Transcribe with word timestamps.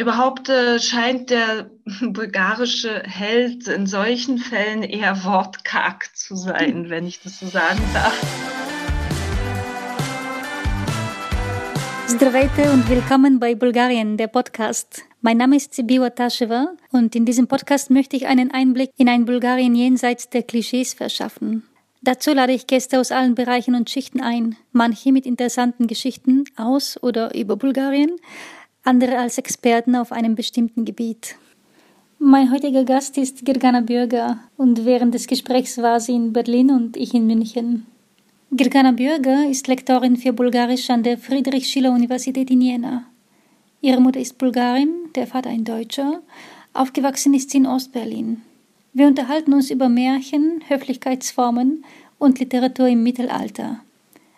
Überhaupt 0.00 0.47
äh, 0.47 0.79
scheint 0.79 1.29
der 1.29 1.69
bulgarische 2.01 3.03
Held 3.03 3.67
in 3.67 3.85
solchen 3.85 4.37
Fällen 4.37 4.83
eher 4.83 5.25
wortkarg 5.25 6.15
zu 6.15 6.37
sein, 6.37 6.89
wenn 6.89 7.05
ich 7.05 7.21
das 7.21 7.39
so 7.39 7.47
sagen 7.47 7.81
darf. 7.93 8.17
Здравейте 12.07 12.71
und 12.71 12.89
willkommen 12.89 13.39
bei 13.39 13.53
Bulgarien, 13.53 14.15
der 14.15 14.27
Podcast. 14.27 15.03
Mein 15.21 15.37
Name 15.37 15.57
ist 15.57 15.73
Sibiwa 15.73 16.09
Tasheva 16.09 16.71
und 16.91 17.13
in 17.15 17.25
diesem 17.25 17.47
Podcast 17.47 17.89
möchte 17.89 18.15
ich 18.15 18.27
einen 18.27 18.49
Einblick 18.51 18.91
in 18.97 19.09
ein 19.09 19.25
Bulgarien 19.25 19.75
jenseits 19.75 20.29
der 20.29 20.43
Klischees 20.43 20.93
verschaffen. 20.93 21.63
Dazu 22.01 22.31
lade 22.33 22.53
ich 22.53 22.65
Gäste 22.65 22.99
aus 22.99 23.11
allen 23.11 23.35
Bereichen 23.35 23.75
und 23.75 23.89
Schichten 23.89 24.21
ein, 24.21 24.55
manche 24.71 25.11
mit 25.11 25.25
interessanten 25.25 25.87
Geschichten 25.87 26.45
aus 26.55 26.97
oder 27.03 27.35
über 27.35 27.57
Bulgarien, 27.57 28.15
andere 28.83 29.19
als 29.19 29.37
Experten 29.37 29.95
auf 29.95 30.11
einem 30.11 30.35
bestimmten 30.35 30.85
Gebiet. 30.85 31.35
Mein 32.17 32.51
heutiger 32.51 32.83
Gast 32.83 33.17
ist 33.17 33.45
Girgana 33.45 33.81
Bürger 33.81 34.39
und 34.57 34.85
während 34.85 35.13
des 35.13 35.27
Gesprächs 35.27 35.77
war 35.77 35.99
sie 35.99 36.15
in 36.15 36.33
Berlin 36.33 36.71
und 36.71 36.97
ich 36.97 37.13
in 37.13 37.27
München. 37.27 37.85
Girgana 38.51 38.91
Bürger 38.91 39.47
ist 39.49 39.67
Lektorin 39.67 40.17
für 40.17 40.33
Bulgarisch 40.33 40.89
an 40.89 41.03
der 41.03 41.17
Friedrich-Schiller-Universität 41.17 42.49
in 42.49 42.61
Jena. 42.61 43.05
Ihre 43.81 44.01
Mutter 44.01 44.19
ist 44.19 44.37
Bulgarin, 44.37 44.89
der 45.15 45.27
Vater 45.27 45.49
ein 45.49 45.63
Deutscher. 45.63 46.21
Aufgewachsen 46.73 47.33
ist 47.33 47.51
sie 47.51 47.57
in 47.57 47.67
Ostberlin. 47.67 48.41
Wir 48.93 49.07
unterhalten 49.07 49.53
uns 49.53 49.71
über 49.71 49.89
Märchen, 49.89 50.61
Höflichkeitsformen 50.67 51.85
und 52.19 52.39
Literatur 52.39 52.87
im 52.87 53.03
Mittelalter, 53.03 53.79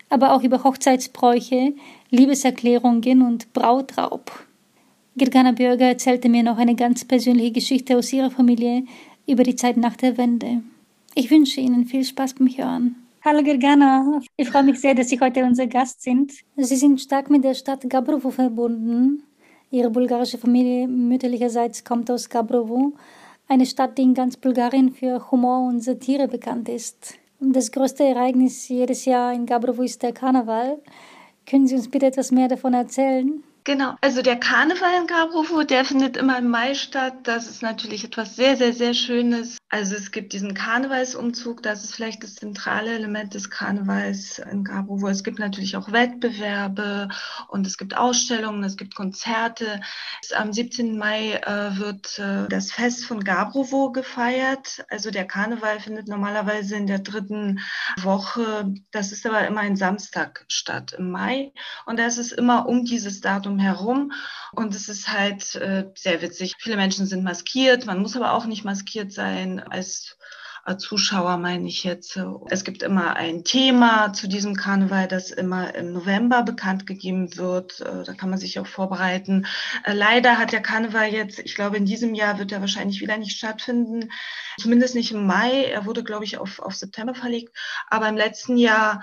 aber 0.10 0.34
auch 0.34 0.44
über 0.44 0.64
Hochzeitsbräuche, 0.64 1.74
Liebeserklärungen 2.14 3.24
und 3.24 3.54
Brautraub. 3.54 4.32
Girgana 5.18 5.52
Bürger 5.52 5.88
erzählte 5.88 6.30
mir 6.30 6.44
noch 6.44 6.60
eine 6.60 6.76
ganz 6.76 7.04
persönliche 7.04 7.54
Geschichte 7.54 7.98
aus 7.98 8.14
ihrer 8.14 8.30
Familie 8.30 8.84
über 9.26 9.42
die 9.42 9.56
Zeit 9.56 9.78
nach 9.78 9.96
der 9.96 10.16
Wende. 10.16 10.62
Ich 11.16 11.32
wünsche 11.32 11.60
Ihnen 11.60 11.86
viel 11.88 12.04
Spaß 12.04 12.36
beim 12.36 12.50
Hören. 12.50 12.96
Hallo 13.26 13.42
Girgana, 13.42 14.22
ich 14.38 14.48
freue 14.48 14.62
mich 14.62 14.80
sehr, 14.80 14.94
dass 14.94 15.10
Sie 15.10 15.20
heute 15.20 15.44
unser 15.44 15.66
Gast 15.66 16.04
sind. 16.04 16.34
Sie 16.56 16.76
sind 16.76 17.02
stark 17.02 17.32
mit 17.32 17.44
der 17.44 17.56
Stadt 17.56 17.90
Gabrovo 17.90 18.30
verbunden. 18.30 19.24
Ihre 19.72 19.90
bulgarische 19.90 20.38
Familie 20.38 20.88
mütterlicherseits 20.88 21.84
kommt 21.84 22.12
aus 22.12 22.30
Gabrovo, 22.30 22.94
eine 23.48 23.66
Stadt, 23.66 23.98
die 23.98 24.04
in 24.04 24.14
ganz 24.14 24.38
Bulgarien 24.38 24.92
für 24.92 25.32
Humor 25.32 25.68
und 25.68 25.80
Satire 25.80 26.28
bekannt 26.28 26.70
ist. 26.70 27.16
Das 27.40 27.72
größte 27.72 28.04
Ereignis 28.04 28.68
jedes 28.68 29.06
Jahr 29.06 29.34
in 29.34 29.48
Gabrovo 29.48 29.82
ist 29.82 30.04
der 30.04 30.14
Karneval. 30.14 30.80
Können 31.46 31.68
Sie 31.68 31.76
uns 31.76 31.90
bitte 31.90 32.06
etwas 32.06 32.32
mehr 32.32 32.48
davon 32.48 32.74
erzählen? 32.74 33.44
Genau, 33.66 33.96
also 34.02 34.22
der 34.22 34.36
Karneval 34.38 35.02
in 35.02 35.08
Gabrovo, 35.08 35.64
der 35.64 35.86
findet 35.86 36.18
immer 36.18 36.38
im 36.38 36.50
Mai 36.50 36.76
statt. 36.76 37.14
Das 37.24 37.48
ist 37.48 37.62
natürlich 37.62 38.04
etwas 38.04 38.36
sehr, 38.36 38.58
sehr, 38.58 38.74
sehr 38.74 38.94
Schönes. 38.94 39.58
Also 39.70 39.96
es 39.96 40.12
gibt 40.12 40.34
diesen 40.34 40.54
Karnevalsumzug, 40.54 41.64
das 41.64 41.84
ist 41.84 41.96
vielleicht 41.96 42.24
das 42.24 42.36
zentrale 42.36 42.94
Element 42.94 43.34
des 43.34 43.50
Karnevals 43.50 44.38
in 44.38 44.64
Gabrovo. 44.64 45.08
Es 45.08 45.24
gibt 45.24 45.40
natürlich 45.40 45.78
auch 45.78 45.92
Wettbewerbe 45.92 47.08
und 47.48 47.66
es 47.66 47.78
gibt 47.78 47.98
Ausstellungen, 47.98 48.64
es 48.66 48.78
gibt 48.78 48.96
Konzerte. 48.96 49.82
Am 50.36 50.52
17. 50.52 50.98
Mai 50.98 51.36
äh, 51.36 51.78
wird 51.78 52.20
äh, 52.20 52.48
das 52.50 52.72
Fest 52.72 53.06
von 53.06 53.24
Gabrovo 53.24 53.92
gefeiert. 53.92 54.86
Also 54.90 55.10
der 55.10 55.26
Karneval 55.26 55.80
findet 55.80 56.08
normalerweise 56.08 56.76
in 56.76 56.86
der 56.86 57.00
dritten 57.00 57.60
Woche, 58.00 58.72
das 58.92 59.12
ist 59.12 59.26
aber 59.26 59.48
immer 59.48 59.62
ein 59.62 59.78
Samstag 59.78 60.46
statt 60.50 60.94
im 60.98 61.10
Mai. 61.10 61.52
Und 61.86 61.98
das 61.98 62.18
ist 62.18 62.34
immer 62.34 62.68
um 62.68 62.86
dieses 62.86 63.22
Datum 63.22 63.53
herum. 63.60 64.12
Und 64.52 64.76
es 64.76 64.90
ist 64.90 65.12
halt 65.12 65.56
äh, 65.56 65.90
sehr 65.96 66.22
witzig. 66.22 66.56
Viele 66.60 66.76
Menschen 66.78 67.06
sind 67.06 67.24
maskiert, 67.24 67.86
man 67.86 68.02
muss 68.02 68.16
aber 68.16 68.34
auch 68.34 68.46
nicht 68.46 68.64
maskiert 68.64 69.12
sein 69.12 69.60
als 69.60 70.18
Zuschauer 70.78 71.38
meine 71.38 71.68
ich 71.68 71.84
jetzt. 71.84 72.18
Es 72.50 72.64
gibt 72.64 72.84
immer 72.84 73.18
ein 73.18 73.44
Thema 73.44 74.14
zu 74.14 74.28
diesem 74.30 74.56
Karneval, 74.56 75.10
das 75.10 75.30
immer 75.30 75.76
im 75.76 75.92
November 75.92 76.44
bekannt 76.44 76.88
gegeben 76.88 77.36
wird. 77.36 77.82
Äh, 77.82 78.04
da 78.06 78.14
kann 78.14 78.30
man 78.30 78.40
sich 78.40 78.60
auch 78.60 78.68
vorbereiten. 78.68 79.46
Äh, 79.84 79.94
leider 79.94 80.38
hat 80.38 80.54
der 80.54 80.62
Karneval 80.62 81.12
jetzt, 81.12 81.40
ich 81.40 81.56
glaube, 81.56 81.76
in 81.76 81.86
diesem 81.86 82.16
Jahr 82.16 82.40
wird 82.40 82.54
er 82.54 82.62
wahrscheinlich 82.62 83.02
wieder 83.02 83.18
nicht 83.18 83.38
stattfinden. 83.38 84.10
Zumindest 84.58 84.96
nicht 84.96 85.12
im 85.12 85.28
Mai. 85.28 85.66
Er 85.66 85.86
wurde, 85.86 86.04
glaube 86.04 86.24
ich, 86.24 86.38
auf, 86.38 86.60
auf 86.60 86.76
September 86.76 87.14
verlegt. 87.14 87.54
Aber 87.90 88.08
im 88.08 88.16
letzten 88.16 88.56
Jahr 88.56 89.02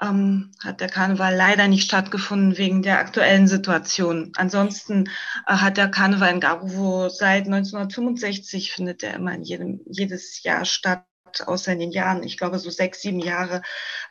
ähm, 0.00 0.52
hat 0.62 0.80
der 0.80 0.88
Karneval 0.88 1.34
leider 1.34 1.68
nicht 1.68 1.84
stattgefunden 1.84 2.58
wegen 2.58 2.82
der 2.82 2.98
aktuellen 2.98 3.48
Situation. 3.48 4.32
Ansonsten 4.36 5.08
äh, 5.46 5.54
hat 5.54 5.76
der 5.76 5.88
Karneval 5.88 6.34
in 6.34 6.40
Garovo 6.40 7.08
seit 7.08 7.46
1965 7.46 8.72
findet 8.72 9.02
er 9.02 9.14
immer 9.14 9.34
in 9.34 9.42
jedem, 9.42 9.80
jedes 9.86 10.42
Jahr 10.42 10.64
statt 10.64 11.04
außer 11.44 11.72
in 11.72 11.80
den 11.80 11.90
Jahren, 11.90 12.22
ich 12.22 12.38
glaube 12.38 12.58
so 12.58 12.70
sechs, 12.70 13.02
sieben 13.02 13.20
Jahre 13.20 13.62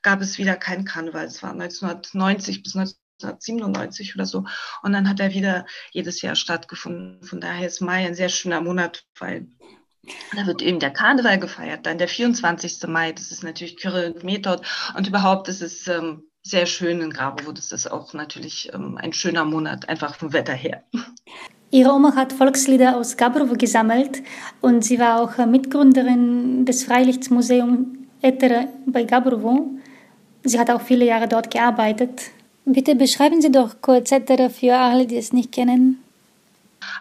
gab 0.02 0.22
es 0.22 0.38
wieder 0.38 0.56
keinen 0.56 0.86
Karneval. 0.86 1.26
Es 1.26 1.42
war 1.42 1.52
1990 1.52 2.62
bis 2.62 2.76
1997 2.76 4.16
oder 4.16 4.26
so. 4.26 4.46
Und 4.84 4.94
dann 4.94 5.10
hat 5.10 5.20
er 5.20 5.34
wieder 5.34 5.66
jedes 5.92 6.22
Jahr 6.22 6.36
stattgefunden. 6.36 7.24
Von 7.24 7.42
daher 7.42 7.68
ist 7.68 7.82
Mai 7.82 8.06
ein 8.06 8.16
sehr 8.16 8.30
schöner 8.30 8.62
Monat, 8.62 9.06
weil 9.18 9.48
da 10.36 10.46
wird 10.46 10.62
eben 10.62 10.80
der 10.80 10.92
Karneval 10.92 11.40
gefeiert, 11.40 11.86
dann 11.86 11.98
der 11.98 12.08
24. 12.08 12.88
Mai, 12.88 13.12
das 13.12 13.32
ist 13.32 13.44
natürlich 13.44 13.78
Kyrill 13.78 14.12
und 14.12 14.24
Method. 14.24 14.62
Und 14.98 15.08
überhaupt 15.08 15.48
ist 15.48 15.62
es 15.62 15.88
ähm, 15.88 16.24
sehr 16.44 16.66
schön 16.66 17.02
in 17.02 17.10
Grabowo, 17.10 17.52
das 17.52 17.72
ist 17.72 17.92
auch 17.92 18.14
natürlich 18.14 18.72
ähm, 18.74 18.98
ein 19.02 19.14
schöner 19.14 19.46
Monat, 19.46 19.90
einfach 19.90 20.16
vom 20.16 20.32
Wetter 20.34 20.54
her. 20.54 20.84
Ihre 21.72 21.92
Oma 21.92 22.16
hat 22.16 22.32
Volkslieder 22.32 22.96
aus 22.96 23.18
Gabrovo 23.18 23.56
gesammelt 23.56 24.22
und 24.62 24.86
sie 24.86 25.00
war 25.00 25.20
auch 25.20 25.44
Mitgründerin 25.46 26.66
des 26.66 26.84
Freilichtsmuseums 26.84 27.88
Etere 28.22 28.70
bei 28.86 29.04
Gabrovo. 29.04 29.72
Sie 30.44 30.60
hat 30.60 30.70
auch 30.70 30.82
viele 30.82 31.06
Jahre 31.06 31.28
dort 31.28 31.52
gearbeitet. 31.52 32.32
Bitte 32.66 32.96
beschreiben 32.96 33.42
Sie 33.42 33.52
doch 33.52 33.82
kurz 33.82 34.12
Etere 34.12 34.50
für 34.50 34.76
alle, 34.76 35.06
die 35.06 35.18
es 35.18 35.34
nicht 35.34 35.52
kennen. 35.52 36.05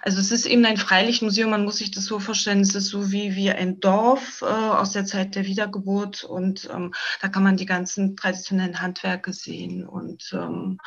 Also 0.03 0.21
es 0.21 0.31
ist 0.31 0.47
eben 0.47 0.65
ein 0.65 0.77
Freilichtmuseum, 0.77 1.51
man 1.51 1.65
muss 1.65 1.79
sich 1.79 1.91
das 1.91 2.05
so 2.05 2.19
vorstellen, 2.19 2.61
es 2.61 2.75
ist 2.75 2.89
so 2.89 3.11
wie, 3.11 3.35
wie 3.37 3.51
ein 3.51 3.81
Dorf 3.81 4.43
äh, 4.43 4.45
aus 4.45 4.93
der 4.93 5.05
Zeit 5.05 5.35
der 5.35 5.47
Wiedergeburt 5.47 6.25
und 6.25 6.69
ähm, 6.73 6.93
da 7.21 7.29
kann 7.29 7.43
man 7.43 7.57
die 7.57 7.67
ganzen 7.67 8.17
traditionellen 8.17 8.81
Handwerke 8.81 9.33
sehen 9.33 9.87
und 9.87 10.31
ähm, 10.33 10.79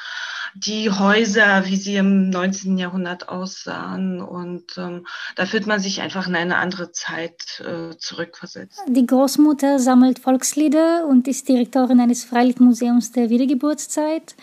die 0.56 0.90
Häuser, 0.90 1.66
wie 1.66 1.76
sie 1.76 1.96
im 1.96 2.30
19. 2.30 2.78
Jahrhundert 2.78 3.30
aussahen 3.30 4.22
und 4.22 4.78
ähm, 4.78 5.06
da 5.36 5.46
fühlt 5.46 5.68
man 5.68 5.80
sich 5.80 6.02
einfach 6.02 6.28
in 6.28 6.36
eine 6.36 6.58
andere 6.58 6.92
Zeit 6.92 7.60
äh, 7.60 7.98
zurückversetzt. 7.98 8.82
Die 8.88 9.06
Großmutter 9.06 9.80
sammelt 9.80 10.20
Volkslieder 10.20 11.06
und 11.08 11.28
ist 11.28 11.48
Direktorin 11.48 12.00
eines 12.00 12.26
Freilichtmuseums 12.26 13.12
der 13.12 13.30
Wiedergeburtszeit. 13.30 14.36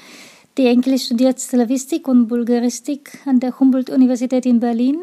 Die 0.57 0.67
Enkel 0.67 0.97
studiert 1.01 1.41
Slavistik 1.41 2.07
und 2.07 2.29
Bulgaristik 2.29 3.19
an 3.27 3.41
der 3.41 3.59
Humboldt-Universität 3.59 4.47
in 4.47 4.61
Berlin 4.61 5.01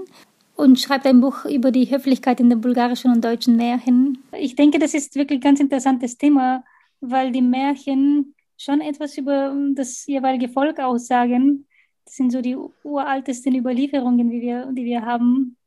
und 0.55 0.79
schreibt 0.79 1.05
ein 1.05 1.19
Buch 1.19 1.43
über 1.43 1.71
die 1.71 1.91
Höflichkeit 1.91 2.39
in 2.39 2.49
den 2.49 2.61
bulgarischen 2.61 3.11
und 3.11 3.25
deutschen 3.25 3.57
Märchen. 3.57 4.23
Ich 4.31 4.55
denke, 4.55 4.79
das 4.79 4.93
ist 4.93 5.13
wirklich 5.15 5.39
ein 5.39 5.43
ganz 5.43 5.59
interessantes 5.59 6.17
Thema, 6.17 6.63
weil 7.01 7.33
die 7.33 7.41
Märchen 7.41 8.33
schon 8.57 8.79
etwas 8.79 9.17
über 9.17 9.53
das 9.75 10.05
jeweilige 10.05 10.47
Volk 10.47 10.79
aussagen. 10.79 11.67
Das 12.05 12.15
sind 12.15 12.31
so 12.31 12.41
die 12.41 12.55
uraltesten 12.83 13.53
Überlieferungen, 13.53 14.29
die 14.29 14.39
wir, 14.39 14.67
die 14.71 14.85
wir 14.85 15.05
haben. 15.05 15.57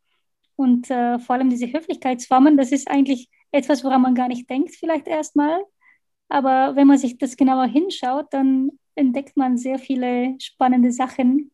Und 0.56 0.90
äh, 0.90 1.18
vor 1.18 1.36
allem 1.36 1.50
diese 1.50 1.70
Höflichkeitsformen, 1.70 2.56
das 2.56 2.72
ist 2.72 2.88
eigentlich 2.88 3.28
etwas, 3.52 3.84
woran 3.84 4.00
man 4.00 4.14
gar 4.14 4.28
nicht 4.28 4.48
denkt, 4.48 4.74
vielleicht 4.74 5.08
erstmal. 5.08 5.62
Aber 6.30 6.74
wenn 6.74 6.86
man 6.86 6.96
sich 6.96 7.18
das 7.18 7.36
genauer 7.36 7.66
hinschaut, 7.66 8.28
dann 8.30 8.70
entdeckt 8.94 9.36
man 9.36 9.58
sehr 9.58 9.78
viele 9.78 10.36
spannende 10.40 10.92
Sachen. 10.92 11.50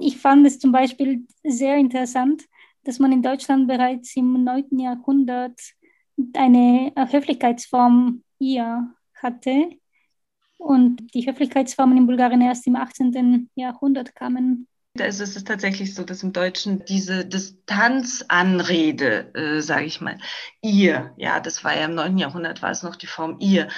Ich 0.00 0.18
fand 0.18 0.46
es 0.46 0.58
zum 0.58 0.72
Beispiel 0.72 1.26
sehr 1.44 1.76
interessant, 1.76 2.44
dass 2.84 2.98
man 2.98 3.12
in 3.12 3.22
Deutschland 3.22 3.68
bereits 3.68 4.16
im 4.16 4.44
9. 4.44 4.78
Jahrhundert 4.78 5.58
eine 6.34 6.92
Höflichkeitsform 6.96 8.22
ihr 8.38 8.94
hatte 9.14 9.70
und 10.58 11.14
die 11.14 11.26
Höflichkeitsformen 11.26 11.96
in 11.96 12.06
Bulgarien 12.06 12.40
erst 12.40 12.66
im 12.66 12.76
18. 12.76 13.50
Jahrhundert 13.54 14.14
kamen. 14.14 14.68
Ist 14.94 15.20
es 15.20 15.42
tatsächlich 15.44 15.94
so, 15.94 16.04
dass 16.04 16.22
im 16.22 16.34
Deutschen 16.34 16.84
diese 16.84 17.24
Distanzanrede, 17.24 19.32
äh, 19.34 19.62
sage 19.62 19.86
ich 19.86 20.02
mal, 20.02 20.18
ihr, 20.60 21.14
ja, 21.16 21.40
das 21.40 21.64
war 21.64 21.74
ja 21.74 21.86
im 21.86 21.94
9. 21.94 22.18
Jahrhundert, 22.18 22.60
war 22.60 22.70
es 22.70 22.82
noch 22.82 22.96
die 22.96 23.06
Form 23.06 23.38
ihr, 23.40 23.68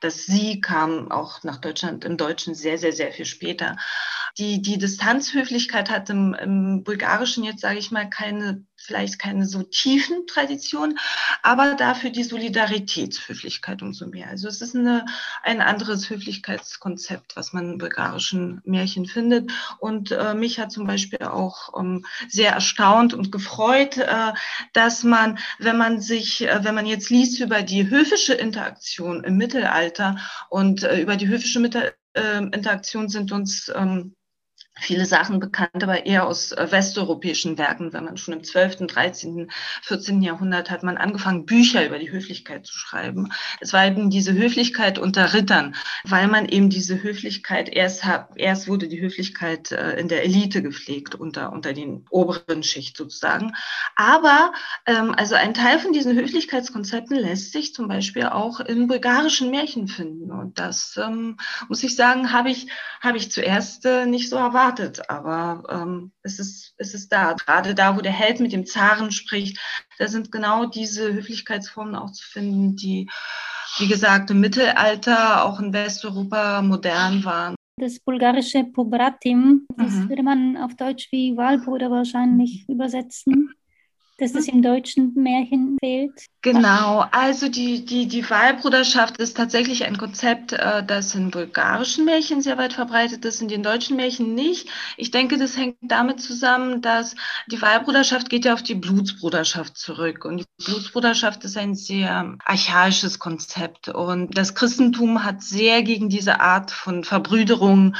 das 0.00 0.26
Sie 0.26 0.60
kam 0.60 1.10
auch 1.10 1.42
nach 1.44 1.58
Deutschland 1.58 2.04
im 2.04 2.16
Deutschen 2.16 2.54
sehr, 2.54 2.78
sehr, 2.78 2.92
sehr 2.92 3.12
viel 3.12 3.26
später. 3.26 3.76
Die, 4.38 4.62
die 4.62 4.78
Distanzhöflichkeit 4.78 5.90
hat 5.90 6.10
im, 6.10 6.34
im 6.34 6.84
Bulgarischen 6.84 7.44
jetzt, 7.44 7.60
sage 7.60 7.78
ich 7.78 7.90
mal, 7.90 8.08
keine, 8.08 8.64
vielleicht 8.76 9.18
keine 9.18 9.46
so 9.46 9.62
tiefen 9.62 10.26
Tradition, 10.26 10.98
aber 11.42 11.74
dafür 11.74 12.10
die 12.10 12.22
Solidaritätshöflichkeit 12.22 13.82
umso 13.82 14.06
mehr. 14.06 14.28
Also 14.28 14.48
es 14.48 14.60
ist 14.60 14.76
eine, 14.76 15.04
ein 15.42 15.60
anderes 15.60 16.08
Höflichkeitskonzept, 16.08 17.36
was 17.36 17.52
man 17.52 17.72
im 17.72 17.78
bulgarischen 17.78 18.60
Märchen 18.64 19.06
findet. 19.06 19.50
Und 19.78 20.12
äh, 20.12 20.34
mich 20.34 20.58
hat 20.58 20.72
zum 20.72 20.86
Beispiel 20.86 21.22
auch 21.22 21.78
ähm, 21.78 22.04
sehr 22.28 22.52
erstaunt 22.52 23.14
und 23.14 23.32
gefreut, 23.32 23.98
äh, 23.98 24.32
dass 24.72 25.02
man, 25.02 25.38
wenn 25.58 25.76
man 25.76 26.00
sich, 26.00 26.42
äh, 26.42 26.64
wenn 26.64 26.74
man 26.74 26.86
jetzt 26.86 27.10
liest 27.10 27.40
über 27.40 27.62
die 27.62 27.88
höfische 27.88 28.34
Interaktion 28.34 29.24
im 29.24 29.36
Mittelalter 29.36 30.16
und 30.48 30.82
äh, 30.82 31.00
über 31.00 31.16
die 31.16 31.28
höfische 31.28 31.60
Mitte, 31.60 31.94
äh, 32.14 32.38
Interaktion 32.38 33.08
sind 33.08 33.32
uns 33.32 33.70
ähm, 33.74 34.16
viele 34.78 35.04
Sachen 35.04 35.40
bekannt, 35.40 35.82
aber 35.82 36.06
eher 36.06 36.26
aus 36.26 36.52
äh, 36.52 36.70
westeuropäischen 36.70 37.58
Werken. 37.58 37.92
Wenn 37.92 38.04
man 38.04 38.16
schon 38.16 38.34
im 38.34 38.44
12., 38.44 38.86
13., 38.86 39.50
14. 39.82 40.22
Jahrhundert 40.22 40.70
hat 40.70 40.82
man 40.82 40.96
angefangen, 40.96 41.44
Bücher 41.44 41.84
über 41.84 41.98
die 41.98 42.10
Höflichkeit 42.10 42.66
zu 42.66 42.76
schreiben. 42.76 43.32
Es 43.60 43.72
war 43.72 43.86
eben 43.86 44.10
diese 44.10 44.32
Höflichkeit 44.32 44.98
unter 44.98 45.34
Rittern, 45.34 45.74
weil 46.04 46.28
man 46.28 46.46
eben 46.46 46.70
diese 46.70 47.02
Höflichkeit 47.02 47.68
erst 47.68 48.04
hat, 48.04 48.30
erst 48.36 48.68
wurde 48.68 48.88
die 48.88 49.00
Höflichkeit 49.00 49.72
äh, 49.72 49.98
in 49.98 50.08
der 50.08 50.24
Elite 50.24 50.62
gepflegt, 50.62 51.14
unter, 51.14 51.52
unter 51.52 51.72
den 51.72 52.06
oberen 52.10 52.62
Schicht 52.62 52.96
sozusagen. 52.96 53.52
Aber 53.96 54.52
ähm, 54.86 55.14
also 55.16 55.34
ein 55.34 55.54
Teil 55.54 55.78
von 55.78 55.92
diesen 55.92 56.16
Höflichkeitskonzepten 56.16 57.16
lässt 57.16 57.52
sich 57.52 57.74
zum 57.74 57.88
Beispiel 57.88 58.26
auch 58.26 58.60
in 58.60 58.86
bulgarischen 58.86 59.50
Märchen 59.50 59.88
finden. 59.88 60.30
Und 60.30 60.58
das 60.58 60.98
ähm, 61.02 61.36
muss 61.68 61.82
ich 61.82 61.96
sagen, 61.96 62.32
habe 62.32 62.50
ich, 62.50 62.68
habe 63.00 63.18
ich 63.18 63.30
zuerst 63.30 63.84
äh, 63.84 64.06
nicht 64.06 64.30
so 64.30 64.36
erwartet 64.36 64.59
erwartet, 64.60 65.08
aber 65.08 65.62
ähm, 65.70 66.12
es, 66.22 66.38
ist, 66.38 66.74
es 66.76 66.94
ist 66.94 67.12
da. 67.12 67.34
Gerade 67.34 67.74
da, 67.74 67.96
wo 67.96 68.00
der 68.00 68.12
Held 68.12 68.40
mit 68.40 68.52
dem 68.52 68.66
Zaren 68.66 69.10
spricht, 69.10 69.58
da 69.98 70.08
sind 70.08 70.30
genau 70.30 70.66
diese 70.66 71.12
Höflichkeitsformen 71.12 71.94
auch 71.94 72.12
zu 72.12 72.24
finden, 72.26 72.76
die, 72.76 73.08
wie 73.78 73.88
gesagt, 73.88 74.30
im 74.30 74.40
Mittelalter, 74.40 75.44
auch 75.44 75.60
in 75.60 75.72
Westeuropa 75.72 76.62
modern 76.62 77.24
waren. 77.24 77.54
Das 77.76 77.98
bulgarische 77.98 78.64
Pobratim, 78.64 79.66
das 79.76 79.92
mhm. 79.92 80.08
würde 80.10 80.22
man 80.22 80.56
auf 80.58 80.74
Deutsch 80.74 81.08
wie 81.10 81.36
Wahlbruder 81.36 81.90
wahrscheinlich 81.90 82.68
übersetzen 82.68 83.54
dass 84.20 84.34
es 84.34 84.48
im 84.48 84.60
deutschen 84.60 85.14
Märchen 85.14 85.78
fehlt? 85.82 86.26
Genau, 86.42 87.04
also 87.10 87.50
die, 87.50 87.84
die, 87.84 88.08
die 88.08 88.30
Wahlbruderschaft 88.30 89.18
ist 89.18 89.36
tatsächlich 89.36 89.84
ein 89.84 89.98
Konzept, 89.98 90.54
äh, 90.54 90.82
das 90.82 91.14
in 91.14 91.30
bulgarischen 91.30 92.06
Märchen 92.06 92.40
sehr 92.40 92.56
weit 92.56 92.72
verbreitet 92.72 93.26
ist, 93.26 93.42
in 93.42 93.48
den 93.48 93.62
deutschen 93.62 93.96
Märchen 93.96 94.34
nicht. 94.34 94.66
Ich 94.96 95.10
denke, 95.10 95.36
das 95.36 95.58
hängt 95.58 95.76
damit 95.82 96.22
zusammen, 96.22 96.80
dass 96.80 97.14
die 97.48 97.60
Wahlbruderschaft 97.60 98.30
geht 98.30 98.46
ja 98.46 98.54
auf 98.54 98.62
die 98.62 98.74
Blutsbruderschaft 98.74 99.76
zurück. 99.76 100.24
Und 100.24 100.38
die 100.38 100.64
Blutsbruderschaft 100.64 101.44
ist 101.44 101.58
ein 101.58 101.74
sehr 101.74 102.38
archaisches 102.42 103.18
Konzept. 103.18 103.90
Und 103.90 104.38
das 104.38 104.54
Christentum 104.54 105.24
hat 105.24 105.42
sehr 105.42 105.82
gegen 105.82 106.08
diese 106.08 106.40
Art 106.40 106.70
von 106.70 107.04
Verbrüderung 107.04 107.94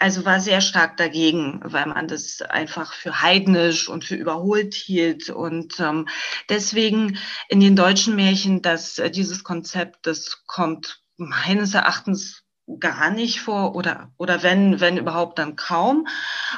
also 0.00 0.24
war 0.24 0.40
sehr 0.40 0.62
stark 0.62 0.96
dagegen, 0.96 1.60
weil 1.62 1.84
man 1.84 2.08
das 2.08 2.40
einfach 2.40 2.94
für 2.94 3.20
heidnisch 3.20 3.88
und 3.88 4.02
für 4.02 4.14
überholt 4.14 4.72
hielt. 4.72 5.28
Und 5.28 5.78
ähm, 5.78 6.08
deswegen 6.48 7.18
in 7.48 7.60
den 7.60 7.76
deutschen 7.80 8.14
Märchen, 8.14 8.60
dass 8.60 8.98
äh, 8.98 9.10
dieses 9.10 9.42
Konzept, 9.42 10.06
das 10.06 10.44
kommt 10.46 11.02
meines 11.16 11.72
Erachtens 11.72 12.44
gar 12.78 13.10
nicht 13.10 13.40
vor 13.40 13.74
oder, 13.74 14.10
oder 14.16 14.42
wenn, 14.42 14.80
wenn 14.80 14.96
überhaupt 14.96 15.38
dann 15.38 15.56
kaum. 15.56 16.06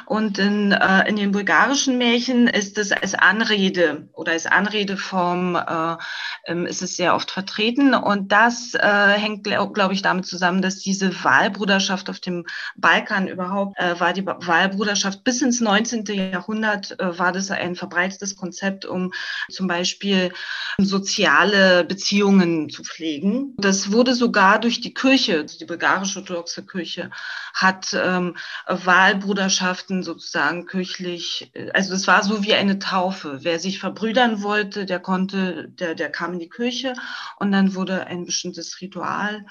Und 0.05 0.37
in, 0.37 0.71
äh, 0.71 1.07
in 1.07 1.15
den 1.15 1.31
bulgarischen 1.31 1.97
Märchen 1.97 2.47
ist 2.47 2.77
es 2.77 2.91
als 2.91 3.15
Anrede 3.15 4.09
oder 4.13 4.33
als 4.33 4.45
Anredeform 4.45 5.55
äh, 5.55 5.97
ähm, 6.45 6.65
ist 6.65 6.81
es 6.81 6.95
sehr 6.95 7.15
oft 7.15 7.31
vertreten. 7.31 7.93
Und 7.93 8.31
das 8.31 8.73
äh, 8.73 9.13
hängt, 9.13 9.43
glaube 9.43 9.73
glaub 9.73 9.91
ich, 9.91 10.01
damit 10.01 10.25
zusammen, 10.25 10.61
dass 10.61 10.79
diese 10.79 11.23
Wahlbruderschaft 11.23 12.09
auf 12.09 12.19
dem 12.19 12.45
Balkan 12.75 13.27
überhaupt 13.27 13.77
äh, 13.79 13.99
war 13.99 14.13
die 14.13 14.25
Wahlbruderschaft 14.25 15.23
bis 15.23 15.41
ins 15.41 15.61
19. 15.61 16.05
Jahrhundert 16.05 16.99
äh, 16.99 17.17
war 17.17 17.31
das 17.31 17.51
ein 17.51 17.75
verbreitetes 17.75 18.35
Konzept, 18.35 18.85
um 18.85 19.11
zum 19.49 19.67
Beispiel 19.67 20.31
soziale 20.77 21.83
Beziehungen 21.83 22.69
zu 22.69 22.83
pflegen. 22.83 23.53
Das 23.57 23.91
wurde 23.91 24.13
sogar 24.13 24.59
durch 24.59 24.81
die 24.81 24.93
Kirche, 24.93 25.45
die 25.45 25.65
bulgarische 25.65 26.02
bulgarisch-orthodoxe 26.03 26.65
Kirche 26.65 27.11
hat 27.53 27.93
ähm, 27.93 28.35
Wahlbruderschaften 28.67 30.03
sozusagen 30.03 30.65
kirchlich, 30.65 31.51
also 31.73 31.93
es 31.93 32.07
war 32.07 32.23
so 32.23 32.43
wie 32.43 32.53
eine 32.53 32.79
Taufe. 32.79 33.39
Wer 33.41 33.59
sich 33.59 33.79
verbrüdern 33.79 34.43
wollte, 34.43 34.85
der 34.85 34.99
konnte, 34.99 35.69
der, 35.69 35.95
der 35.95 36.09
kam 36.09 36.33
in 36.33 36.39
die 36.39 36.49
Kirche 36.49 36.93
und 37.37 37.51
dann 37.51 37.75
wurde 37.75 38.07
ein 38.07 38.25
bestimmtes 38.25 38.81
Ritual 38.81 39.45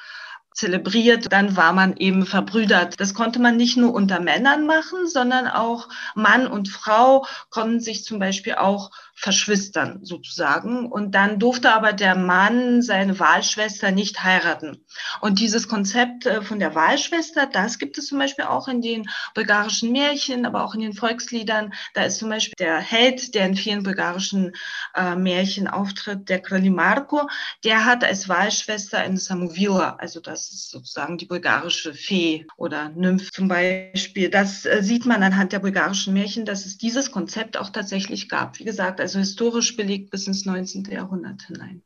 zelebriert, 0.54 1.32
dann 1.32 1.56
war 1.56 1.72
man 1.72 1.96
eben 1.96 2.26
verbrüdert. 2.26 3.00
Das 3.00 3.14
konnte 3.14 3.38
man 3.38 3.56
nicht 3.56 3.78
nur 3.78 3.94
unter 3.94 4.20
Männern 4.20 4.66
machen, 4.66 5.08
sondern 5.08 5.46
auch 5.46 5.88
Mann 6.14 6.46
und 6.46 6.69
Frau 6.69 7.26
konnten 7.49 7.81
sich 7.81 8.04
zum 8.04 8.19
Beispiel 8.19 8.56
auch 8.56 8.90
verschwistern 9.23 10.01
sozusagen. 10.03 10.91
Und 10.91 11.15
dann 11.15 11.39
durfte 11.39 11.73
aber 11.73 11.93
der 11.93 12.17
Mann 12.17 12.83
seine 12.83 13.19
Wahlschwester 13.21 13.93
nicht 13.93 14.25
heiraten. 14.25 14.85
Und 15.21 15.39
dieses 15.39 15.69
Konzept 15.69 16.27
äh, 16.27 16.43
von 16.43 16.59
der 16.59 16.75
Wahlschwester, 16.75 17.47
das 17.47 17.79
gibt 17.79 17.99
es 17.99 18.07
zum 18.07 18.19
Beispiel 18.19 18.45
auch 18.47 18.67
in 18.67 18.83
den 18.83 19.09
bulgarischen 19.35 19.93
Märchen, 19.93 20.45
aber 20.45 20.65
auch 20.65 20.75
in 20.75 20.81
den 20.81 20.93
Volksliedern. 20.93 21.73
Da 21.95 22.03
ist 22.03 22.19
zum 22.19 22.31
Beispiel 22.31 22.55
der 22.59 22.79
Held, 22.79 23.35
der 23.37 23.47
in 23.47 23.55
vielen 23.55 23.85
bulgarischen 23.85 24.53
äh, 24.97 25.15
Märchen 25.15 25.69
auftritt, 25.69 26.29
der 26.29 26.41
Kralimarko, 26.41 27.29
der 27.63 27.85
hat 27.85 28.03
als 28.03 28.29
Wahlschwester 28.29 28.99
eine 28.99 29.19
Samovila, 29.19 29.97
also 30.01 30.19
das 30.19 30.53
ist 30.53 30.71
sozusagen 30.71 31.17
die 31.17 31.27
bulgarische 31.27 31.95
Fee 31.95 32.47
oder 32.57 32.89
Nymph 32.89 33.31
zum 33.31 33.47
Beispiel. 33.47 34.31
Das 34.31 34.65
äh, 34.65 34.83
sieht 34.83 35.07
man 35.07 35.23
anhand 35.23 35.53
der 35.53 35.61
bulgarischen 35.61 36.13
Märchen, 36.13 36.45
dass 36.45 36.67
es 36.67 36.77
dieses 36.77 37.13
Konzept 37.13 37.57
auch 37.57 37.71
tatsächlich 37.71 38.29
gab. 38.29 38.59
Wie 38.59 38.65
gesagt, 38.65 38.99
also 39.12 39.19
historisch 39.19 39.76
belegt 39.76 40.11
bis 40.11 40.26
ins 40.26 40.47
19. 40.47 40.85
Jahrhundert 40.85 41.43
hinein. 41.43 41.82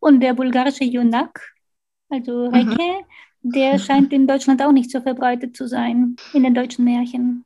Und 0.00 0.20
der 0.20 0.34
bulgarische 0.34 0.84
Junak, 0.84 1.54
also. 2.08 2.48
Reke, 2.48 3.04
mhm. 3.42 3.52
der 3.52 3.78
scheint 3.86 4.12
in 4.12 4.26
Deutschland 4.26 4.62
auch 4.62 4.72
nicht 4.72 4.90
so 4.90 5.00
verbreitet 5.00 5.56
zu 5.56 5.66
sein, 5.66 6.16
in 6.32 6.42
den 6.42 6.54
deutschen 6.54 6.84
Märchen. 6.84 7.44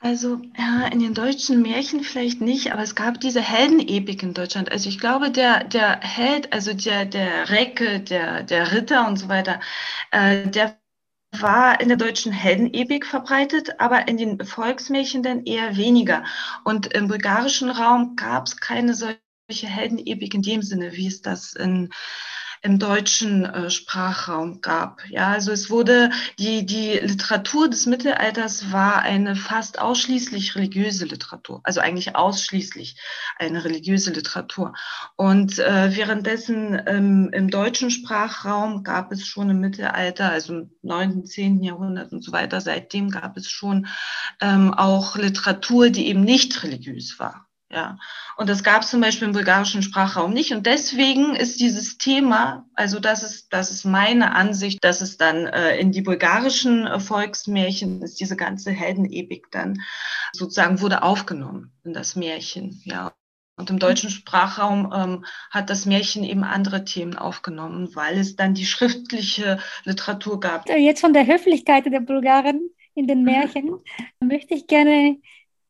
Also 0.00 0.40
ja, 0.56 0.86
in 0.92 1.00
den 1.00 1.14
deutschen 1.14 1.62
Märchen 1.62 2.04
vielleicht 2.04 2.40
nicht, 2.40 2.72
aber 2.72 2.82
es 2.82 2.94
gab 2.94 3.18
diese 3.18 3.40
Heldenepik 3.40 4.22
in 4.22 4.34
Deutschland. 4.34 4.70
Also 4.70 4.88
ich 4.88 5.00
glaube, 5.00 5.30
der, 5.30 5.64
der 5.64 5.98
Held, 6.00 6.52
also 6.52 6.72
der, 6.72 7.04
der 7.04 7.50
Recke, 7.50 7.98
der, 8.00 8.44
der 8.44 8.72
Ritter 8.72 9.08
und 9.08 9.16
so 9.16 9.28
weiter, 9.28 9.58
äh, 10.12 10.46
der 10.46 10.78
war 11.32 11.80
in 11.80 11.88
der 11.88 11.96
deutschen 11.96 12.32
Heldenepik 12.32 13.06
verbreitet, 13.06 13.80
aber 13.80 14.08
in 14.08 14.16
den 14.16 14.44
Volksmärchen 14.44 15.22
dann 15.22 15.44
eher 15.44 15.76
weniger. 15.76 16.24
Und 16.64 16.92
im 16.94 17.08
bulgarischen 17.08 17.70
Raum 17.70 18.16
gab 18.16 18.46
es 18.46 18.56
keine 18.56 18.94
solche 18.94 19.18
Heldenepik 19.48 20.34
in 20.34 20.42
dem 20.42 20.62
Sinne, 20.62 20.92
wie 20.92 21.06
es 21.06 21.22
das 21.22 21.54
in 21.54 21.90
im 22.62 22.78
deutschen 22.78 23.44
äh, 23.44 23.70
Sprachraum 23.70 24.60
gab. 24.60 25.02
Ja, 25.08 25.28
also 25.28 25.52
es 25.52 25.70
wurde 25.70 26.10
die 26.38 26.66
die 26.66 26.92
Literatur 26.92 27.68
des 27.68 27.86
Mittelalters 27.86 28.72
war 28.72 29.02
eine 29.02 29.36
fast 29.36 29.78
ausschließlich 29.78 30.54
religiöse 30.56 31.04
Literatur, 31.04 31.60
also 31.64 31.80
eigentlich 31.80 32.16
ausschließlich 32.16 32.96
eine 33.38 33.64
religiöse 33.64 34.12
Literatur. 34.12 34.74
Und 35.16 35.58
äh, 35.58 35.96
währenddessen 35.96 36.80
ähm, 36.86 37.30
im 37.32 37.50
deutschen 37.50 37.90
Sprachraum 37.90 38.84
gab 38.84 39.12
es 39.12 39.26
schon 39.26 39.50
im 39.50 39.60
Mittelalter, 39.60 40.30
also 40.30 40.54
im 40.54 40.70
9., 40.82 41.24
10. 41.24 41.62
Jahrhundert 41.62 42.12
und 42.12 42.22
so 42.22 42.32
weiter, 42.32 42.60
seitdem 42.60 43.10
gab 43.10 43.36
es 43.36 43.50
schon 43.50 43.86
ähm, 44.40 44.74
auch 44.74 45.16
Literatur, 45.16 45.90
die 45.90 46.08
eben 46.08 46.22
nicht 46.22 46.62
religiös 46.62 47.18
war. 47.18 47.47
Ja, 47.70 47.98
und 48.38 48.48
das 48.48 48.62
gab 48.62 48.80
es 48.80 48.88
zum 48.88 49.02
Beispiel 49.02 49.28
im 49.28 49.34
bulgarischen 49.34 49.82
Sprachraum 49.82 50.32
nicht. 50.32 50.52
Und 50.52 50.64
deswegen 50.64 51.36
ist 51.36 51.60
dieses 51.60 51.98
Thema, 51.98 52.66
also 52.72 52.98
das 52.98 53.22
ist, 53.22 53.52
das 53.52 53.70
ist 53.70 53.84
meine 53.84 54.34
Ansicht, 54.34 54.82
dass 54.82 55.02
es 55.02 55.18
dann 55.18 55.46
äh, 55.46 55.76
in 55.76 55.92
die 55.92 56.00
bulgarischen 56.00 56.86
äh, 56.86 56.98
Volksmärchen 56.98 58.00
ist, 58.00 58.20
diese 58.20 58.36
ganze 58.36 58.70
Heldenepik 58.70 59.50
dann 59.50 59.82
sozusagen 60.32 60.80
wurde 60.80 61.02
aufgenommen 61.02 61.72
in 61.84 61.92
das 61.92 62.16
Märchen. 62.16 62.80
Ja, 62.84 63.12
und 63.58 63.68
im 63.68 63.78
deutschen 63.78 64.08
Sprachraum 64.08 64.92
ähm, 64.94 65.24
hat 65.50 65.68
das 65.68 65.84
Märchen 65.84 66.24
eben 66.24 66.44
andere 66.44 66.84
Themen 66.84 67.18
aufgenommen, 67.18 67.94
weil 67.94 68.16
es 68.16 68.36
dann 68.36 68.54
die 68.54 68.66
schriftliche 68.66 69.58
Literatur 69.84 70.40
gab. 70.40 70.68
Jetzt 70.70 71.00
von 71.00 71.12
der 71.12 71.26
Höflichkeit 71.26 71.84
der 71.86 72.00
Bulgaren 72.00 72.70
in 72.94 73.06
den 73.06 73.24
Märchen 73.24 73.78
möchte 74.20 74.54
ich 74.54 74.68
gerne 74.68 75.18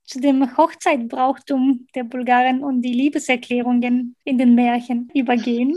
zu 0.09 0.21
dem 0.21 0.57
Hochzeitbrauchtum 0.57 1.87
der 1.95 2.05
Bulgaren 2.05 2.65
und 2.65 2.81
die 2.81 2.95
Liebeserklärungen 2.95 4.17
in 4.25 4.38
den 4.38 4.55
Märchen 4.55 5.11
übergehen. 5.15 5.75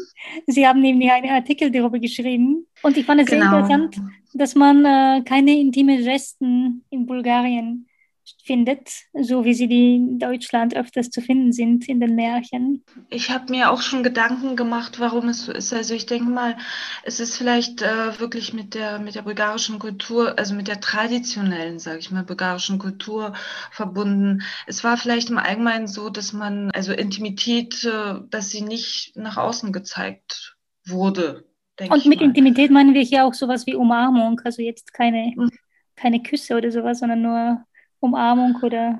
Sie 0.48 0.66
haben 0.66 0.80
nämlich 0.80 1.12
einen 1.12 1.30
Artikel 1.30 1.70
darüber 1.70 2.00
geschrieben 2.00 2.66
und 2.82 2.96
ich 2.96 3.06
fand 3.06 3.22
es 3.22 3.28
genau. 3.28 3.50
sehr 3.50 3.60
interessant, 3.60 4.02
dass 4.34 4.56
man 4.56 4.86
äh, 4.86 5.22
keine 5.24 5.60
intime 5.60 6.02
Gesten 6.02 6.86
in 6.90 7.06
Bulgarien 7.06 7.88
findet, 8.46 8.90
so 9.14 9.46
wie 9.46 9.54
sie 9.54 9.68
die 9.68 9.96
in 9.96 10.20
Deutschland 10.20 10.76
öfters 10.76 11.10
zu 11.10 11.22
finden 11.22 11.52
sind 11.52 11.88
in 11.88 12.00
den 12.00 12.16
Märchen. 12.16 12.84
Ich 13.10 13.30
habe 13.30 13.52
mir 13.52 13.72
auch 13.72 13.82
schon 13.82 14.04
Gedanken 14.04 14.56
gemacht, 14.56 15.00
warum 15.00 15.30
es 15.30 15.46
so 15.46 15.52
ist. 15.52 15.74
Also 15.74 15.94
ich 15.94 16.06
denke 16.06 16.30
mal, 16.30 16.58
es 17.04 17.20
ist 17.20 17.38
vielleicht 17.38 17.82
äh, 17.82 18.20
wirklich 18.20 18.54
mit 18.54 18.74
der 18.74 19.00
mit 19.00 19.16
der 19.16 19.22
bulgarischen 19.22 19.80
Kultur, 19.80 20.38
also 20.38 20.54
mit 20.54 20.68
der 20.68 20.80
traditionellen, 20.80 21.80
sage 21.80 22.00
ich 22.00 22.12
mal, 22.12 22.24
bulgarischen 22.24 22.80
Kultur 22.80 23.34
verbunden. 23.72 24.42
Es 24.68 24.84
war 24.84 24.98
vielleicht 24.98 25.30
im 25.30 25.38
Allgemeinen 25.38 25.88
so, 25.88 26.10
dass 26.10 26.34
man 26.34 26.72
also 26.72 26.94
Intimität, 26.94 27.84
äh, 27.84 28.16
dass 28.30 28.50
sie 28.50 28.62
nicht 28.62 29.16
nach 29.16 29.38
außen 29.38 29.72
gezeigt 29.72 30.58
wurde. 30.86 31.46
Und 31.80 32.06
mit 32.06 32.20
mal. 32.20 32.26
Intimität 32.26 32.72
meinen 32.72 32.94
wir 32.94 33.02
hier 33.02 33.26
auch 33.26 33.34
sowas 33.34 33.66
wie 33.66 33.76
Umarmung, 33.76 34.40
also 34.44 34.62
jetzt 34.62 34.94
keine, 34.94 35.34
mhm. 35.36 35.50
keine 35.96 36.22
Küsse 36.22 36.56
oder 36.56 36.72
sowas, 36.72 37.00
sondern 37.00 37.22
nur 37.22 37.66
Umarmung 38.02 38.58
oder 38.62 39.00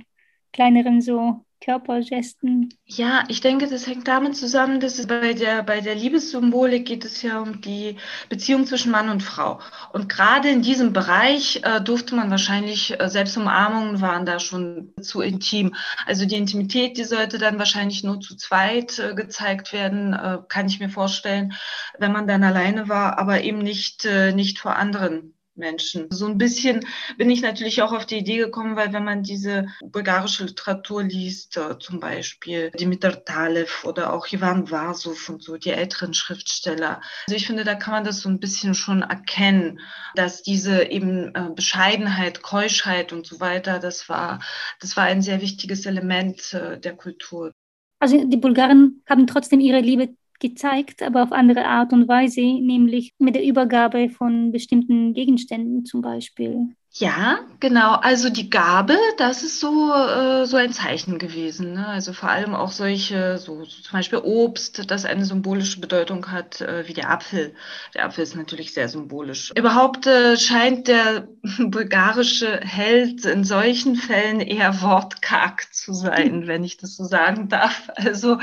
kleineren 0.54 1.02
so 1.02 1.44
Körpergesten? 1.62 2.74
Ja, 2.86 3.24
ich 3.28 3.40
denke, 3.40 3.68
das 3.68 3.86
hängt 3.88 4.08
damit 4.08 4.36
zusammen, 4.36 4.80
dass 4.80 4.98
es 4.98 5.08
bei 5.08 5.34
der, 5.34 5.62
bei 5.64 5.80
der 5.80 5.96
Liebessymbolik 5.96 6.86
geht 6.86 7.06
es 7.06 7.22
ja 7.22 7.40
um 7.40 7.62
die 7.62 7.98
Beziehung 8.30 8.66
zwischen 8.66 8.92
Mann 8.92 9.10
und 9.10 9.22
Frau. 9.22 9.60
Und 9.94 10.10
gerade 10.10 10.50
in 10.50 10.64
diesem 10.64 10.92
Bereich 10.92 11.62
äh, 11.64 11.80
durfte 11.80 12.16
man 12.16 12.32
wahrscheinlich, 12.32 13.00
äh, 13.00 13.08
selbst 13.10 13.38
Umarmungen 13.38 14.02
waren 14.02 14.26
da 14.26 14.40
schon 14.40 14.94
zu 15.00 15.22
intim. 15.22 15.76
Also 16.08 16.26
die 16.26 16.36
Intimität, 16.36 16.98
die 16.98 17.04
sollte 17.04 17.38
dann 17.38 17.60
wahrscheinlich 17.60 18.04
nur 18.04 18.20
zu 18.20 18.36
zweit 18.36 18.98
äh, 18.98 19.14
gezeigt 19.14 19.72
werden, 19.72 20.14
äh, 20.14 20.40
kann 20.48 20.66
ich 20.66 20.80
mir 20.80 20.90
vorstellen, 20.90 21.54
wenn 22.00 22.12
man 22.12 22.28
dann 22.28 22.44
alleine 22.44 22.90
war, 22.90 23.20
aber 23.20 23.42
eben 23.42 23.60
nicht, 23.60 24.06
äh, 24.06 24.34
nicht 24.34 24.58
vor 24.58 24.76
anderen 24.76 25.36
Menschen. 25.56 26.08
So 26.12 26.26
ein 26.26 26.38
bisschen 26.38 26.86
bin 27.18 27.30
ich 27.30 27.42
natürlich 27.42 27.82
auch 27.82 27.92
auf 27.92 28.06
die 28.06 28.18
Idee 28.18 28.38
gekommen, 28.38 28.76
weil 28.76 28.94
wenn 28.94 29.04
man 29.04 29.24
diese 29.24 29.68
bulgarische 29.84 30.46
Literatur 30.46 31.04
liest, 31.04 31.58
äh, 31.58 31.78
zum 31.80 32.00
Beispiel 32.00 32.72
Dimitar 32.72 33.24
Talev 33.26 33.84
oder 33.86 34.14
auch 34.14 34.28
Ivan 34.28 34.70
Vasow 34.70 35.30
und 35.30 35.44
so, 35.44 35.58
die 35.58 35.72
älteren 35.72 36.14
Schriftsteller. 36.14 37.02
Also 37.28 37.36
ich 37.36 37.48
finde, 37.48 37.64
da 37.64 37.76
kann 37.76 37.94
man 37.94 38.04
das 38.04 38.22
so 38.22 38.30
ein 38.30 38.40
bisschen 38.40 38.74
schon 38.74 39.02
erkennen, 39.02 39.80
dass 40.16 40.42
diese 40.42 40.84
eben 40.84 41.34
äh, 41.36 41.50
Bescheidenheit, 41.56 42.42
Keuschheit 42.42 43.14
und 43.14 43.26
so 43.26 43.40
weiter, 43.40 43.80
das 43.80 44.10
war, 44.10 44.40
das 44.80 44.98
war 44.98 45.06
ein 45.06 45.22
sehr 45.22 45.42
wichtiges 45.42 45.86
Element 45.86 46.54
äh, 46.54 46.80
der 46.80 46.96
Kultur. 46.96 47.52
Also 48.00 48.24
die 48.26 48.38
Bulgaren 48.38 49.04
haben 49.08 49.28
trotzdem 49.28 49.60
ihre 49.60 49.80
Liebe 49.80 50.16
gezeigt, 50.42 51.02
aber 51.04 51.24
auf 51.24 51.32
andere 51.32 51.66
Art 51.66 51.94
und 51.94 52.08
Weise, 52.08 52.42
nämlich 52.42 53.14
mit 53.20 53.36
der 53.36 53.46
Übergabe 53.46 54.10
von 54.10 54.52
bestimmten 54.52 55.14
Gegenständen 55.14 55.86
zum 55.86 56.02
Beispiel. 56.02 56.76
Ja, 56.94 57.40
genau. 57.62 57.94
Also 57.94 58.30
die 58.30 58.50
Gabe, 58.50 58.98
das 59.18 59.44
ist 59.44 59.62
so, 59.62 59.94
äh, 59.94 60.46
so 60.46 60.58
ein 60.58 60.74
Zeichen 60.74 61.20
gewesen. 61.20 61.72
Ne? 61.74 61.88
Also 61.88 62.12
vor 62.12 62.30
allem 62.30 62.54
auch 62.54 62.72
solche, 62.74 63.38
so, 63.38 63.64
so, 63.64 63.82
zum 63.82 63.94
Beispiel 63.94 64.20
Obst, 64.20 64.92
das 64.92 65.06
eine 65.06 65.24
symbolische 65.24 65.80
Bedeutung 65.80 66.30
hat, 66.34 66.60
äh, 66.60 66.86
wie 66.90 66.94
der 66.94 67.10
Apfel. 67.10 67.56
Der 67.94 68.04
Apfel 68.04 68.26
ist 68.26 68.36
natürlich 68.36 68.74
sehr 68.74 68.90
symbolisch. 68.90 69.54
Überhaupt 69.56 70.06
äh, 70.06 70.36
scheint 70.36 70.90
der 70.90 71.30
bulgarische 71.60 72.60
Held 72.60 73.24
in 73.24 73.46
solchen 73.46 73.96
Fällen 73.96 74.42
eher 74.42 74.82
wortkarg 74.82 75.74
zu 75.74 75.94
sein, 75.94 76.44
wenn 76.48 76.66
ich 76.66 76.76
das 76.76 76.98
so 76.98 77.06
sagen 77.06 77.48
darf. 77.48 77.90
Also 77.96 78.38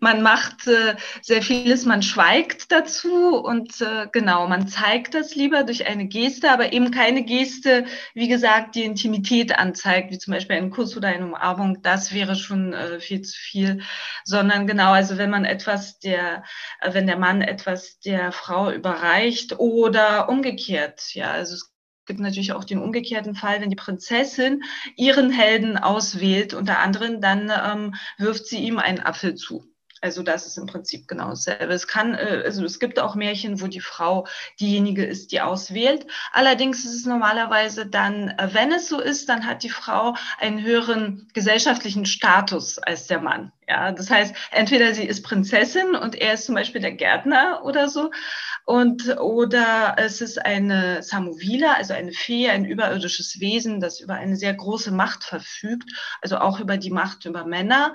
man 0.00 0.22
macht 0.22 0.66
äh, 0.66 0.96
sehr 1.20 1.40
vieles, 1.40 1.86
man 1.86 2.02
schweigt 2.02 2.72
dazu 2.72 3.36
und 3.36 3.80
äh, 3.80 4.08
genau, 4.10 4.48
man 4.48 4.66
zeigt 4.66 5.14
das 5.14 5.36
lieber 5.36 5.62
durch 5.62 5.86
eine 5.86 6.06
Geste, 6.06 6.50
aber 6.50 6.72
eben 6.72 6.90
keine 6.90 7.22
Geste, 7.22 7.84
wie 8.14 8.28
gesagt, 8.28 8.74
die 8.74 8.84
Intimität 8.84 9.58
anzeigt, 9.58 10.10
wie 10.10 10.18
zum 10.18 10.32
Beispiel 10.32 10.56
ein 10.56 10.70
Kuss 10.70 10.96
oder 10.96 11.08
eine 11.08 11.26
Umarmung, 11.26 11.82
das 11.82 12.12
wäre 12.12 12.36
schon 12.36 12.72
äh, 12.72 13.00
viel 13.00 13.22
zu 13.22 13.36
viel, 13.38 13.82
sondern 14.24 14.66
genau, 14.66 14.92
also 14.92 15.18
wenn 15.18 15.30
man 15.30 15.44
etwas 15.44 15.98
der, 15.98 16.44
äh, 16.80 16.94
wenn 16.94 17.06
der 17.06 17.18
Mann 17.18 17.42
etwas 17.42 17.98
der 18.00 18.32
Frau 18.32 18.70
überreicht 18.70 19.58
oder 19.58 20.28
umgekehrt, 20.28 21.14
ja, 21.14 21.30
also 21.32 21.54
es 21.54 21.72
gibt 22.06 22.20
natürlich 22.20 22.52
auch 22.52 22.64
den 22.64 22.78
umgekehrten 22.78 23.34
Fall, 23.34 23.60
wenn 23.60 23.70
die 23.70 23.76
Prinzessin 23.76 24.62
ihren 24.96 25.30
Helden 25.30 25.78
auswählt, 25.78 26.54
unter 26.54 26.78
anderem, 26.80 27.20
dann 27.20 27.50
ähm, 27.50 27.94
wirft 28.18 28.46
sie 28.46 28.58
ihm 28.58 28.78
einen 28.78 29.00
Apfel 29.00 29.34
zu. 29.34 29.71
Also 30.02 30.24
das 30.24 30.46
ist 30.48 30.58
im 30.58 30.66
Prinzip 30.66 31.06
genau 31.06 31.30
dasselbe. 31.30 31.72
Es 31.72 31.86
kann, 31.86 32.14
äh, 32.14 32.42
also 32.44 32.64
es 32.64 32.80
gibt 32.80 32.98
auch 32.98 33.14
Märchen, 33.14 33.60
wo 33.60 33.68
die 33.68 33.80
Frau 33.80 34.26
diejenige 34.58 35.04
ist, 35.04 35.30
die 35.30 35.40
auswählt. 35.40 36.06
Allerdings 36.32 36.84
ist 36.84 36.94
es 36.94 37.06
normalerweise 37.06 37.86
dann, 37.86 38.30
äh, 38.30 38.48
wenn 38.52 38.72
es 38.72 38.88
so 38.88 39.00
ist, 39.00 39.28
dann 39.28 39.46
hat 39.46 39.62
die 39.62 39.70
Frau 39.70 40.16
einen 40.38 40.60
höheren 40.60 41.28
gesellschaftlichen 41.34 42.04
Status 42.04 42.78
als 42.78 43.06
der 43.06 43.20
Mann. 43.20 43.52
Ja, 43.72 43.90
das 43.90 44.10
heißt, 44.10 44.34
entweder 44.50 44.92
sie 44.92 45.04
ist 45.04 45.22
Prinzessin 45.22 45.94
und 45.94 46.14
er 46.14 46.34
ist 46.34 46.44
zum 46.44 46.54
Beispiel 46.54 46.82
der 46.82 46.92
Gärtner 46.92 47.62
oder 47.64 47.88
so, 47.88 48.10
und 48.66 49.18
oder 49.18 49.94
es 49.96 50.20
ist 50.20 50.44
eine 50.44 51.02
Samovila, 51.02 51.72
also 51.72 51.94
eine 51.94 52.12
Fee, 52.12 52.50
ein 52.50 52.66
überirdisches 52.66 53.40
Wesen, 53.40 53.80
das 53.80 53.98
über 54.00 54.14
eine 54.14 54.36
sehr 54.36 54.52
große 54.52 54.92
Macht 54.92 55.24
verfügt, 55.24 55.90
also 56.20 56.36
auch 56.36 56.60
über 56.60 56.76
die 56.76 56.90
Macht 56.90 57.24
über 57.24 57.46
Männer. 57.46 57.94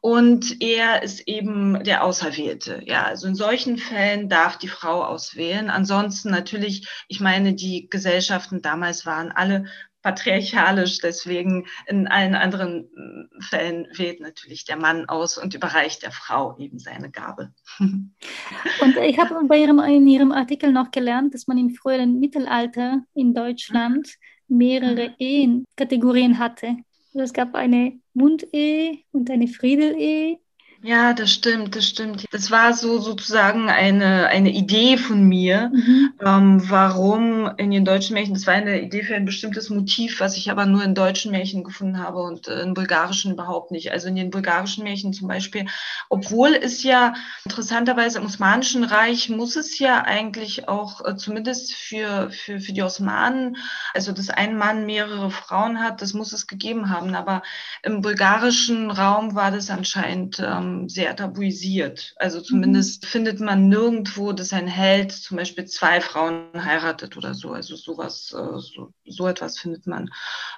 Und 0.00 0.62
er 0.62 1.02
ist 1.02 1.28
eben 1.28 1.84
der 1.84 2.02
Auserwählte. 2.02 2.80
Ja, 2.86 3.04
also 3.04 3.28
in 3.28 3.34
solchen 3.34 3.76
Fällen 3.76 4.30
darf 4.30 4.56
die 4.56 4.68
Frau 4.68 5.04
auswählen. 5.04 5.68
Ansonsten 5.68 6.30
natürlich, 6.30 6.88
ich 7.08 7.20
meine, 7.20 7.52
die 7.54 7.88
Gesellschaften 7.90 8.62
damals 8.62 9.04
waren 9.04 9.30
alle 9.32 9.66
patriarchalisch. 10.02 10.98
Deswegen 10.98 11.66
in 11.86 12.08
allen 12.08 12.34
anderen 12.34 12.84
äh, 12.84 13.42
Fällen 13.42 13.86
wählt 13.92 14.20
natürlich 14.20 14.64
der 14.64 14.76
Mann 14.76 15.08
aus 15.08 15.38
und 15.38 15.54
überreicht 15.54 16.02
der 16.02 16.12
Frau 16.12 16.56
eben 16.58 16.78
seine 16.78 17.10
Gabe. 17.10 17.52
Und 17.78 18.96
ich 19.02 19.18
habe 19.18 19.40
bei 19.46 19.58
ihrem, 19.58 19.78
in 19.80 20.06
Ihrem 20.06 20.32
Artikel 20.32 20.72
noch 20.72 20.90
gelernt, 20.90 21.34
dass 21.34 21.46
man 21.46 21.58
im 21.58 21.70
früheren 21.70 22.18
Mittelalter 22.20 23.02
in 23.14 23.34
Deutschland 23.34 24.08
mehrere 24.48 25.10
mhm. 25.10 25.14
Ehenkategorien 25.18 26.38
hatte. 26.38 26.76
Also 27.12 27.24
es 27.24 27.32
gab 27.32 27.54
eine 27.54 27.98
Mundehe 28.14 28.98
und 29.12 29.30
eine 29.30 29.48
Friedelehe 29.48 30.38
ja, 30.82 31.12
das 31.12 31.30
stimmt, 31.30 31.76
das 31.76 31.86
stimmt. 31.86 32.24
Das 32.32 32.50
war 32.50 32.72
so 32.72 32.98
sozusagen 33.00 33.68
eine, 33.68 34.28
eine 34.28 34.50
Idee 34.50 34.96
von 34.96 35.24
mir, 35.28 35.70
mhm. 35.74 36.12
ähm, 36.24 36.70
warum 36.70 37.50
in 37.58 37.70
den 37.70 37.84
deutschen 37.84 38.14
Märchen, 38.14 38.32
das 38.32 38.46
war 38.46 38.54
eine 38.54 38.80
Idee 38.80 39.02
für 39.02 39.14
ein 39.14 39.26
bestimmtes 39.26 39.68
Motiv, 39.68 40.20
was 40.20 40.38
ich 40.38 40.50
aber 40.50 40.64
nur 40.64 40.82
in 40.82 40.94
deutschen 40.94 41.32
Märchen 41.32 41.64
gefunden 41.64 41.98
habe 41.98 42.22
und 42.22 42.48
äh, 42.48 42.62
in 42.62 42.72
bulgarischen 42.72 43.32
überhaupt 43.32 43.72
nicht. 43.72 43.92
Also 43.92 44.08
in 44.08 44.16
den 44.16 44.30
bulgarischen 44.30 44.84
Märchen 44.84 45.12
zum 45.12 45.28
Beispiel, 45.28 45.66
obwohl 46.08 46.54
es 46.54 46.82
ja 46.82 47.12
interessanterweise 47.44 48.18
im 48.18 48.24
Osmanischen 48.24 48.84
Reich 48.84 49.28
muss 49.28 49.56
es 49.56 49.78
ja 49.78 50.02
eigentlich 50.02 50.66
auch 50.66 51.04
äh, 51.04 51.14
zumindest 51.14 51.74
für, 51.74 52.30
für, 52.30 52.58
für 52.58 52.72
die 52.72 52.82
Osmanen, 52.82 53.58
also 53.92 54.12
dass 54.12 54.30
ein 54.30 54.56
Mann 54.56 54.86
mehrere 54.86 55.30
Frauen 55.30 55.78
hat, 55.78 56.00
das 56.00 56.14
muss 56.14 56.32
es 56.32 56.46
gegeben 56.46 56.88
haben. 56.88 57.14
Aber 57.14 57.42
im 57.82 58.00
bulgarischen 58.00 58.90
Raum 58.90 59.34
war 59.34 59.50
das 59.50 59.68
anscheinend 59.68 60.38
ähm, 60.38 60.69
ähm, 60.70 60.88
sehr 60.88 61.14
tabuisiert. 61.16 62.14
Also 62.16 62.38
mhm. 62.38 62.44
zumindest 62.44 63.04
mhm. 63.04 63.08
findet 63.08 63.40
man 63.40 63.68
nirgendwo, 63.68 64.32
dass 64.32 64.52
ein 64.52 64.66
Held 64.66 65.12
zum 65.12 65.36
Beispiel 65.36 65.64
zwei 65.66 66.00
Frauen 66.00 66.48
heiratet 66.54 67.16
oder 67.16 67.34
so. 67.34 67.52
Also 67.52 67.76
sowas, 67.76 68.34
äh, 68.36 68.58
so, 68.58 68.92
so 69.06 69.28
etwas 69.28 69.58
findet 69.58 69.86
man, 69.86 70.10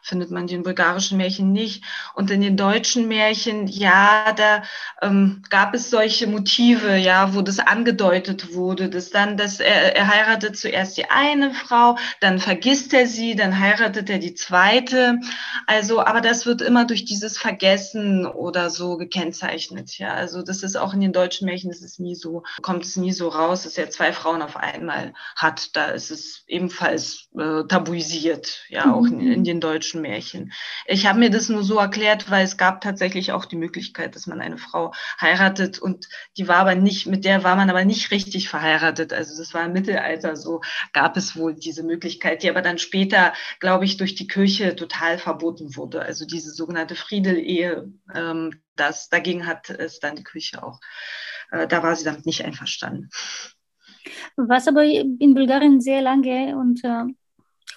findet 0.02 0.30
man 0.30 0.42
in 0.42 0.48
den 0.48 0.62
bulgarischen 0.62 1.18
Märchen 1.18 1.52
nicht. 1.52 1.84
Und 2.14 2.30
in 2.30 2.40
den 2.40 2.56
deutschen 2.56 3.08
Märchen, 3.08 3.66
ja, 3.66 4.32
da 4.32 4.62
ähm, 5.00 5.42
gab 5.50 5.74
es 5.74 5.90
solche 5.90 6.26
Motive, 6.26 6.96
ja, 6.96 7.34
wo 7.34 7.42
das 7.42 7.58
angedeutet 7.58 8.54
wurde, 8.54 8.88
dass 8.88 9.10
dann, 9.10 9.36
dass 9.36 9.60
er, 9.60 9.96
er 9.96 10.08
heiratet 10.08 10.56
zuerst 10.56 10.96
die 10.96 11.10
eine 11.10 11.52
Frau, 11.52 11.96
dann 12.20 12.38
vergisst 12.38 12.92
er 12.92 13.06
sie, 13.06 13.34
dann 13.34 13.58
heiratet 13.58 14.10
er 14.10 14.18
die 14.18 14.34
zweite. 14.34 15.18
Also, 15.66 16.00
aber 16.00 16.20
das 16.20 16.46
wird 16.46 16.62
immer 16.62 16.84
durch 16.84 17.04
dieses 17.04 17.38
Vergessen 17.38 18.26
oder 18.26 18.70
so 18.70 18.96
gekennzeichnet. 18.96 19.98
Ja, 20.02 20.14
also 20.14 20.42
das 20.42 20.64
ist 20.64 20.74
auch 20.74 20.94
in 20.94 21.00
den 21.00 21.12
deutschen 21.12 21.44
Märchen, 21.44 21.70
das 21.70 21.80
ist 21.80 22.00
nie 22.00 22.16
so, 22.16 22.42
kommt 22.60 22.84
es 22.84 22.96
nie 22.96 23.12
so 23.12 23.28
raus, 23.28 23.62
dass 23.62 23.78
er 23.78 23.88
zwei 23.88 24.12
Frauen 24.12 24.42
auf 24.42 24.56
einmal 24.56 25.14
hat. 25.36 25.76
Da 25.76 25.92
ist 25.92 26.10
es 26.10 26.42
ebenfalls 26.48 27.28
äh, 27.38 27.62
tabuisiert, 27.68 28.64
ja, 28.68 28.86
mhm. 28.86 28.94
auch 28.94 29.04
in, 29.06 29.20
in, 29.20 29.44
den 29.44 29.60
deutschen 29.60 30.02
Märchen. 30.02 30.52
Ich 30.86 31.06
habe 31.06 31.20
mir 31.20 31.30
das 31.30 31.48
nur 31.48 31.62
so 31.62 31.78
erklärt, 31.78 32.32
weil 32.32 32.44
es 32.44 32.56
gab 32.56 32.80
tatsächlich 32.80 33.30
auch 33.30 33.44
die 33.44 33.54
Möglichkeit, 33.54 34.16
dass 34.16 34.26
man 34.26 34.40
eine 34.40 34.58
Frau 34.58 34.92
heiratet 35.20 35.78
und 35.78 36.08
die 36.36 36.48
war 36.48 36.56
aber 36.56 36.74
nicht, 36.74 37.06
mit 37.06 37.24
der 37.24 37.44
war 37.44 37.54
man 37.54 37.70
aber 37.70 37.84
nicht 37.84 38.10
richtig 38.10 38.48
verheiratet. 38.48 39.12
Also 39.12 39.38
das 39.38 39.54
war 39.54 39.66
im 39.66 39.72
Mittelalter 39.72 40.34
so, 40.34 40.62
gab 40.92 41.16
es 41.16 41.36
wohl 41.36 41.54
diese 41.54 41.84
Möglichkeit, 41.84 42.42
die 42.42 42.50
aber 42.50 42.62
dann 42.62 42.78
später, 42.78 43.34
glaube 43.60 43.84
ich, 43.84 43.98
durch 43.98 44.16
die 44.16 44.26
Kirche 44.26 44.74
total 44.74 45.18
verboten 45.18 45.76
wurde. 45.76 46.02
Also 46.02 46.26
diese 46.26 46.50
sogenannte 46.50 46.96
Friedel-Ehe, 46.96 47.92
ähm, 48.12 48.60
das, 48.76 49.08
dagegen 49.08 49.46
hat 49.46 49.70
es 49.70 50.00
dann 50.00 50.16
die 50.16 50.24
Kirche 50.24 50.62
auch, 50.62 50.80
äh, 51.50 51.66
da 51.66 51.82
war 51.82 51.96
sie 51.96 52.04
damit 52.04 52.26
nicht 52.26 52.44
einverstanden. 52.44 53.10
Was 54.36 54.68
aber 54.68 54.84
in 54.84 55.34
Bulgarien 55.34 55.80
sehr 55.80 56.02
lange 56.02 56.56
und 56.56 56.82
äh, 56.84 57.04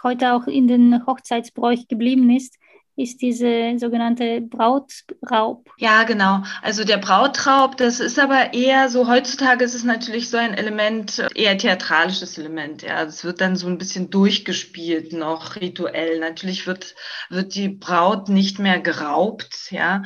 heute 0.04 0.34
auch 0.34 0.48
in 0.48 0.68
den 0.68 1.06
Hochzeitsbräuch 1.06 1.88
geblieben 1.88 2.30
ist, 2.30 2.58
ist 2.96 3.22
diese 3.22 3.76
sogenannte 3.78 4.42
Brautraub. 4.42 5.70
Ja, 5.78 6.04
genau. 6.04 6.44
Also 6.62 6.84
der 6.84 6.98
Brautraub, 6.98 7.76
das 7.78 8.00
ist 8.00 8.18
aber 8.20 8.54
eher 8.54 8.90
so, 8.90 9.08
heutzutage 9.08 9.66
ist 9.66 9.76
es 9.76 9.84
natürlich 9.84 10.30
so 10.30 10.38
ein 10.38 10.54
Element, 10.54 11.26
eher 11.36 11.58
theatralisches 11.58 12.38
Element. 12.38 12.84
Ja, 12.84 13.04
es 13.04 13.24
wird 13.26 13.42
dann 13.42 13.58
so 13.58 13.68
ein 13.68 13.78
bisschen 13.78 14.10
durchgespielt, 14.10 15.12
noch 15.12 15.58
rituell. 15.58 16.20
Natürlich 16.20 16.68
wird, 16.68 16.96
wird 17.30 17.56
die 17.56 17.70
Braut 17.70 18.30
nicht 18.30 18.60
mehr 18.60 18.80
geraubt, 18.80 19.72
ja. 19.72 20.04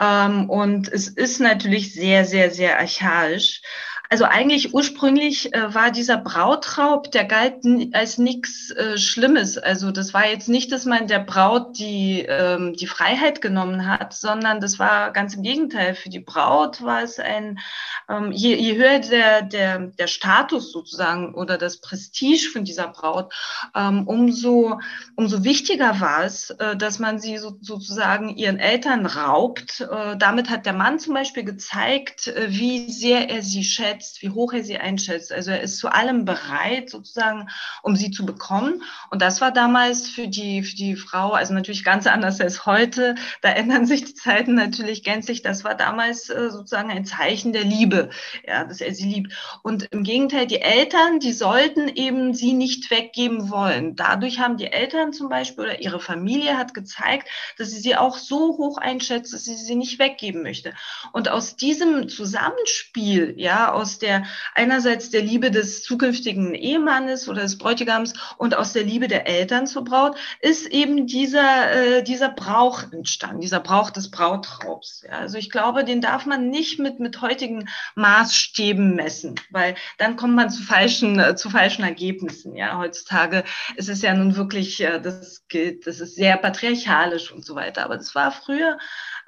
Ähm, 0.00 0.50
und 0.50 0.92
es 0.92 1.08
ist 1.08 1.40
natürlich 1.40 1.94
sehr, 1.94 2.24
sehr, 2.24 2.50
sehr 2.50 2.78
archaisch. 2.78 3.62
Also 4.08 4.24
eigentlich 4.24 4.72
ursprünglich 4.72 5.52
äh, 5.52 5.74
war 5.74 5.90
dieser 5.90 6.16
Brautraub, 6.16 7.10
der 7.10 7.24
galt 7.24 7.64
als 7.92 8.18
nichts 8.18 8.70
äh, 8.70 8.98
Schlimmes. 8.98 9.58
Also 9.58 9.90
das 9.90 10.14
war 10.14 10.28
jetzt 10.28 10.48
nicht, 10.48 10.70
dass 10.70 10.84
man 10.84 11.08
der 11.08 11.18
Braut 11.18 11.78
die, 11.78 12.24
ähm, 12.28 12.74
die 12.74 12.86
Freiheit 12.86 13.40
genommen 13.40 13.88
hat, 13.88 14.14
sondern 14.14 14.60
das 14.60 14.78
war 14.78 15.12
ganz 15.12 15.34
im 15.34 15.42
Gegenteil. 15.42 15.94
Für 15.94 16.08
die 16.08 16.20
Braut 16.20 16.82
war 16.82 17.02
es 17.02 17.18
ein, 17.18 17.58
ähm, 18.08 18.30
je, 18.30 18.54
je 18.54 18.76
höher 18.76 19.00
der, 19.00 19.42
der, 19.42 19.78
der 19.78 20.06
Status 20.06 20.70
sozusagen 20.70 21.34
oder 21.34 21.58
das 21.58 21.80
Prestige 21.80 22.48
von 22.52 22.64
dieser 22.64 22.88
Braut, 22.88 23.32
ähm, 23.74 24.06
umso, 24.06 24.78
umso 25.16 25.42
wichtiger 25.42 26.00
war 26.00 26.24
es, 26.24 26.50
äh, 26.50 26.76
dass 26.76 27.00
man 27.00 27.18
sie 27.18 27.38
so, 27.38 27.56
sozusagen 27.60 28.28
ihren 28.28 28.60
Eltern 28.60 29.06
raubt. 29.06 29.80
Äh, 29.80 30.16
damit 30.16 30.48
hat 30.48 30.64
der 30.64 30.74
Mann 30.74 31.00
zum 31.00 31.14
Beispiel 31.14 31.44
gezeigt, 31.44 32.28
äh, 32.28 32.46
wie 32.48 32.92
sehr 32.92 33.30
er 33.30 33.42
sie 33.42 33.64
schätzt 33.64 33.95
schätzt, 33.96 34.22
wie 34.22 34.30
hoch 34.30 34.52
er 34.52 34.62
sie 34.62 34.76
einschätzt. 34.76 35.32
Also 35.32 35.50
er 35.50 35.60
ist 35.60 35.78
zu 35.78 35.88
allem 35.88 36.24
bereit, 36.24 36.90
sozusagen, 36.90 37.48
um 37.82 37.96
sie 37.96 38.10
zu 38.10 38.26
bekommen. 38.26 38.82
Und 39.10 39.22
das 39.22 39.40
war 39.40 39.52
damals 39.52 40.08
für 40.08 40.28
die, 40.28 40.62
für 40.62 40.76
die 40.76 40.96
Frau, 40.96 41.32
also 41.32 41.54
natürlich 41.54 41.84
ganz 41.84 42.06
anders 42.06 42.40
als 42.40 42.66
heute. 42.66 43.14
Da 43.42 43.50
ändern 43.50 43.86
sich 43.86 44.04
die 44.04 44.14
Zeiten 44.14 44.54
natürlich 44.54 45.02
gänzlich. 45.02 45.42
Das 45.42 45.64
war 45.64 45.74
damals 45.74 46.28
äh, 46.28 46.50
sozusagen 46.50 46.90
ein 46.90 47.04
Zeichen 47.04 47.52
der 47.52 47.64
Liebe, 47.64 48.10
ja, 48.46 48.64
dass 48.64 48.80
er 48.80 48.94
sie 48.94 49.08
liebt. 49.08 49.32
Und 49.62 49.84
im 49.90 50.02
Gegenteil, 50.02 50.46
die 50.46 50.60
Eltern, 50.60 51.20
die 51.20 51.32
sollten 51.32 51.88
eben 51.88 52.34
sie 52.34 52.52
nicht 52.52 52.90
weggeben 52.90 53.50
wollen. 53.50 53.96
Dadurch 53.96 54.40
haben 54.40 54.56
die 54.56 54.66
Eltern 54.66 55.12
zum 55.12 55.28
Beispiel 55.28 55.64
oder 55.64 55.80
ihre 55.80 56.00
Familie 56.00 56.56
hat 56.58 56.74
gezeigt, 56.74 57.28
dass 57.58 57.70
sie 57.70 57.80
sie 57.80 57.96
auch 57.96 58.18
so 58.18 58.58
hoch 58.58 58.78
einschätzt, 58.78 59.32
dass 59.32 59.44
sie 59.44 59.54
sie 59.54 59.74
nicht 59.74 59.98
weggeben 59.98 60.42
möchte. 60.42 60.74
Und 61.12 61.28
aus 61.28 61.56
diesem 61.56 62.08
Zusammenspiel, 62.08 63.34
ja, 63.36 63.72
aus 63.72 63.85
aus 63.86 64.00
der 64.00 64.24
einerseits 64.56 65.10
der 65.10 65.22
Liebe 65.22 65.52
des 65.52 65.84
zukünftigen 65.84 66.56
Ehemannes 66.56 67.28
oder 67.28 67.42
des 67.42 67.56
Bräutigams 67.56 68.14
und 68.36 68.56
aus 68.56 68.72
der 68.72 68.82
Liebe 68.82 69.06
der 69.06 69.28
Eltern 69.28 69.68
zur 69.68 69.84
Braut 69.84 70.16
ist 70.40 70.66
eben 70.66 71.06
dieser, 71.06 71.70
äh, 71.70 72.02
dieser 72.02 72.30
Brauch 72.30 72.82
entstanden, 72.92 73.40
dieser 73.40 73.60
Brauch 73.60 73.90
des 73.90 74.10
Brautraubs. 74.10 75.04
Ja, 75.06 75.18
also 75.20 75.38
ich 75.38 75.50
glaube, 75.50 75.84
den 75.84 76.00
darf 76.00 76.26
man 76.26 76.50
nicht 76.50 76.80
mit, 76.80 76.98
mit 76.98 77.20
heutigen 77.20 77.68
Maßstäben 77.94 78.96
messen, 78.96 79.36
weil 79.50 79.76
dann 79.98 80.16
kommt 80.16 80.34
man 80.34 80.50
zu 80.50 80.64
falschen, 80.64 81.20
äh, 81.20 81.36
zu 81.36 81.48
falschen 81.48 81.84
Ergebnissen. 81.84 82.56
Ja, 82.56 82.78
heutzutage 82.78 83.44
ist 83.76 83.88
es 83.88 84.02
ja 84.02 84.14
nun 84.14 84.34
wirklich, 84.34 84.80
äh, 84.80 85.00
das 85.00 85.44
gilt, 85.46 85.86
das 85.86 86.00
ist 86.00 86.16
sehr 86.16 86.36
patriarchalisch 86.38 87.30
und 87.30 87.44
so 87.44 87.54
weiter. 87.54 87.84
Aber 87.84 87.96
das 87.96 88.16
war 88.16 88.32
früher 88.32 88.78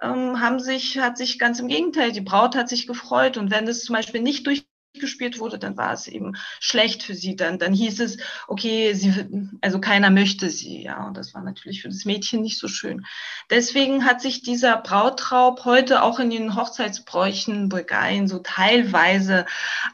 ähm, 0.00 0.40
haben 0.40 0.60
sich, 0.60 0.98
hat 0.98 1.18
sich 1.18 1.38
ganz 1.38 1.58
im 1.58 1.68
Gegenteil, 1.68 2.12
die 2.12 2.20
Braut 2.20 2.54
hat 2.54 2.68
sich 2.68 2.86
gefreut. 2.86 3.36
Und 3.36 3.50
wenn 3.50 3.66
das 3.66 3.82
zum 3.82 3.94
Beispiel 3.94 4.22
nicht 4.22 4.44
durchgespielt 4.92 5.38
wurde, 5.38 5.59
dann 5.59 5.76
war 5.76 5.92
es 5.92 6.07
eben 6.09 6.35
schlecht 6.61 7.02
für 7.02 7.14
sie. 7.14 7.37
Dann, 7.37 7.59
dann 7.59 7.73
hieß 7.73 8.00
es, 8.00 8.18
okay, 8.47 8.95
sie, 8.95 9.49
also 9.61 9.80
keiner 9.80 10.11
möchte 10.11 10.50
sie. 10.50 10.83
Ja, 10.83 11.07
und 11.07 11.16
das 11.16 11.35
war 11.35 11.42
natürlich 11.42 11.83
für 11.83 11.88
das 11.88 12.04
Mädchen 12.04 12.42
nicht 12.42 12.59
so 12.59 12.68
schön. 12.68 13.04
Deswegen 13.50 14.04
hat 14.04 14.21
sich 14.21 14.42
dieser 14.42 14.76
Brautraub 14.76 15.64
heute 15.64 16.02
auch 16.02 16.18
in 16.18 16.30
den 16.30 16.57
Hochzeitsbräuchen 16.57 17.68
Bulgarien 17.68 18.28
so 18.28 18.38
teilweise 18.38 19.47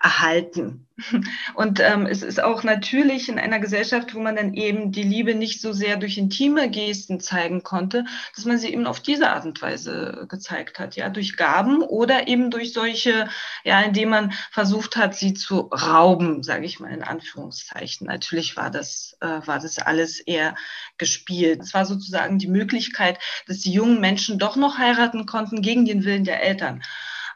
erhalten. 0.02 0.83
Und 1.54 1.80
ähm, 1.80 2.06
es 2.06 2.22
ist 2.22 2.40
auch 2.40 2.62
natürlich 2.62 3.28
in 3.28 3.38
einer 3.38 3.58
Gesellschaft, 3.58 4.14
wo 4.14 4.20
man 4.20 4.36
dann 4.36 4.54
eben 4.54 4.92
die 4.92 5.02
Liebe 5.02 5.34
nicht 5.34 5.60
so 5.60 5.72
sehr 5.72 5.96
durch 5.96 6.18
intime 6.18 6.70
Gesten 6.70 7.18
zeigen 7.18 7.64
konnte, 7.64 8.04
dass 8.36 8.44
man 8.44 8.58
sie 8.58 8.72
eben 8.72 8.86
auf 8.86 9.00
diese 9.00 9.30
Art 9.30 9.44
und 9.44 9.60
Weise 9.60 10.26
gezeigt 10.28 10.78
hat, 10.78 10.94
ja, 10.94 11.08
durch 11.08 11.36
Gaben 11.36 11.82
oder 11.82 12.28
eben 12.28 12.50
durch 12.50 12.72
solche, 12.72 13.28
ja, 13.64 13.80
indem 13.80 14.10
man 14.10 14.32
versucht 14.52 14.96
hat, 14.96 15.16
sie 15.16 15.34
zu 15.34 15.62
rauben, 15.62 16.44
sage 16.44 16.64
ich 16.64 16.78
mal 16.78 16.92
in 16.92 17.02
Anführungszeichen. 17.02 18.06
Natürlich 18.06 18.56
war 18.56 18.70
das, 18.70 19.16
äh, 19.20 19.26
war 19.26 19.58
das 19.58 19.78
alles 19.78 20.20
eher 20.20 20.54
gespielt. 20.96 21.60
Es 21.60 21.74
war 21.74 21.86
sozusagen 21.86 22.38
die 22.38 22.48
Möglichkeit, 22.48 23.18
dass 23.48 23.58
die 23.58 23.72
jungen 23.72 24.00
Menschen 24.00 24.38
doch 24.38 24.54
noch 24.54 24.78
heiraten 24.78 25.26
konnten 25.26 25.60
gegen 25.60 25.86
den 25.86 26.04
Willen 26.04 26.24
der 26.24 26.42
Eltern 26.42 26.82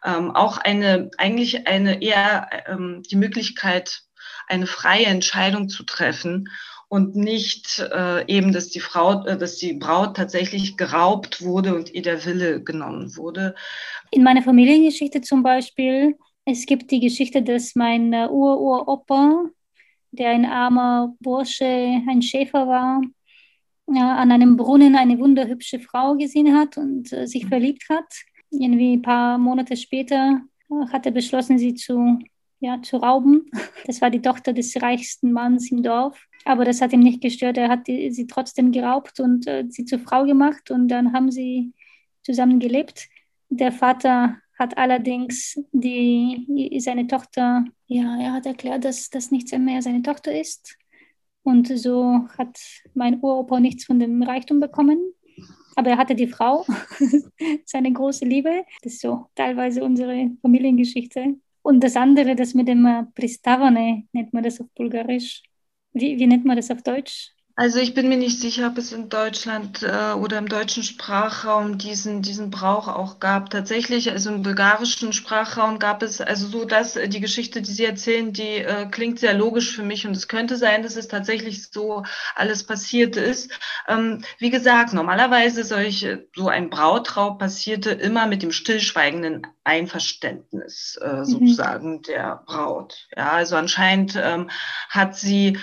ähm, 0.05 0.31
auch 0.31 0.59
eine, 0.59 1.11
eigentlich 1.19 1.67
eine 1.67 2.03
eher 2.03 2.49
ähm, 2.67 3.03
die 3.11 3.17
Möglichkeit, 3.17 4.03
eine 4.47 4.67
freie 4.67 5.07
Entscheidung 5.07 5.69
zu 5.69 5.85
treffen 5.85 6.49
und 6.89 7.15
nicht 7.17 7.81
äh, 7.81 8.27
eben, 8.27 8.53
dass 8.53 8.71
die 8.71 8.81
Frau, 8.81 9.25
äh, 9.25 9.37
dass 9.37 9.57
die 9.57 9.75
Braut 9.75 10.17
tatsächlich 10.17 10.77
geraubt 10.77 11.43
wurde 11.43 11.75
und 11.75 11.93
ihr 11.93 12.03
der 12.03 12.25
Wille 12.25 12.63
genommen 12.63 13.17
wurde. 13.17 13.55
In 14.11 14.23
meiner 14.23 14.43
Familiengeschichte 14.43 15.21
zum 15.21 15.43
Beispiel, 15.43 16.17
es 16.47 16.65
gibt 16.65 16.91
die 16.91 17.01
Geschichte, 17.01 17.43
dass 17.43 17.75
mein 17.75 18.13
äh, 18.13 18.27
Ururopa, 18.31 19.45
der 20.13 20.31
ein 20.31 20.47
armer 20.47 21.15
Bursche, 21.21 21.67
ein 22.09 22.23
Schäfer 22.23 22.67
war, 22.67 23.03
ja, 23.91 24.17
an 24.17 24.33
einem 24.33 24.57
Brunnen 24.57 24.97
eine 24.97 25.19
wunderhübsche 25.19 25.81
Frau 25.81 26.15
gesehen 26.15 26.57
hat 26.57 26.79
und 26.79 27.13
äh, 27.13 27.27
sich 27.27 27.47
verliebt 27.47 27.85
hat 27.91 28.07
irgendwie 28.51 28.97
ein 28.97 29.03
paar 29.03 29.39
Monate 29.39 29.77
später 29.77 30.43
äh, 30.71 30.87
hat 30.93 31.07
er 31.07 31.13
beschlossen, 31.13 31.59
sie 31.59 31.75
zu, 31.75 32.19
ja, 32.61 32.81
zu 32.83 32.99
rauben. 32.99 33.51
Das 33.87 34.03
war 34.03 34.11
die 34.11 34.21
Tochter 34.21 34.53
des 34.53 34.81
reichsten 34.83 35.33
Manns 35.33 35.71
im 35.71 35.83
Dorf. 35.83 36.27
Aber 36.45 36.65
das 36.65 36.81
hat 36.81 36.93
ihm 36.93 37.01
nicht 37.01 37.23
gestört. 37.23 37.57
Er 37.57 37.69
hat 37.69 37.87
die, 37.87 38.11
sie 38.11 38.27
trotzdem 38.27 38.73
geraubt 38.73 39.21
und 39.21 39.47
äh, 39.47 39.65
sie 39.69 39.85
zur 39.85 39.99
Frau 39.99 40.25
gemacht 40.25 40.71
und 40.71 40.89
dann 40.89 41.13
haben 41.13 41.31
sie 41.31 41.73
zusammen 42.23 42.59
gelebt. 42.59 43.09
Der 43.49 43.73
Vater 43.73 44.37
hat 44.59 44.77
allerdings 44.77 45.59
die, 45.73 46.77
seine 46.81 47.07
Tochter, 47.07 47.65
ja, 47.87 48.19
er 48.21 48.33
hat 48.33 48.47
erklärt, 48.47 48.85
dass 48.85 49.09
das 49.09 49.31
nicht 49.31 49.57
mehr 49.57 49.81
seine 49.81 50.03
Tochter 50.03 50.39
ist. 50.39 50.77
Und 51.43 51.69
so 51.79 52.29
hat 52.37 52.59
mein 52.93 53.21
Uropa 53.23 53.61
nichts 53.61 53.85
von 53.85 53.99
dem 53.99 54.23
Reichtum 54.23 54.61
bekommen. 54.61 54.99
Aber 55.79 55.91
er 55.91 55.97
hatte 55.99 56.17
die 56.17 56.27
Frau, 56.27 56.67
seine 57.65 57.93
große 57.93 58.25
Liebe. 58.25 58.65
Das 58.83 58.95
ist 58.95 59.01
so 59.01 59.27
teilweise 59.37 59.85
unsere 59.85 60.33
Familiengeschichte. 60.43 61.37
Und 61.63 61.85
das 61.85 61.95
andere, 61.95 62.35
das 62.35 62.53
mit 62.53 62.67
dem 62.67 62.85
äh, 62.85 63.05
Pristavane, 63.15 64.03
nennt 64.11 64.33
man 64.33 64.43
das 64.43 64.61
auf 64.61 64.67
Bulgarisch. 64.75 65.41
Wie, 65.93 66.19
wie 66.19 66.27
nennt 66.27 66.45
man 66.45 66.57
das 66.57 66.73
auf 66.73 66.83
Deutsch? 66.83 67.31
Also 67.59 67.81
ich 67.81 67.93
bin 67.93 68.09
mir 68.09 68.17
nicht 68.17 68.41
sicher, 68.41 68.69
ob 68.69 68.79
es 68.79 68.93
in 68.93 69.09
Deutschland 69.09 69.83
äh, 69.83 70.13
oder 70.13 70.39
im 70.39 70.49
deutschen 70.49 70.85
Sprachraum 70.85 71.77
diesen, 71.77 72.23
diesen 72.23 72.51
Brauch 72.51 72.87
auch 72.87 73.19
gab. 73.19 73.51
Tatsächlich, 73.51 74.13
also 74.13 74.31
im 74.31 74.45
bulgarischen 74.45 75.13
Sprachraum 75.13 75.81
gab 75.81 76.05
es, 76.05 76.21
also 76.21 76.47
so, 76.47 76.65
dass 76.65 76.95
äh, 76.95 77.09
die 77.09 77.19
Geschichte, 77.19 77.61
die 77.61 77.73
Sie 77.73 77.85
erzählen, 77.85 78.33
die 78.33 78.59
äh, 78.59 78.87
klingt 78.89 79.19
sehr 79.19 79.35
logisch 79.35 79.75
für 79.75 79.83
mich 79.83 80.07
und 80.07 80.17
es 80.17 80.29
könnte 80.29 80.57
sein, 80.57 80.85
dass 80.85 80.95
es 80.95 81.09
tatsächlich 81.09 81.69
so 81.73 82.05
alles 82.37 82.63
passiert 82.63 83.17
ist. 83.17 83.51
Ähm, 83.89 84.23
wie 84.39 84.51
gesagt, 84.51 84.93
normalerweise 84.93 85.65
solche, 85.65 86.29
so 86.37 86.47
ein 86.47 86.71
Brautraub 86.71 87.41
passierte 87.41 87.91
immer 87.91 88.29
mit 88.29 88.45
dem 88.45 88.53
stillschweigenden 88.53 89.49
Einverständnis 89.65 90.97
äh, 91.03 91.13
mhm. 91.13 91.25
sozusagen 91.25 91.91
mhm. 91.91 92.03
der 92.03 92.41
Braut. 92.47 93.09
Ja, 93.17 93.33
also 93.33 93.57
anscheinend 93.57 94.15
ähm, 94.17 94.49
hat 94.91 95.17
sie 95.17 95.59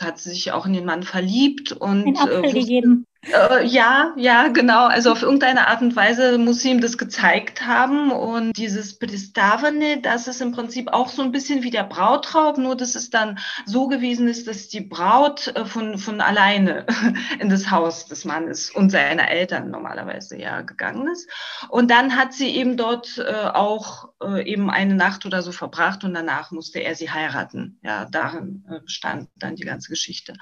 hat 0.00 0.18
sie 0.18 0.30
sich 0.30 0.52
auch 0.52 0.66
in 0.66 0.72
den 0.72 0.84
Mann 0.84 1.02
verliebt 1.02 1.72
und 1.72 2.06
ein 2.06 2.16
Apfel 2.16 2.44
äh, 2.44 2.52
gegeben. 2.52 3.06
Äh, 3.22 3.66
ja, 3.66 4.14
ja, 4.16 4.48
genau. 4.48 4.86
Also 4.86 5.12
auf 5.12 5.22
irgendeine 5.22 5.68
Art 5.68 5.82
und 5.82 5.94
Weise 5.94 6.38
muss 6.38 6.60
sie 6.60 6.70
ihm 6.70 6.80
das 6.80 6.96
gezeigt 6.96 7.66
haben. 7.66 8.10
Und 8.10 8.56
dieses 8.56 8.98
Pristavane, 8.98 10.00
das 10.00 10.26
ist 10.26 10.40
im 10.40 10.52
Prinzip 10.52 10.90
auch 10.92 11.08
so 11.08 11.20
ein 11.20 11.30
bisschen 11.30 11.62
wie 11.62 11.70
der 11.70 11.84
Brautraub, 11.84 12.56
nur 12.56 12.76
dass 12.76 12.94
es 12.94 13.10
dann 13.10 13.38
so 13.66 13.88
gewesen 13.88 14.26
ist, 14.26 14.48
dass 14.48 14.68
die 14.68 14.80
Braut 14.80 15.48
äh, 15.48 15.66
von, 15.66 15.98
von 15.98 16.22
alleine 16.22 16.86
in 17.40 17.50
das 17.50 17.70
Haus 17.70 18.06
des 18.06 18.24
Mannes 18.24 18.70
und 18.70 18.88
seiner 18.88 19.28
Eltern 19.28 19.70
normalerweise 19.70 20.38
ja 20.38 20.62
gegangen 20.62 21.06
ist. 21.08 21.28
Und 21.68 21.90
dann 21.90 22.16
hat 22.16 22.32
sie 22.32 22.48
eben 22.48 22.78
dort 22.78 23.18
äh, 23.18 23.48
auch 23.52 24.08
äh, 24.22 24.50
eben 24.50 24.70
eine 24.70 24.94
Nacht 24.94 25.26
oder 25.26 25.42
so 25.42 25.52
verbracht 25.52 26.04
und 26.04 26.14
danach 26.14 26.52
musste 26.52 26.80
er 26.80 26.94
sie 26.94 27.10
heiraten. 27.10 27.78
Ja, 27.82 28.06
darin 28.06 28.64
äh, 28.70 28.80
bestand 28.80 29.28
dann 29.36 29.56
die 29.56 29.64
ganze 29.64 29.90
Geschichte. 29.90 30.32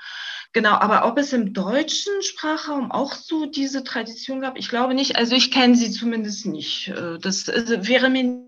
Genau, 0.53 0.73
aber 0.73 1.07
ob 1.07 1.19
es 1.19 1.33
im 1.33 1.53
deutschen 1.53 2.23
Sprachraum 2.69 2.93
auch 2.93 3.15
so 3.15 3.47
diese 3.47 3.83
Tradition 3.83 4.41
gab, 4.41 4.59
ich 4.59 4.69
glaube 4.69 4.95
nicht. 4.95 5.17
Also 5.17 5.35
ich 5.35 5.51
kenne 5.51 5.75
sie 5.75 5.91
zumindest 5.91 6.47
nicht. 6.47 6.89
Äh, 6.89 7.19
das 7.19 7.49
also 7.49 7.87
wäre 7.87 8.11
mir 8.11 8.47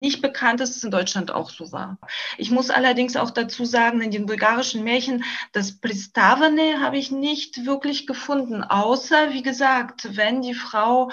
nicht 0.00 0.20
bekannt, 0.20 0.60
dass 0.60 0.76
es 0.76 0.84
in 0.84 0.90
Deutschland 0.90 1.30
auch 1.30 1.48
so 1.48 1.72
war. 1.72 1.98
Ich 2.36 2.50
muss 2.50 2.68
allerdings 2.68 3.16
auch 3.16 3.30
dazu 3.30 3.64
sagen, 3.64 4.02
in 4.02 4.10
den 4.10 4.26
bulgarischen 4.26 4.84
Märchen, 4.84 5.24
das 5.52 5.80
Pristavane 5.80 6.80
habe 6.82 6.98
ich 6.98 7.10
nicht 7.10 7.64
wirklich 7.64 8.06
gefunden, 8.06 8.62
außer, 8.62 9.32
wie 9.32 9.42
gesagt, 9.42 10.14
wenn 10.14 10.42
die 10.42 10.52
Frau 10.52 11.10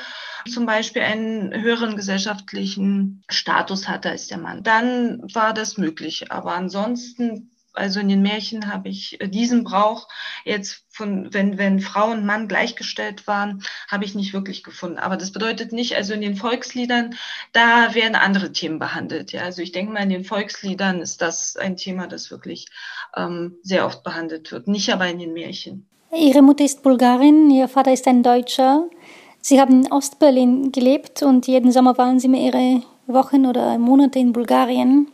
zum 0.52 0.66
Beispiel 0.66 1.04
einen 1.04 1.54
höheren 1.54 1.96
gesellschaftlichen 1.96 3.24
Status 3.30 3.88
hatte 3.88 4.10
als 4.10 4.28
der 4.28 4.40
Mann, 4.40 4.62
dann 4.62 5.22
war 5.34 5.54
das 5.54 5.78
möglich. 5.78 6.30
Aber 6.30 6.54
ansonsten 6.54 7.51
also 7.73 7.99
in 7.99 8.10
den 8.10 8.21
Märchen 8.21 8.71
habe 8.71 8.89
ich 8.89 9.19
äh, 9.21 9.27
diesen 9.27 9.63
Brauch 9.63 10.07
jetzt 10.45 10.84
von, 10.89 11.34
wenn, 11.34 11.57
wenn 11.57 11.79
Frau 11.79 12.12
und 12.12 12.25
Mann 12.25 12.47
gleichgestellt 12.47 13.27
waren, 13.27 13.63
habe 13.88 14.05
ich 14.05 14.15
nicht 14.15 14.34
wirklich 14.34 14.63
gefunden. 14.63 14.99
Aber 14.99 15.17
das 15.17 15.31
bedeutet 15.31 15.71
nicht, 15.71 15.95
also 15.95 16.13
in 16.13 16.21
den 16.21 16.36
Volksliedern, 16.36 17.15
da 17.53 17.93
werden 17.93 18.15
andere 18.15 18.51
Themen 18.51 18.79
behandelt. 18.79 19.31
Ja, 19.31 19.43
also 19.43 19.62
ich 19.62 19.71
denke 19.71 19.93
mal, 19.93 20.03
in 20.03 20.10
den 20.10 20.25
Volksliedern 20.25 21.01
ist 21.01 21.21
das 21.21 21.55
ein 21.55 21.77
Thema, 21.77 22.07
das 22.07 22.31
wirklich 22.31 22.67
ähm, 23.15 23.55
sehr 23.63 23.86
oft 23.86 24.03
behandelt 24.03 24.51
wird. 24.51 24.67
Nicht 24.67 24.91
aber 24.91 25.07
in 25.07 25.19
den 25.19 25.34
Märchen. 25.34 25.86
Ihre 26.13 26.41
Mutter 26.41 26.65
ist 26.65 26.84
Bulgarin, 26.84 27.49
Ihr 27.49 27.69
Vater 27.69 27.93
ist 27.93 28.07
ein 28.07 28.21
Deutscher. 28.21 28.89
Sie 29.39 29.60
haben 29.60 29.86
in 29.86 29.91
Ostberlin 29.91 30.71
gelebt 30.71 31.23
und 31.23 31.47
jeden 31.47 31.71
Sommer 31.71 31.97
waren 31.97 32.19
Sie 32.19 32.27
mehrere 32.27 32.84
Wochen 33.07 33.45
oder 33.45 33.77
Monate 33.77 34.19
in 34.19 34.34
Bulgarien. 34.34 35.07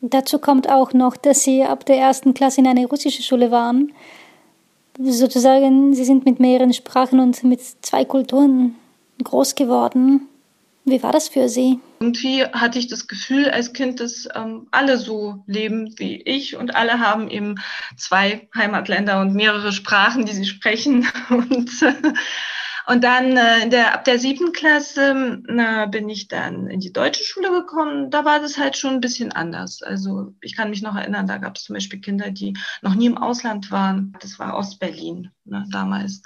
Dazu 0.00 0.38
kommt 0.38 0.68
auch 0.68 0.92
noch, 0.92 1.16
dass 1.16 1.42
Sie 1.42 1.64
ab 1.64 1.84
der 1.86 1.96
ersten 1.96 2.34
Klasse 2.34 2.60
in 2.60 2.66
einer 2.66 2.86
russischen 2.86 3.24
Schule 3.24 3.50
waren. 3.50 3.92
Sozusagen, 4.98 5.94
Sie 5.94 6.04
sind 6.04 6.24
mit 6.24 6.40
mehreren 6.40 6.72
Sprachen 6.72 7.20
und 7.20 7.42
mit 7.44 7.60
zwei 7.82 8.04
Kulturen 8.04 8.76
groß 9.22 9.54
geworden. 9.54 10.28
Wie 10.84 11.02
war 11.02 11.12
das 11.12 11.28
für 11.28 11.48
Sie? 11.48 11.80
Irgendwie 12.00 12.44
hatte 12.44 12.78
ich 12.78 12.86
das 12.86 13.08
Gefühl 13.08 13.50
als 13.50 13.72
Kind, 13.72 14.00
dass 14.00 14.28
ähm, 14.34 14.68
alle 14.70 14.96
so 14.96 15.42
leben 15.46 15.94
wie 15.98 16.22
ich 16.22 16.56
und 16.56 16.74
alle 16.74 17.00
haben 17.00 17.28
eben 17.28 17.56
zwei 17.96 18.48
Heimatländer 18.54 19.20
und 19.20 19.34
mehrere 19.34 19.72
Sprachen, 19.72 20.24
die 20.24 20.32
sie 20.32 20.46
sprechen. 20.46 21.06
Und 21.28 21.70
und 22.88 23.04
dann 23.04 23.36
äh, 23.36 23.68
der, 23.68 23.92
ab 23.92 24.04
der 24.04 24.18
siebten 24.18 24.52
Klasse 24.52 25.42
na, 25.46 25.84
bin 25.84 26.08
ich 26.08 26.26
dann 26.28 26.68
in 26.68 26.80
die 26.80 26.90
deutsche 26.90 27.22
Schule 27.22 27.50
gekommen. 27.50 28.10
Da 28.10 28.24
war 28.24 28.40
das 28.40 28.56
halt 28.56 28.78
schon 28.78 28.94
ein 28.94 29.00
bisschen 29.02 29.30
anders. 29.30 29.82
Also 29.82 30.32
ich 30.40 30.56
kann 30.56 30.70
mich 30.70 30.80
noch 30.80 30.96
erinnern, 30.96 31.26
da 31.26 31.36
gab 31.36 31.56
es 31.56 31.64
zum 31.64 31.74
Beispiel 31.74 32.00
Kinder, 32.00 32.30
die 32.30 32.56
noch 32.80 32.94
nie 32.94 33.04
im 33.04 33.18
Ausland 33.18 33.70
waren. 33.70 34.16
Das 34.20 34.38
war 34.38 34.56
Ostberlin 34.56 35.30
ne, 35.44 35.66
damals. 35.70 36.22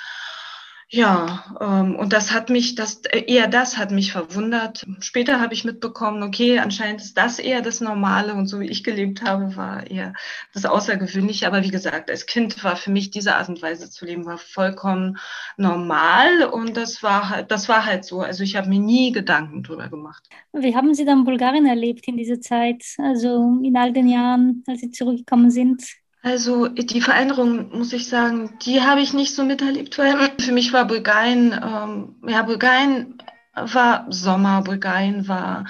Ja, 0.94 1.57
ähm, 1.59 1.96
und 1.96 2.12
das 2.12 2.33
hat 2.33 2.50
mich, 2.50 2.74
das 2.74 3.00
äh, 3.07 3.24
eher 3.26 3.48
das 3.48 3.78
hat 3.78 3.90
mich 3.90 4.12
verwundert. 4.12 4.85
Später 5.00 5.40
habe 5.40 5.55
ich 5.55 5.64
mitbekommen, 5.64 6.22
okay, 6.22 6.59
anscheinend 6.59 7.00
ist 7.00 7.16
das 7.16 7.38
eher 7.38 7.62
das 7.62 7.81
Normale 7.81 8.35
und 8.35 8.46
so 8.46 8.61
wie 8.61 8.68
ich 8.68 8.85
gelebt 8.85 9.22
habe, 9.22 9.57
war 9.57 9.87
eher 9.90 10.12
das 10.52 10.66
Außergewöhnliche. 10.66 11.46
Aber 11.46 11.62
wie 11.62 11.70
gesagt, 11.70 12.11
als 12.11 12.26
Kind 12.26 12.62
war 12.62 12.76
für 12.76 12.90
mich 12.90 13.11
diese 13.11 13.37
Art 13.37 13.48
und 13.48 13.62
Weise 13.62 13.88
zu 13.88 14.05
leben 14.05 14.26
war 14.26 14.37
vollkommen 14.37 15.16
normal 15.57 16.44
und 16.44 16.76
das 16.76 17.02
war 17.02 17.31
halt, 17.31 17.50
das 17.50 17.70
war 17.70 17.87
halt 17.87 18.05
so. 18.05 18.20
Also 18.20 18.42
ich 18.44 18.57
habe 18.57 18.68
mir 18.68 18.81
nie 18.81 19.12
Gedanken 19.12 19.62
drüber 19.62 19.88
gemacht. 19.88 20.28
Wie 20.52 20.76
haben 20.76 20.92
Sie 20.92 21.07
dann 21.07 21.24
Bulgarien 21.24 21.64
erlebt 21.64 22.07
in 22.07 22.18
dieser 22.18 22.42
Zeit? 22.42 22.85
Also 22.98 23.59
in 23.62 23.74
all 23.78 23.94
den 23.94 24.09
Jahren, 24.09 24.62
als 24.66 24.81
Sie 24.83 24.90
zurückgekommen 24.90 25.50
sind? 25.50 26.01
Also 26.22 26.68
die 26.68 27.00
Veränderung, 27.00 27.76
muss 27.76 27.92
ich 27.92 28.08
sagen, 28.08 28.56
die 28.61 28.80
habe 28.80 29.00
ich 29.00 29.12
nicht 29.12 29.35
so 29.35 29.42
miterlebt, 29.42 29.98
weil 29.98 30.30
für 30.38 30.52
mich 30.52 30.72
war 30.72 30.87
Bulgarien, 30.87 31.52
ähm, 31.52 32.14
ja, 32.28 32.42
Bulgarien 32.42 33.18
war 33.54 34.06
Sommer, 34.08 34.62
Bulgarien 34.62 35.26
war 35.26 35.66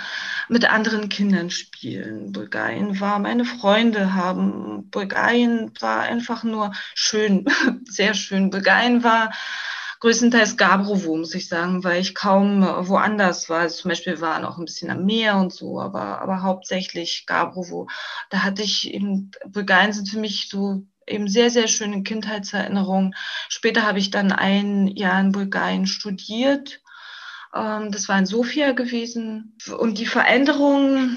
mit 0.49 0.71
anderen 0.71 1.09
Kindern 1.09 1.51
spielen, 1.51 2.33
Bulgarien 2.33 3.01
war 3.01 3.19
meine 3.19 3.47
Freunde 3.47 4.15
haben, 4.15 4.91
Bulgarien 4.91 5.73
war 5.81 6.03
einfach 6.03 6.45
nur 6.45 6.73
schön, 6.95 7.47
sehr 7.87 8.13
schön. 8.13 8.51
Bulgarien 8.51 9.03
war 9.03 9.33
größtenteils 10.03 10.57
Gabrovo, 10.57 11.17
muss 11.17 11.33
ich 11.33 11.47
sagen, 11.47 11.85
weil 11.85 12.01
ich 12.01 12.17
kaum 12.17 12.65
äh, 12.65 12.89
woanders 12.89 13.49
war. 13.49 13.61
Also 13.61 13.83
zum 13.83 13.91
Beispiel 13.91 14.21
waren 14.21 14.45
auch 14.45 14.59
ein 14.59 14.65
bisschen 14.65 14.91
am 14.91 15.05
Meer 15.05 15.37
und 15.37 15.53
so, 15.53 15.81
aber, 15.81 16.21
aber 16.21 16.43
hauptsächlich 16.43 17.25
Gabrovo. 17.25 17.89
Da 18.29 18.43
hatte 18.43 18.63
ich 18.63 18.93
eben, 18.93 19.31
Bulgarien 19.47 19.93
sind 19.93 20.11
für 20.11 20.19
mich 20.19 20.49
so 20.49 20.85
eben 21.07 21.29
sehr, 21.29 21.51
sehr 21.51 21.69
schöne 21.69 22.03
Kindheitserinnerungen. 22.03 23.15
Später 23.49 23.87
habe 23.87 24.01
ich 24.01 24.11
dann 24.11 24.33
ein 24.33 24.89
Jahr 24.89 25.21
in 25.21 25.31
Bulgarien 25.31 25.87
studiert. 25.87 26.81
Ähm, 27.55 27.93
das 27.93 28.09
war 28.09 28.19
in 28.19 28.27
Sofia 28.27 28.73
gewesen. 28.73 29.57
Und 29.79 29.99
die 29.99 30.07
Veränderung, 30.07 31.17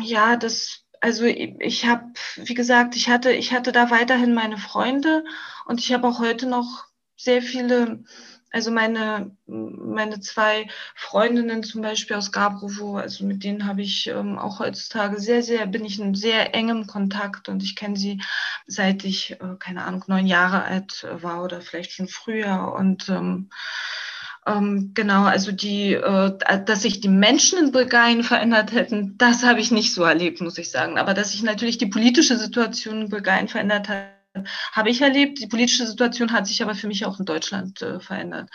ja, 0.00 0.36
das, 0.36 0.86
also 1.02 1.26
ich 1.26 1.84
habe, 1.84 2.04
wie 2.36 2.54
gesagt, 2.54 2.96
ich 2.96 3.10
hatte, 3.10 3.32
ich 3.32 3.52
hatte 3.52 3.70
da 3.70 3.90
weiterhin 3.90 4.32
meine 4.32 4.56
Freunde 4.56 5.24
und 5.66 5.78
ich 5.78 5.92
habe 5.92 6.08
auch 6.08 6.20
heute 6.20 6.46
noch 6.46 6.86
sehr 7.16 7.42
viele, 7.42 8.04
also 8.50 8.70
meine, 8.70 9.36
meine 9.46 10.20
zwei 10.20 10.68
Freundinnen 10.94 11.62
zum 11.62 11.82
Beispiel 11.82 12.16
aus 12.16 12.32
Gabrovo, 12.32 12.96
also 12.96 13.24
mit 13.24 13.44
denen 13.44 13.66
habe 13.66 13.82
ich 13.82 14.06
ähm, 14.06 14.38
auch 14.38 14.60
heutzutage 14.60 15.20
sehr, 15.20 15.42
sehr, 15.42 15.66
bin 15.66 15.84
ich 15.84 15.98
in 15.98 16.14
sehr 16.14 16.54
engem 16.54 16.86
Kontakt 16.86 17.48
und 17.48 17.62
ich 17.62 17.76
kenne 17.76 17.96
sie 17.96 18.22
seit 18.66 19.04
ich, 19.04 19.32
äh, 19.32 19.56
keine 19.58 19.84
Ahnung, 19.84 20.04
neun 20.06 20.26
Jahre 20.26 20.62
alt 20.62 21.06
war 21.10 21.42
oder 21.42 21.60
vielleicht 21.60 21.92
schon 21.92 22.08
früher 22.08 22.74
und 22.76 23.08
ähm, 23.08 23.50
ähm, 24.46 24.90
genau, 24.94 25.24
also 25.24 25.52
die, 25.52 25.94
äh, 25.94 26.38
dass 26.64 26.82
sich 26.82 27.00
die 27.00 27.08
Menschen 27.08 27.58
in 27.58 27.72
Bulgarien 27.72 28.22
verändert 28.22 28.72
hätten, 28.72 29.16
das 29.16 29.42
habe 29.42 29.60
ich 29.60 29.70
nicht 29.70 29.94
so 29.94 30.02
erlebt, 30.02 30.40
muss 30.40 30.58
ich 30.58 30.70
sagen. 30.70 30.98
Aber 30.98 31.14
dass 31.14 31.32
sich 31.32 31.42
natürlich 31.42 31.78
die 31.78 31.86
politische 31.86 32.36
Situation 32.36 33.02
in 33.02 33.08
Bulgarien 33.08 33.48
verändert 33.48 33.88
hat, 33.88 34.13
habe 34.72 34.90
ich 34.90 35.00
erlebt. 35.00 35.40
Die 35.40 35.46
politische 35.46 35.86
Situation 35.86 36.32
hat 36.32 36.46
sich 36.46 36.62
aber 36.62 36.74
für 36.74 36.86
mich 36.86 37.04
auch 37.04 37.18
in 37.18 37.24
Deutschland 37.24 37.82
äh, 37.82 38.00
verändert, 38.00 38.50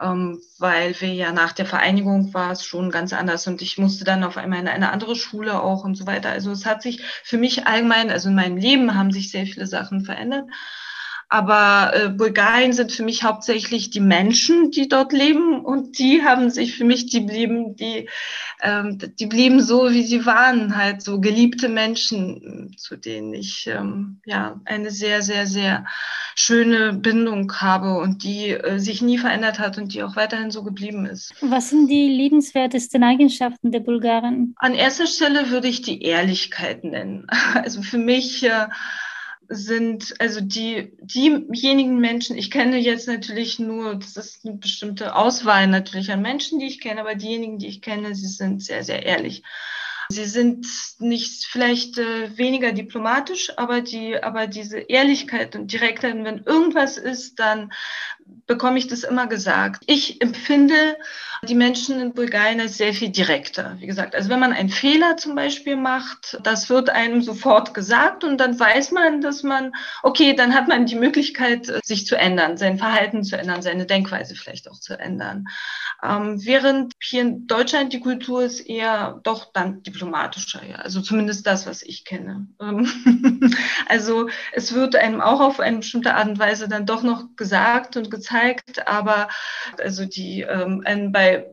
ähm, 0.00 0.40
weil 0.58 1.00
wir 1.00 1.12
ja 1.12 1.32
nach 1.32 1.52
der 1.52 1.66
Vereinigung 1.66 2.34
war 2.34 2.52
es 2.52 2.64
schon 2.64 2.90
ganz 2.90 3.12
anders 3.12 3.46
und 3.46 3.62
ich 3.62 3.78
musste 3.78 4.04
dann 4.04 4.24
auf 4.24 4.36
einmal 4.36 4.60
in 4.60 4.68
eine 4.68 4.90
andere 4.90 5.16
Schule 5.16 5.60
auch 5.60 5.84
und 5.84 5.94
so 5.94 6.06
weiter. 6.06 6.30
Also 6.30 6.50
es 6.50 6.66
hat 6.66 6.82
sich 6.82 7.02
für 7.24 7.38
mich 7.38 7.66
allgemein, 7.66 8.10
also 8.10 8.28
in 8.28 8.34
meinem 8.34 8.56
Leben 8.56 8.94
haben 8.94 9.12
sich 9.12 9.30
sehr 9.30 9.46
viele 9.46 9.66
Sachen 9.66 10.04
verändert. 10.04 10.48
Aber 11.32 11.92
äh, 11.94 12.08
Bulgarien 12.10 12.74
sind 12.74 12.92
für 12.92 13.04
mich 13.04 13.22
hauptsächlich 13.22 13.88
die 13.88 14.00
Menschen, 14.00 14.70
die 14.70 14.86
dort 14.86 15.14
leben 15.14 15.64
und 15.64 15.98
die 15.98 16.22
haben 16.22 16.50
sich 16.50 16.76
für 16.76 16.84
mich, 16.84 17.06
die 17.06 17.20
blieben, 17.20 17.74
die, 17.74 18.06
ähm, 18.60 18.98
die 19.18 19.24
blieben 19.24 19.62
so, 19.62 19.90
wie 19.90 20.02
sie 20.02 20.26
waren, 20.26 20.76
halt 20.76 21.00
so 21.00 21.20
geliebte 21.20 21.70
Menschen, 21.70 22.74
zu 22.76 22.98
denen 22.98 23.32
ich 23.32 23.66
ähm, 23.66 24.20
ja 24.26 24.60
eine 24.66 24.90
sehr, 24.90 25.22
sehr, 25.22 25.46
sehr 25.46 25.86
schöne 26.34 26.92
Bindung 26.92 27.50
habe 27.54 27.94
und 27.94 28.24
die 28.24 28.50
äh, 28.50 28.78
sich 28.78 29.00
nie 29.00 29.16
verändert 29.16 29.58
hat 29.58 29.78
und 29.78 29.94
die 29.94 30.02
auch 30.02 30.16
weiterhin 30.16 30.50
so 30.50 30.62
geblieben 30.62 31.06
ist. 31.06 31.32
Was 31.40 31.70
sind 31.70 31.88
die 31.88 32.08
liebenswertesten 32.08 33.02
Eigenschaften 33.02 33.72
der 33.72 33.80
Bulgaren? 33.80 34.54
An 34.58 34.74
erster 34.74 35.06
Stelle 35.06 35.48
würde 35.48 35.68
ich 35.68 35.80
die 35.80 36.02
Ehrlichkeit 36.02 36.84
nennen. 36.84 37.26
Also 37.54 37.80
für 37.82 37.98
mich 37.98 38.42
äh, 38.42 38.66
sind 39.54 40.14
also 40.18 40.40
die, 40.40 40.92
diejenigen 41.00 41.98
Menschen, 41.98 42.36
ich 42.36 42.50
kenne 42.50 42.78
jetzt 42.78 43.06
natürlich 43.06 43.58
nur, 43.58 43.96
das 43.96 44.16
ist 44.16 44.44
eine 44.44 44.56
bestimmte 44.56 45.14
Auswahl 45.14 45.66
natürlich 45.66 46.10
an 46.10 46.22
Menschen, 46.22 46.58
die 46.58 46.66
ich 46.66 46.80
kenne, 46.80 47.00
aber 47.00 47.14
diejenigen, 47.14 47.58
die 47.58 47.68
ich 47.68 47.82
kenne, 47.82 48.14
sie 48.14 48.28
sind 48.28 48.62
sehr, 48.62 48.82
sehr 48.82 49.04
ehrlich. 49.04 49.42
Sie 50.08 50.24
sind 50.24 50.66
nicht 50.98 51.46
vielleicht 51.46 51.96
äh, 51.96 52.36
weniger 52.36 52.72
diplomatisch, 52.72 53.56
aber 53.56 53.80
die, 53.80 54.22
aber 54.22 54.46
diese 54.46 54.78
Ehrlichkeit 54.78 55.56
und 55.56 55.72
Direktheit, 55.72 56.14
wenn 56.22 56.42
irgendwas 56.44 56.98
ist, 56.98 57.38
dann 57.38 57.72
bekomme 58.46 58.78
ich 58.78 58.86
das 58.86 59.04
immer 59.04 59.26
gesagt. 59.26 59.82
Ich 59.86 60.20
empfinde 60.20 60.96
die 61.48 61.54
Menschen 61.56 62.00
in 62.00 62.14
Bulgarien 62.14 62.60
als 62.60 62.78
sehr 62.78 62.94
viel 62.94 63.08
direkter. 63.08 63.76
Wie 63.78 63.86
gesagt, 63.86 64.14
also 64.14 64.28
wenn 64.28 64.38
man 64.38 64.52
einen 64.52 64.68
Fehler 64.68 65.16
zum 65.16 65.34
Beispiel 65.34 65.74
macht, 65.74 66.38
das 66.44 66.70
wird 66.70 66.88
einem 66.88 67.20
sofort 67.20 67.74
gesagt 67.74 68.22
und 68.22 68.38
dann 68.38 68.58
weiß 68.58 68.92
man, 68.92 69.20
dass 69.20 69.42
man, 69.42 69.72
okay, 70.04 70.34
dann 70.34 70.54
hat 70.54 70.68
man 70.68 70.86
die 70.86 70.94
Möglichkeit, 70.94 71.66
sich 71.84 72.06
zu 72.06 72.16
ändern, 72.16 72.56
sein 72.56 72.78
Verhalten 72.78 73.24
zu 73.24 73.36
ändern, 73.36 73.60
seine 73.60 73.86
Denkweise 73.86 74.36
vielleicht 74.36 74.70
auch 74.70 74.78
zu 74.78 74.96
ändern. 74.96 75.46
Ähm, 76.00 76.44
während 76.44 76.92
hier 77.02 77.22
in 77.22 77.46
Deutschland 77.48 77.92
die 77.92 78.00
Kultur 78.00 78.44
ist 78.44 78.60
eher 78.60 79.20
doch 79.24 79.52
dann 79.52 79.82
diplomatischer, 79.82 80.64
ja. 80.64 80.76
Also 80.76 81.00
zumindest 81.00 81.46
das, 81.46 81.66
was 81.66 81.82
ich 81.82 82.04
kenne. 82.04 82.46
Ähm, 82.60 83.50
also 83.88 84.28
es 84.52 84.74
wird 84.74 84.94
einem 84.94 85.20
auch 85.20 85.40
auf 85.40 85.58
eine 85.58 85.78
bestimmte 85.78 86.14
Art 86.14 86.28
und 86.28 86.38
Weise 86.38 86.68
dann 86.68 86.86
doch 86.86 87.02
noch 87.02 87.34
gesagt 87.36 87.96
und 87.96 88.10
gezeigt, 88.10 88.31
aber 88.86 89.28
also 89.78 90.04
die 90.04 90.42
ähm, 90.42 90.82
bei 91.12 91.46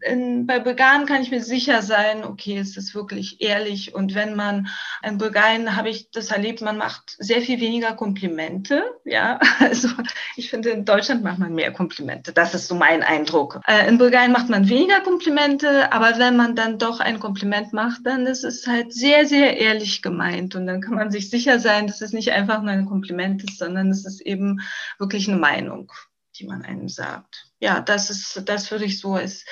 in, 0.00 0.46
bei 0.46 0.58
Bulgaren 0.58 1.06
kann 1.06 1.22
ich 1.22 1.30
mir 1.30 1.42
sicher 1.42 1.82
sein, 1.82 2.24
okay, 2.24 2.58
es 2.58 2.76
ist 2.76 2.94
wirklich 2.94 3.40
ehrlich 3.40 3.94
und 3.94 4.14
wenn 4.14 4.34
man 4.36 4.68
in 5.02 5.18
Bulgarien 5.18 5.76
habe 5.76 5.90
ich 5.90 6.10
das 6.10 6.30
erlebt, 6.30 6.60
man 6.60 6.78
macht 6.78 7.16
sehr 7.18 7.40
viel 7.40 7.60
weniger 7.60 7.94
Komplimente, 7.94 8.84
ja. 9.04 9.38
Also 9.58 9.88
ich 10.36 10.50
finde 10.50 10.70
in 10.70 10.84
Deutschland 10.84 11.22
macht 11.22 11.38
man 11.38 11.54
mehr 11.54 11.72
Komplimente. 11.72 12.32
Das 12.32 12.54
ist 12.54 12.68
so 12.68 12.74
mein 12.74 13.02
Eindruck. 13.02 13.60
Äh, 13.66 13.88
in 13.88 13.98
Bulgarien 13.98 14.32
macht 14.32 14.48
man 14.48 14.68
weniger 14.68 15.00
Komplimente, 15.00 15.92
aber 15.92 16.18
wenn 16.18 16.36
man 16.36 16.54
dann 16.54 16.78
doch 16.78 17.00
ein 17.00 17.20
Kompliment 17.20 17.72
macht, 17.72 18.00
dann 18.04 18.26
ist 18.26 18.44
es 18.44 18.66
halt 18.66 18.92
sehr, 18.92 19.26
sehr 19.26 19.58
ehrlich 19.58 20.00
gemeint. 20.00 20.54
Und 20.54 20.66
dann 20.66 20.80
kann 20.80 20.94
man 20.94 21.10
sich 21.10 21.28
sicher 21.28 21.58
sein, 21.58 21.86
dass 21.86 22.00
es 22.00 22.12
nicht 22.12 22.32
einfach 22.32 22.62
nur 22.62 22.72
ein 22.72 22.86
Kompliment 22.86 23.42
ist, 23.44 23.58
sondern 23.58 23.90
es 23.90 24.06
ist 24.06 24.20
eben 24.20 24.60
wirklich 24.98 25.28
eine 25.28 25.38
Meinung, 25.38 25.92
die 26.36 26.46
man 26.46 26.62
einem 26.62 26.88
sagt. 26.88 27.47
Ja, 27.60 27.80
das 27.80 28.10
ist, 28.10 28.42
das 28.46 28.70
würde 28.70 28.84
ich 28.84 29.00
so 29.00 29.14
als 29.14 29.44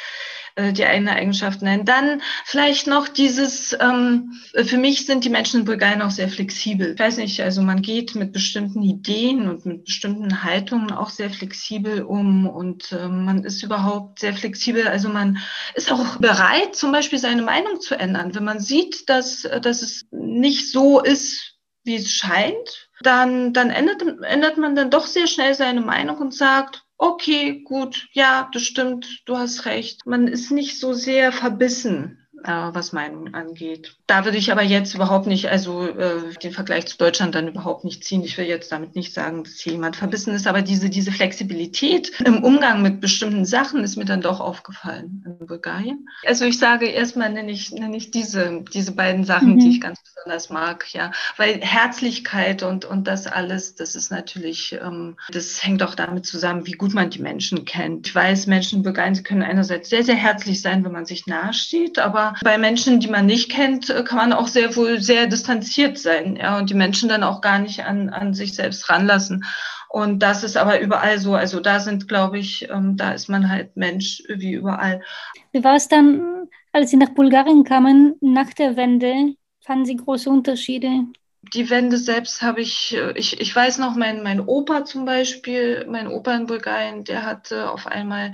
äh, 0.57 0.73
die 0.73 0.85
eine 0.85 1.13
Eigenschaft 1.13 1.61
nennen. 1.61 1.85
Dann 1.85 2.23
vielleicht 2.45 2.87
noch 2.87 3.09
dieses, 3.09 3.77
ähm, 3.79 4.33
für 4.65 4.79
mich 4.79 5.05
sind 5.05 5.25
die 5.25 5.29
Menschen 5.29 5.61
in 5.61 5.67
Bulgarien 5.67 6.03
auch 6.03 6.11
sehr 6.11 6.29
flexibel. 6.29 6.95
Ich 6.95 6.99
weiß 6.99 7.19
nicht, 7.19 7.43
also 7.43 7.63
man 7.63 7.83
geht 7.83 8.15
mit 8.15 8.33
bestimmten 8.33 8.83
Ideen 8.83 9.49
und 9.49 9.67
mit 9.67 9.85
bestimmten 9.85 10.45
Haltungen 10.45 10.93
auch 10.93 11.11
sehr 11.11 11.31
flexibel 11.31 12.03
um 12.03 12.49
und 12.49 12.91
äh, 12.93 13.07
man 13.09 13.45
ist 13.45 13.63
überhaupt 13.63 14.21
sehr 14.21 14.35
flexibel. 14.35 14.89
Also 14.89 15.11
man 15.11 15.39
ist 15.75 15.93
auch 15.93 16.17
bereit, 16.17 16.75
zum 16.75 16.91
Beispiel 16.93 17.19
seine 17.19 17.43
Meinung 17.43 17.81
zu 17.81 17.95
ändern. 17.99 18.35
Wenn 18.35 18.45
man 18.45 18.61
sieht, 18.61 19.09
dass, 19.09 19.43
dass 19.43 19.83
es 19.83 20.07
nicht 20.11 20.71
so 20.71 21.01
ist, 21.01 21.57
wie 21.85 21.97
es 21.97 22.11
scheint, 22.11 22.89
dann, 23.03 23.53
dann 23.53 23.71
ändert, 23.71 24.03
ändert 24.23 24.57
man 24.57 24.75
dann 24.75 24.91
doch 24.91 25.07
sehr 25.07 25.27
schnell 25.27 25.55
seine 25.55 25.83
Meinung 25.83 26.17
und 26.17 26.35
sagt, 26.35 26.86
okay, 26.99 27.63
gut, 27.63 28.09
ja, 28.13 28.49
das 28.53 28.63
stimmt, 28.63 29.23
du 29.27 29.37
hast 29.37 29.67
recht. 29.67 30.07
Man 30.07 30.29
ist 30.29 30.51
nicht 30.51 30.79
so 30.79 30.93
sehr 30.93 31.33
verbissen 31.33 32.26
äh, 32.47 32.75
was 32.75 32.93
Meinung 32.93 33.35
angeht. 33.35 33.97
Da 34.07 34.25
würde 34.25 34.39
ich 34.39 34.53
aber 34.53 34.63
jetzt 34.63 34.95
überhaupt 34.95 35.27
nicht, 35.27 35.49
also 35.49 35.87
äh, 35.87 36.33
den 36.43 36.53
Vergleich 36.53 36.87
zu 36.87 36.97
Deutschland 36.97 37.35
dann 37.35 37.49
überhaupt 37.49 37.85
nicht 37.85 38.05
ziehen. 38.05 38.23
Ich 38.23 38.39
will 38.39 38.47
jetzt 38.47 38.71
damit 38.71 38.95
nicht 38.95 39.13
sagen, 39.13 39.45
dass 39.45 39.55
hier 39.55 39.73
jemand 39.73 39.97
verbissen 39.97 40.33
ist, 40.35 40.47
aber 40.47 40.63
diese, 40.63 40.89
diese 40.89 41.11
Flexibilität 41.11 42.13
im 42.25 42.45
Umgang 42.45 42.83
mit 42.83 43.01
bestimmten 43.01 43.45
Sachen 43.45 43.83
ist 43.83 43.97
mir 43.97 44.05
dann 44.05 44.21
doch 44.21 44.41
aufgefallen 44.41 45.25
in 45.27 45.47
Bulgarien. 45.47 46.09
Also 46.25 46.45
ich 46.45 46.59
sage 46.59 46.87
erstmal 46.87 47.33
nenne 47.33 47.51
ich, 47.51 47.73
nenne 47.73 47.97
ich 47.97 48.11
diese, 48.11 48.63
diese 48.73 48.93
beiden 48.93 49.25
Sachen, 49.25 49.55
mhm. 49.55 49.59
die 49.59 49.71
ich 49.71 49.81
ganz 49.81 50.01
besonders 50.03 50.51
mag, 50.51 50.93
ja. 50.95 51.11
Weil 51.37 51.61
Herzlichkeit 51.61 52.63
und, 52.63 52.85
und 52.85 53.09
das 53.09 53.27
alles, 53.27 53.75
das 53.75 53.97
ist 53.97 54.11
natürlich, 54.11 54.79
ähm, 54.81 55.17
das 55.33 55.65
hängt 55.65 55.83
auch 55.83 55.95
damit 55.95 56.27
zusammen, 56.27 56.67
wie 56.67 56.73
gut 56.73 56.95
man 56.95 57.11
die 57.11 57.21
Menschen 57.21 57.65
kennt. 57.65 58.07
Ich 58.07 58.15
weiß, 58.15 58.47
Menschen 58.47 58.79
in 58.79 58.83
Bulgarien, 58.85 59.15
sie 59.15 59.25
können 59.25 59.43
einerseits 59.43 59.89
sehr, 59.89 60.05
sehr 60.05 60.15
herzlich 60.15 60.63
sein, 60.63 60.85
wenn 60.85 60.93
man 60.93 61.07
sich 61.07 61.27
nahesteht, 61.27 61.99
aber 61.99 62.36
bei 62.43 62.59
Menschen, 62.59 63.01
die 63.01 63.09
man 63.09 63.27
nicht 63.27 63.51
kennt, 63.51 63.91
äh, 63.91 64.03
kann 64.03 64.19
man 64.19 64.33
auch 64.33 64.49
sehr 64.49 64.77
wohl 64.77 65.01
sehr 65.01 65.27
distanziert 65.27 65.99
sein, 65.99 66.37
ja, 66.37 66.59
und 66.59 66.71
die 66.71 66.75
Menschen 66.75 67.09
dann 67.09 67.23
auch 67.23 67.41
gar 67.41 67.59
nicht 67.59 67.85
an, 67.85 68.09
an 68.11 68.35
sich 68.35 68.55
selbst 68.55 68.89
ranlassen. 68.89 69.45
Und 69.89 70.21
das 70.21 70.45
ist 70.45 70.57
aber 70.57 70.81
überall 70.81 71.19
so. 71.19 71.35
Also 71.35 71.61
da 71.61 71.81
sind, 71.81 72.09
glaube 72.09 72.39
ich, 72.39 72.69
ähm, 72.71 72.97
da 72.97 73.13
ist 73.13 73.29
man 73.29 73.49
halt 73.49 73.77
Mensch 73.77 74.23
wie 74.29 74.53
überall. 74.53 75.03
Wie 75.53 75.65
war 75.65 75.77
es 75.77 75.89
dann, 75.89 76.49
als 76.73 76.91
Sie 76.91 76.97
nach 76.97 77.11
Bulgarien 77.11 77.65
kamen, 77.65 78.15
nach 78.21 78.53
der 78.53 78.77
Wende? 78.77 79.35
Fanden 79.61 79.87
Sie 79.87 79.97
große 79.97 80.29
Unterschiede? 80.29 81.07
die 81.55 81.71
Wende 81.71 81.97
selbst 81.97 82.43
habe 82.43 82.61
ich, 82.61 82.95
äh, 82.97 83.13
ich, 83.17 83.41
ich 83.41 83.55
weiß 83.55 83.79
noch, 83.79 83.95
mein, 83.95 84.23
mein 84.23 84.41
Opa 84.41 84.85
zum 84.85 85.05
Beispiel, 85.05 85.87
mein 85.89 86.09
Opa 86.09 86.35
in 86.35 86.47
Bulgarien, 86.47 87.05
der 87.05 87.25
hatte 87.25 87.71
auf 87.71 87.87
einmal 87.87 88.33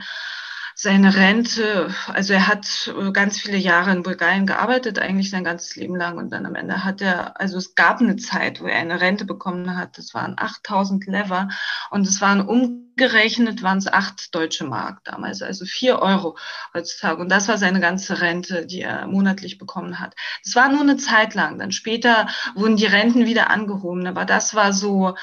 seine 0.82 1.14
Rente, 1.14 1.94
also 2.08 2.32
er 2.32 2.48
hat 2.48 2.92
äh, 2.98 3.12
ganz 3.12 3.40
viele 3.40 3.56
Jahre 3.56 3.92
in 3.92 4.02
Bulgarien 4.02 4.46
gearbeitet, 4.46 4.98
eigentlich 4.98 5.30
sein 5.30 5.44
ganzes 5.44 5.76
Leben 5.76 5.94
lang. 5.94 6.18
Und 6.18 6.30
dann 6.30 6.44
am 6.44 6.56
Ende 6.56 6.84
hat 6.84 7.00
er, 7.00 7.40
also 7.40 7.56
es 7.56 7.76
gab 7.76 8.00
eine 8.00 8.16
Zeit, 8.16 8.60
wo 8.60 8.66
er 8.66 8.78
eine 8.78 9.00
Rente 9.00 9.24
bekommen 9.24 9.76
hat, 9.76 9.96
das 9.96 10.12
waren 10.12 10.34
8000 10.36 11.06
Lever. 11.06 11.48
Und 11.90 12.08
es 12.08 12.20
waren 12.20 12.40
umgerechnet, 12.40 13.62
waren 13.62 13.78
es 13.78 13.86
acht 13.86 14.34
deutsche 14.34 14.64
Mark 14.64 15.04
damals, 15.04 15.40
also 15.40 15.64
vier 15.66 16.00
Euro 16.00 16.36
heutzutage. 16.74 17.22
Und 17.22 17.30
das 17.30 17.46
war 17.46 17.58
seine 17.58 17.78
ganze 17.78 18.20
Rente, 18.20 18.66
die 18.66 18.80
er 18.80 19.06
monatlich 19.06 19.58
bekommen 19.58 20.00
hat. 20.00 20.14
Das 20.44 20.56
war 20.56 20.68
nur 20.68 20.80
eine 20.80 20.96
Zeit 20.96 21.34
lang, 21.34 21.60
dann 21.60 21.70
später 21.70 22.26
wurden 22.56 22.76
die 22.76 22.86
Renten 22.86 23.24
wieder 23.24 23.50
angehoben, 23.50 24.08
aber 24.08 24.24
das 24.24 24.56
war 24.56 24.72
so, 24.72 25.14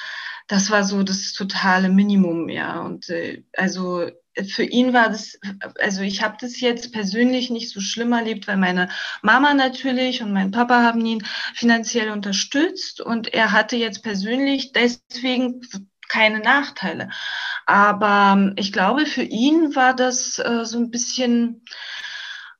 das 0.47 0.71
war 0.71 0.85
so 0.85 1.03
das 1.03 1.33
totale 1.33 1.89
Minimum, 1.89 2.47
ja. 2.47 2.79
Und 2.79 3.09
äh, 3.09 3.43
also 3.57 4.09
für 4.47 4.63
ihn 4.63 4.93
war 4.93 5.09
das, 5.09 5.39
also 5.79 6.01
ich 6.01 6.21
habe 6.21 6.37
das 6.39 6.59
jetzt 6.59 6.91
persönlich 6.93 7.49
nicht 7.49 7.69
so 7.69 7.79
schlimm 7.81 8.11
erlebt, 8.11 8.47
weil 8.47 8.57
meine 8.57 8.89
Mama 9.21 9.53
natürlich 9.53 10.21
und 10.21 10.31
mein 10.31 10.51
Papa 10.51 10.83
haben 10.83 11.05
ihn 11.05 11.23
finanziell 11.53 12.11
unterstützt 12.11 13.01
und 13.01 13.33
er 13.33 13.51
hatte 13.51 13.75
jetzt 13.75 14.03
persönlich 14.03 14.71
deswegen 14.71 15.61
keine 16.09 16.39
Nachteile. 16.39 17.09
Aber 17.65 18.33
ähm, 18.35 18.53
ich 18.57 18.73
glaube, 18.73 19.05
für 19.05 19.23
ihn 19.23 19.75
war 19.75 19.95
das 19.95 20.39
äh, 20.39 20.65
so 20.65 20.77
ein 20.77 20.91
bisschen 20.91 21.63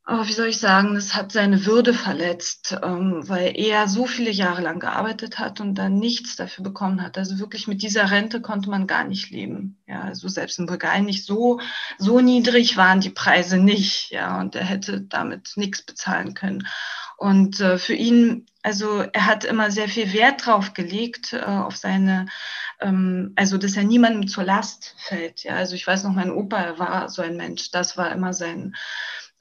wie 0.10 0.34
soll 0.34 0.48
ich 0.48 0.60
sagen, 0.60 0.96
das 0.96 1.16
hat 1.16 1.32
seine 1.32 1.66
Würde 1.68 1.94
verletzt, 1.94 2.76
ähm, 2.82 3.28
weil 3.28 3.54
er 3.56 3.88
so 3.88 4.08
viele 4.08 4.32
Jahre 4.32 4.62
lang 4.62 4.80
gearbeitet 4.80 5.38
hat 5.38 5.62
und 5.62 5.76
dann 5.76 6.00
nichts 6.00 6.36
dafür 6.36 6.64
bekommen 6.64 7.04
hat. 7.04 7.18
Also 7.18 7.38
wirklich 7.38 7.68
mit 7.68 7.84
dieser 7.84 8.10
Rente 8.10 8.42
konnte 8.42 8.70
man 8.70 8.88
gar 8.88 9.04
nicht 9.04 9.30
leben. 9.30 9.78
Ja, 9.88 10.02
also 10.02 10.28
selbst 10.28 10.58
in 10.58 10.66
Bulgarien 10.66 11.06
nicht 11.06 11.26
so, 11.26 11.60
so 12.00 12.22
niedrig 12.22 12.76
waren 12.76 13.02
die 13.02 13.12
Preise 13.12 13.58
nicht. 13.58 14.10
Ja, 14.10 14.40
und 14.40 14.56
er 14.56 14.66
hätte 14.66 15.02
damit 15.02 15.54
nichts 15.56 15.84
bezahlen 15.84 16.34
können. 16.34 16.68
Und 17.18 17.60
äh, 17.60 17.78
für 17.78 17.94
ihn, 17.94 18.48
also 18.64 19.02
er 19.02 19.26
hat 19.26 19.44
immer 19.44 19.70
sehr 19.70 19.90
viel 19.90 20.14
Wert 20.14 20.46
drauf 20.46 20.74
gelegt, 20.74 21.34
äh, 21.34 21.42
auf 21.42 21.76
seine, 21.76 22.28
ähm, 22.80 23.34
also 23.36 23.58
dass 23.58 23.76
er 23.76 23.84
niemandem 23.84 24.28
zur 24.28 24.46
Last 24.46 24.96
fällt. 24.98 25.44
Ja, 25.44 25.56
also 25.56 25.76
ich 25.76 25.86
weiß 25.86 26.04
noch, 26.06 26.14
mein 26.14 26.32
Opa, 26.32 26.80
war 26.80 27.10
so 27.10 27.22
ein 27.22 27.36
Mensch, 27.38 27.72
das 27.72 27.98
war 27.98 28.12
immer 28.12 28.34
sein, 28.34 28.74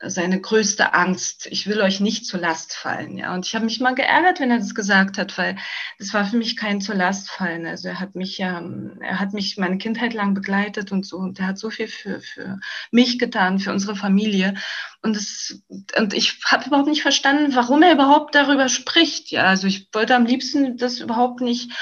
seine 0.00 0.40
größte 0.40 0.94
Angst. 0.94 1.48
Ich 1.50 1.66
will 1.66 1.80
euch 1.80 1.98
nicht 1.98 2.24
zur 2.24 2.38
Last 2.38 2.74
fallen. 2.74 3.18
Ja, 3.18 3.34
und 3.34 3.46
ich 3.46 3.54
habe 3.54 3.64
mich 3.64 3.80
mal 3.80 3.94
geärgert, 3.94 4.38
wenn 4.38 4.50
er 4.50 4.58
das 4.58 4.74
gesagt 4.74 5.18
hat, 5.18 5.36
weil 5.38 5.56
das 5.98 6.14
war 6.14 6.24
für 6.24 6.36
mich 6.36 6.56
kein 6.56 6.80
zur 6.80 6.94
Last 6.94 7.30
fallen. 7.30 7.66
Also 7.66 7.88
er 7.88 7.98
hat 7.98 8.14
mich 8.14 8.38
ja, 8.38 8.62
er 9.00 9.18
hat 9.18 9.32
mich 9.32 9.56
meine 9.56 9.78
Kindheit 9.78 10.14
lang 10.14 10.34
begleitet 10.34 10.92
und 10.92 11.04
so 11.04 11.16
und 11.16 11.40
er 11.40 11.48
hat 11.48 11.58
so 11.58 11.70
viel 11.70 11.88
für 11.88 12.20
für 12.20 12.60
mich 12.92 13.18
getan, 13.18 13.58
für 13.58 13.72
unsere 13.72 13.96
Familie. 13.96 14.54
Und 15.02 15.16
es 15.16 15.62
und 15.96 16.14
ich 16.14 16.40
habe 16.46 16.66
überhaupt 16.66 16.88
nicht 16.88 17.02
verstanden, 17.02 17.54
warum 17.56 17.82
er 17.82 17.92
überhaupt 17.92 18.36
darüber 18.36 18.68
spricht. 18.68 19.32
Ja, 19.32 19.44
also 19.44 19.66
ich 19.66 19.88
wollte 19.92 20.14
am 20.14 20.26
liebsten 20.26 20.76
das 20.76 21.00
überhaupt 21.00 21.40
nicht, 21.40 21.72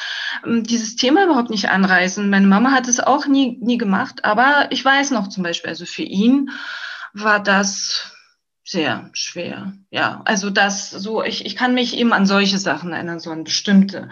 ähm, 0.46 0.64
dieses 0.64 0.96
Thema 0.96 1.24
überhaupt 1.24 1.50
nicht 1.50 1.68
anreißen. 1.68 2.30
Meine 2.30 2.46
Mama 2.46 2.70
hat 2.72 2.88
es 2.88 2.98
auch 3.00 3.26
nie 3.26 3.58
nie 3.60 3.78
gemacht, 3.78 4.24
aber 4.24 4.68
ich 4.70 4.82
weiß 4.82 5.10
noch 5.10 5.28
zum 5.28 5.42
Beispiel, 5.42 5.68
also 5.68 5.84
für 5.84 6.02
ihn 6.02 6.50
war 7.22 7.42
das 7.42 8.12
sehr 8.68 9.10
schwer. 9.12 9.74
Ja, 9.90 10.22
also 10.24 10.50
das 10.50 10.90
so, 10.90 11.22
ich, 11.22 11.46
ich 11.46 11.54
kann 11.54 11.72
mich 11.72 11.96
eben 11.96 12.12
an 12.12 12.26
solche 12.26 12.58
Sachen 12.58 12.92
erinnern, 12.92 13.20
so 13.20 13.30
an 13.30 13.44
bestimmte 13.44 14.08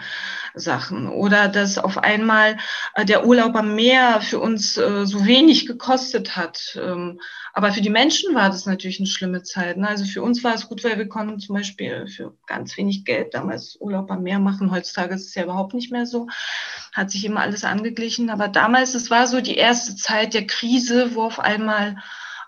Sachen. 0.53 1.09
Oder 1.09 1.49
dass 1.49 1.77
auf 1.77 1.97
einmal 1.97 2.57
äh, 2.93 3.03
der 3.03 3.25
Urlaub 3.25 3.53
am 3.55 3.75
Meer 3.75 4.21
für 4.21 4.39
uns 4.39 4.77
äh, 4.77 5.05
so 5.05 5.25
wenig 5.25 5.67
gekostet 5.67 6.37
hat. 6.37 6.79
Ähm, 6.81 7.19
aber 7.51 7.73
für 7.73 7.81
die 7.81 7.89
Menschen 7.89 8.33
war 8.33 8.49
das 8.49 8.65
natürlich 8.65 8.99
eine 8.99 9.07
schlimme 9.07 9.43
Zeit. 9.43 9.75
Ne? 9.75 9.89
Also 9.89 10.05
für 10.05 10.21
uns 10.21 10.41
war 10.45 10.55
es 10.55 10.69
gut, 10.69 10.85
weil 10.85 10.97
wir 10.97 11.09
konnten 11.09 11.39
zum 11.41 11.55
Beispiel 11.55 12.07
für 12.07 12.37
ganz 12.47 12.77
wenig 12.77 13.03
Geld 13.03 13.33
damals 13.33 13.75
Urlaub 13.81 14.09
am 14.09 14.23
Meer 14.23 14.39
machen. 14.39 14.71
Heutzutage 14.71 15.15
ist 15.15 15.27
es 15.27 15.35
ja 15.35 15.43
überhaupt 15.43 15.73
nicht 15.73 15.91
mehr 15.91 16.05
so. 16.05 16.27
Hat 16.93 17.11
sich 17.11 17.25
immer 17.25 17.41
alles 17.41 17.65
angeglichen. 17.65 18.29
Aber 18.29 18.47
damals, 18.47 18.95
es 18.95 19.09
war 19.09 19.27
so 19.27 19.41
die 19.41 19.57
erste 19.57 19.97
Zeit 19.97 20.33
der 20.33 20.47
Krise, 20.47 21.13
wo 21.13 21.23
auf 21.23 21.41
einmal 21.41 21.97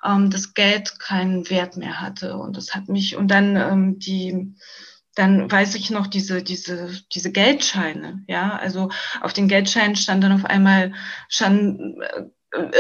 ähm, 0.04 0.30
das 0.30 0.54
Geld 0.54 1.00
keinen 1.00 1.50
Wert 1.50 1.78
mehr 1.78 2.02
hatte. 2.02 2.38
Und 2.38 2.58
das 2.58 2.76
hat 2.76 2.90
mich, 2.90 3.16
und 3.16 3.30
dann 3.30 3.56
ähm, 3.56 4.00
die, 4.00 4.56
dann 5.16 5.52
weiß 5.52 5.76
ich 5.76 5.90
noch 5.90 6.08
diese, 6.08 6.44
diese, 6.44 6.92
diese 7.14 7.32
Geldscheine, 7.32 8.24
ja, 8.28 8.56
also 8.56 8.90
auf 9.22 9.34
den 9.34 9.48
Geldscheinen 9.48 9.96
stand 9.96 10.24
dann 10.24 10.34
auf 10.34 10.46
einmal 10.46 10.94
schon, 11.28 12.02
äh, 12.02 12.24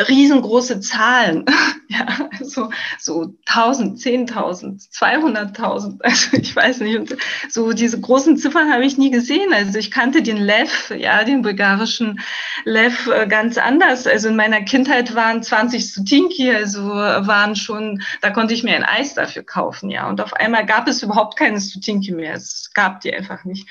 riesengroße 0.07 0.79
Zahlen, 0.79 1.45
ja, 1.87 2.29
so, 2.41 2.69
so 2.99 3.33
1000, 3.45 3.99
10.000, 3.99 4.89
200.000, 4.91 6.01
also 6.01 6.37
ich 6.37 6.55
weiß 6.55 6.81
nicht, 6.81 6.97
und 6.97 7.15
so 7.49 7.71
diese 7.73 7.99
großen 7.99 8.37
Ziffern 8.37 8.71
habe 8.71 8.85
ich 8.85 8.97
nie 8.97 9.11
gesehen. 9.11 9.53
Also 9.53 9.77
ich 9.79 9.91
kannte 9.91 10.21
den 10.21 10.37
Lev, 10.37 10.91
ja, 10.95 11.23
den 11.23 11.41
bulgarischen 11.41 12.19
Lev 12.65 13.07
äh, 13.07 13.27
ganz 13.27 13.57
anders. 13.57 14.07
Also 14.07 14.27
in 14.29 14.35
meiner 14.35 14.61
Kindheit 14.61 15.15
waren 15.15 15.43
20 15.43 15.93
Sutinki, 15.93 16.51
also 16.51 16.85
waren 16.87 17.55
schon, 17.55 18.01
da 18.21 18.29
konnte 18.29 18.53
ich 18.53 18.63
mir 18.63 18.75
ein 18.75 18.83
Eis 18.83 19.13
dafür 19.13 19.43
kaufen, 19.43 19.89
ja, 19.89 20.07
und 20.09 20.21
auf 20.21 20.33
einmal 20.33 20.65
gab 20.65 20.87
es 20.87 21.03
überhaupt 21.03 21.37
keine 21.37 21.59
Sutinki 21.59 22.11
mehr. 22.11 22.35
Es 22.35 22.71
gab 22.73 23.01
die 23.01 23.13
einfach 23.13 23.45
nicht. 23.45 23.67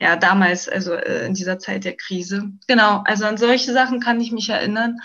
Ja, 0.00 0.16
damals, 0.16 0.68
also 0.68 0.94
äh, 0.94 1.26
in 1.26 1.34
dieser 1.34 1.58
Zeit 1.58 1.84
der 1.84 1.96
Krise. 1.96 2.50
Genau, 2.66 3.02
also 3.04 3.26
an 3.26 3.36
solche 3.36 3.72
Sachen 3.72 4.00
kann 4.00 4.20
ich 4.20 4.32
mich 4.32 4.48
erinnern. 4.48 5.00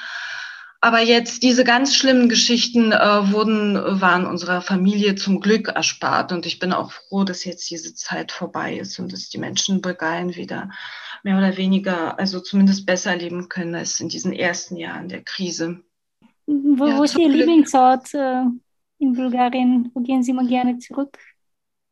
Aber 0.86 1.00
jetzt 1.00 1.42
diese 1.42 1.64
ganz 1.64 1.96
schlimmen 1.96 2.30
Geschichten 2.30 2.92
äh, 2.92 3.32
wurden, 3.32 3.74
waren 3.74 4.28
unserer 4.28 4.62
Familie 4.62 5.16
zum 5.16 5.40
Glück 5.40 5.70
erspart. 5.70 6.32
Und 6.32 6.46
ich 6.46 6.60
bin 6.60 6.74
auch 6.74 6.92
froh, 6.92 7.24
dass 7.24 7.44
jetzt 7.44 7.72
diese 7.72 7.96
Zeit 7.96 8.32
vorbei 8.32 8.76
ist 8.76 9.00
und 9.00 9.12
dass 9.12 9.30
die 9.30 9.40
Menschen 9.40 9.78
in 9.78 9.82
Bulgarien 9.82 10.36
wieder 10.36 10.70
mehr 11.24 11.40
oder 11.40 11.58
weniger, 11.58 12.20
also 12.20 12.40
zumindest 12.40 12.86
besser 12.86 13.16
leben 13.16 13.50
können 13.50 13.74
als 13.74 14.00
in 14.00 14.10
diesen 14.10 14.32
ersten 14.32 14.78
Jahren 14.78 15.10
der 15.10 15.24
Krise. 15.24 15.82
Wo, 16.46 16.86
ja, 16.86 17.00
wo 17.00 17.04
ist 17.04 17.18
Ihr 17.18 17.30
Glück. 17.30 17.38
Lieblingsort 17.40 18.14
äh, 18.14 18.44
in 19.00 19.14
Bulgarien? 19.14 19.90
Wo 19.96 20.02
gehen 20.02 20.22
Sie 20.22 20.34
mal 20.34 20.46
gerne 20.46 20.78
zurück? 20.78 21.18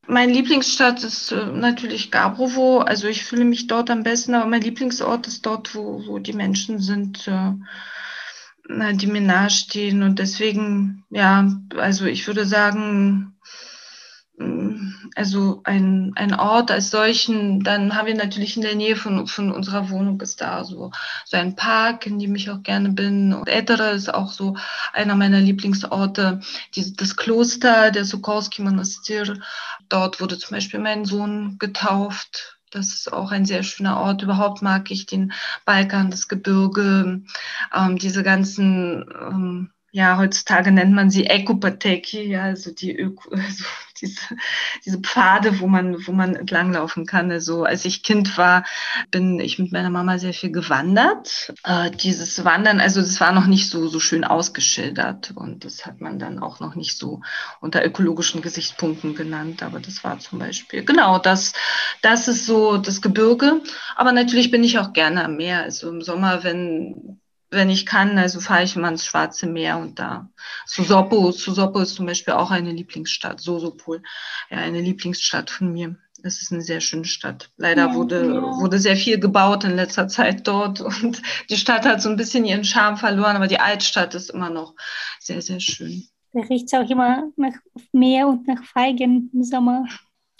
Mein 0.05 0.29
Lieblingsstadt 0.29 1.03
ist 1.03 1.31
äh, 1.31 1.47
natürlich 1.47 2.11
Gabrovo. 2.11 2.81
Also 2.81 3.07
ich 3.07 3.25
fühle 3.25 3.45
mich 3.45 3.65
dort 3.65 3.89
am 3.89 4.03
besten, 4.03 4.35
aber 4.35 4.47
mein 4.47 4.61
Lieblingsort 4.61 5.25
ist 5.25 5.47
dort, 5.47 5.73
wo, 5.73 6.05
wo 6.05 6.19
die 6.19 6.33
Menschen 6.33 6.77
sind. 6.77 7.27
Äh, 7.27 7.53
die 8.67 9.07
mir 9.07 9.21
nahestehen. 9.21 10.03
Und 10.03 10.19
deswegen, 10.19 11.03
ja, 11.09 11.47
also 11.77 12.05
ich 12.05 12.27
würde 12.27 12.45
sagen, 12.45 13.35
mm, 14.37 14.93
also 15.15 15.61
ein, 15.63 16.13
ein 16.15 16.33
Ort 16.33 16.71
als 16.71 16.89
solchen, 16.89 17.59
dann 17.61 17.95
haben 17.95 18.07
wir 18.07 18.15
natürlich 18.15 18.55
in 18.55 18.63
der 18.63 18.75
Nähe 18.75 18.95
von, 18.95 19.27
von 19.27 19.51
unserer 19.51 19.89
Wohnung 19.89 20.19
ist 20.21 20.41
da 20.41 20.63
so, 20.63 20.91
so 21.25 21.37
ein 21.37 21.55
Park, 21.55 22.07
in 22.07 22.19
dem 22.19 22.35
ich 22.35 22.49
auch 22.49 22.63
gerne 22.63 22.89
bin. 22.89 23.33
Und 23.33 23.47
Etere 23.47 23.91
ist 23.91 24.13
auch 24.13 24.31
so 24.31 24.55
einer 24.93 25.15
meiner 25.15 25.39
Lieblingsorte. 25.39 26.39
Die, 26.75 26.95
das 26.95 27.15
Kloster, 27.15 27.91
der 27.91 28.05
Sokolski 28.05 28.61
Monastir, 28.61 29.39
dort 29.89 30.19
wurde 30.19 30.37
zum 30.37 30.55
Beispiel 30.55 30.79
mein 30.79 31.05
Sohn 31.05 31.57
getauft. 31.59 32.52
Das 32.73 32.87
ist 32.87 33.13
auch 33.13 33.31
ein 33.31 33.45
sehr 33.45 33.61
schöner 33.63 33.99
Ort. 33.99 34.23
Überhaupt 34.23 34.61
mag 34.61 34.89
ich 34.89 35.05
den 35.05 35.31
Balkan, 35.65 36.09
das 36.09 36.27
Gebirge, 36.27 37.21
ähm, 37.73 37.97
diese 37.97 38.23
ganzen 38.23 39.05
ähm, 39.21 39.72
ja, 39.95 40.17
heutzutage 40.17 40.71
nennt 40.71 40.91
man 40.91 41.11
sie 41.11 41.25
Ekopateki, 41.25 42.23
ja, 42.23 42.45
also 42.45 42.73
die 42.73 42.97
Öko, 42.97 43.29
also 43.31 43.63
diese, 44.01 44.21
diese 44.83 44.99
Pfade, 44.99 45.59
wo 45.59 45.67
man, 45.67 46.07
wo 46.07 46.11
man 46.11 46.35
entlanglaufen 46.35 47.05
kann. 47.05 47.31
Also 47.31 47.63
als 47.63 47.85
ich 47.85 48.01
Kind 48.01 48.35
war, 48.35 48.65
bin 49.11 49.39
ich 49.39 49.59
mit 49.59 49.71
meiner 49.71 49.91
Mama 49.91 50.17
sehr 50.17 50.33
viel 50.33 50.51
gewandert. 50.51 51.53
Äh, 51.63 51.91
dieses 51.91 52.43
Wandern, 52.43 52.79
also 52.79 53.01
das 53.01 53.21
war 53.21 53.33
noch 53.33 53.45
nicht 53.45 53.69
so, 53.69 53.87
so 53.87 53.99
schön 53.99 54.23
ausgeschildert 54.23 55.33
und 55.35 55.63
das 55.63 55.85
hat 55.85 56.01
man 56.01 56.17
dann 56.17 56.39
auch 56.39 56.59
noch 56.59 56.73
nicht 56.73 56.97
so 56.97 57.21
unter 57.61 57.85
ökologischen 57.85 58.41
Gesichtspunkten 58.41 59.13
genannt. 59.13 59.61
Aber 59.61 59.79
das 59.79 60.03
war 60.03 60.17
zum 60.17 60.39
Beispiel, 60.39 60.83
genau, 60.83 61.19
das, 61.19 61.53
das 62.01 62.27
ist 62.27 62.47
so 62.47 62.77
das 62.77 62.99
Gebirge. 62.99 63.61
Aber 63.95 64.11
natürlich 64.11 64.49
bin 64.49 64.63
ich 64.63 64.79
auch 64.79 64.91
gerne 64.91 65.23
am 65.23 65.37
Meer. 65.37 65.61
Also 65.61 65.91
im 65.91 66.01
Sommer, 66.01 66.43
wenn 66.43 67.19
wenn 67.53 67.69
ich 67.69 67.85
kann, 67.85 68.17
also 68.17 68.39
fahre 68.39 68.63
ich 68.63 68.75
immer 68.75 68.89
ins 68.89 69.05
Schwarze 69.05 69.47
Meer 69.47 69.77
und 69.77 69.99
da. 69.99 70.29
Susopo, 70.65 71.31
Susopo 71.31 71.79
ist 71.79 71.95
zum 71.95 72.05
Beispiel 72.05 72.33
auch 72.33 72.51
eine 72.51 72.71
Lieblingsstadt, 72.71 73.39
Sosopol, 73.39 74.01
ja, 74.49 74.57
eine 74.57 74.81
Lieblingsstadt 74.81 75.49
von 75.49 75.71
mir. 75.71 75.95
Es 76.25 76.41
ist 76.41 76.53
eine 76.53 76.61
sehr 76.61 76.79
schöne 76.79 77.05
Stadt. 77.05 77.51
Leider 77.57 77.87
ja, 77.87 77.95
wurde, 77.95 78.25
ja. 78.25 78.41
wurde 78.41 78.79
sehr 78.79 78.95
viel 78.95 79.19
gebaut 79.19 79.65
in 79.65 79.75
letzter 79.75 80.07
Zeit 80.07 80.47
dort 80.47 80.81
und 81.01 81.21
die 81.49 81.57
Stadt 81.57 81.85
hat 81.85 82.01
so 82.01 82.09
ein 82.09 82.17
bisschen 82.17 82.45
ihren 82.45 82.63
Charme 82.63 82.97
verloren, 82.97 83.35
aber 83.35 83.47
die 83.47 83.59
Altstadt 83.59 84.15
ist 84.15 84.29
immer 84.29 84.49
noch 84.49 84.73
sehr, 85.19 85.41
sehr 85.41 85.59
schön. 85.59 86.07
Da 86.31 86.41
riecht 86.41 86.65
es 86.65 86.73
auch 86.73 86.89
immer 86.89 87.29
nach 87.35 87.53
Meer 87.91 88.27
und 88.27 88.47
nach 88.47 88.63
Feigen 88.63 89.29
im 89.33 89.43
Sommer. 89.43 89.85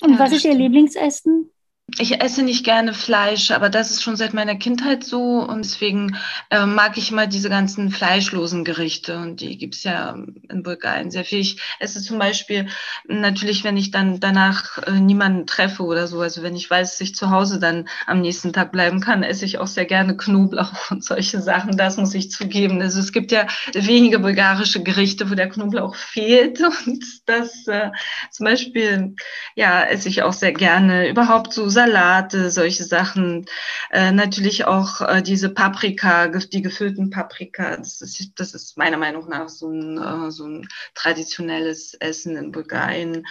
Und 0.01 0.13
ja, 0.13 0.19
was 0.19 0.31
ist 0.31 0.39
stimmt. 0.39 0.55
Ihr 0.55 0.59
Lieblingsessen? 0.61 1.52
Ich 1.99 2.21
esse 2.21 2.43
nicht 2.43 2.63
gerne 2.63 2.93
Fleisch, 2.93 3.51
aber 3.51 3.69
das 3.69 3.91
ist 3.91 4.01
schon 4.01 4.15
seit 4.15 4.33
meiner 4.33 4.55
Kindheit 4.55 5.03
so 5.03 5.39
und 5.39 5.65
deswegen 5.65 6.17
äh, 6.49 6.65
mag 6.65 6.97
ich 6.97 7.11
immer 7.11 7.27
diese 7.27 7.49
ganzen 7.49 7.91
fleischlosen 7.91 8.63
Gerichte 8.63 9.17
und 9.17 9.41
die 9.41 9.57
gibt's 9.57 9.83
ja 9.83 10.15
in 10.49 10.63
Bulgarien 10.63 11.11
sehr 11.11 11.25
viel. 11.25 11.39
Ich 11.39 11.61
esse 11.79 12.01
zum 12.01 12.19
Beispiel 12.19 12.67
natürlich, 13.05 13.65
wenn 13.65 13.75
ich 13.75 13.91
dann 13.91 14.21
danach 14.21 14.77
äh, 14.79 14.91
niemanden 14.91 15.45
treffe 15.45 15.83
oder 15.83 16.07
so, 16.07 16.21
also 16.21 16.41
wenn 16.41 16.55
ich 16.55 16.69
weiß, 16.69 16.91
dass 16.91 17.01
ich 17.01 17.15
zu 17.15 17.31
Hause 17.31 17.59
dann 17.59 17.89
am 18.07 18.21
nächsten 18.21 18.53
Tag 18.53 18.71
bleiben 18.71 19.01
kann, 19.01 19.21
esse 19.21 19.43
ich 19.43 19.57
auch 19.57 19.67
sehr 19.67 19.85
gerne 19.85 20.15
Knoblauch 20.15 20.71
und 20.89 21.03
solche 21.03 21.41
Sachen. 21.41 21.75
Das 21.75 21.97
muss 21.97 22.15
ich 22.15 22.31
zugeben. 22.31 22.81
Also 22.81 23.01
es 23.01 23.11
gibt 23.11 23.33
ja 23.33 23.45
wenige 23.73 24.19
bulgarische 24.19 24.81
Gerichte, 24.81 25.29
wo 25.29 25.35
der 25.35 25.49
Knoblauch 25.49 25.95
fehlt 25.95 26.61
und 26.85 27.03
das 27.25 27.67
äh, 27.67 27.91
zum 28.31 28.45
Beispiel, 28.45 29.15
ja, 29.55 29.83
esse 29.83 30.07
ich 30.07 30.23
auch 30.23 30.33
sehr 30.33 30.53
gerne. 30.53 31.09
Überhaupt 31.09 31.51
so 31.53 31.72
Salate, 31.73 32.49
solche 32.51 32.83
Sachen. 32.83 33.45
Äh, 33.91 34.11
natürlich 34.11 34.65
auch 34.65 35.01
äh, 35.01 35.21
diese 35.21 35.49
Paprika, 35.49 36.27
die 36.27 36.61
gefüllten 36.61 37.09
Paprika. 37.09 37.75
Das 37.75 38.01
ist, 38.01 38.31
das 38.37 38.53
ist 38.53 38.77
meiner 38.77 38.97
Meinung 38.97 39.27
nach 39.27 39.49
so 39.49 39.69
ein, 39.69 39.97
äh, 39.97 40.31
so 40.31 40.47
ein 40.47 40.67
traditionelles 40.95 41.95
Essen 41.95 42.37
in 42.37 42.51
Bulgarien. 42.51 43.25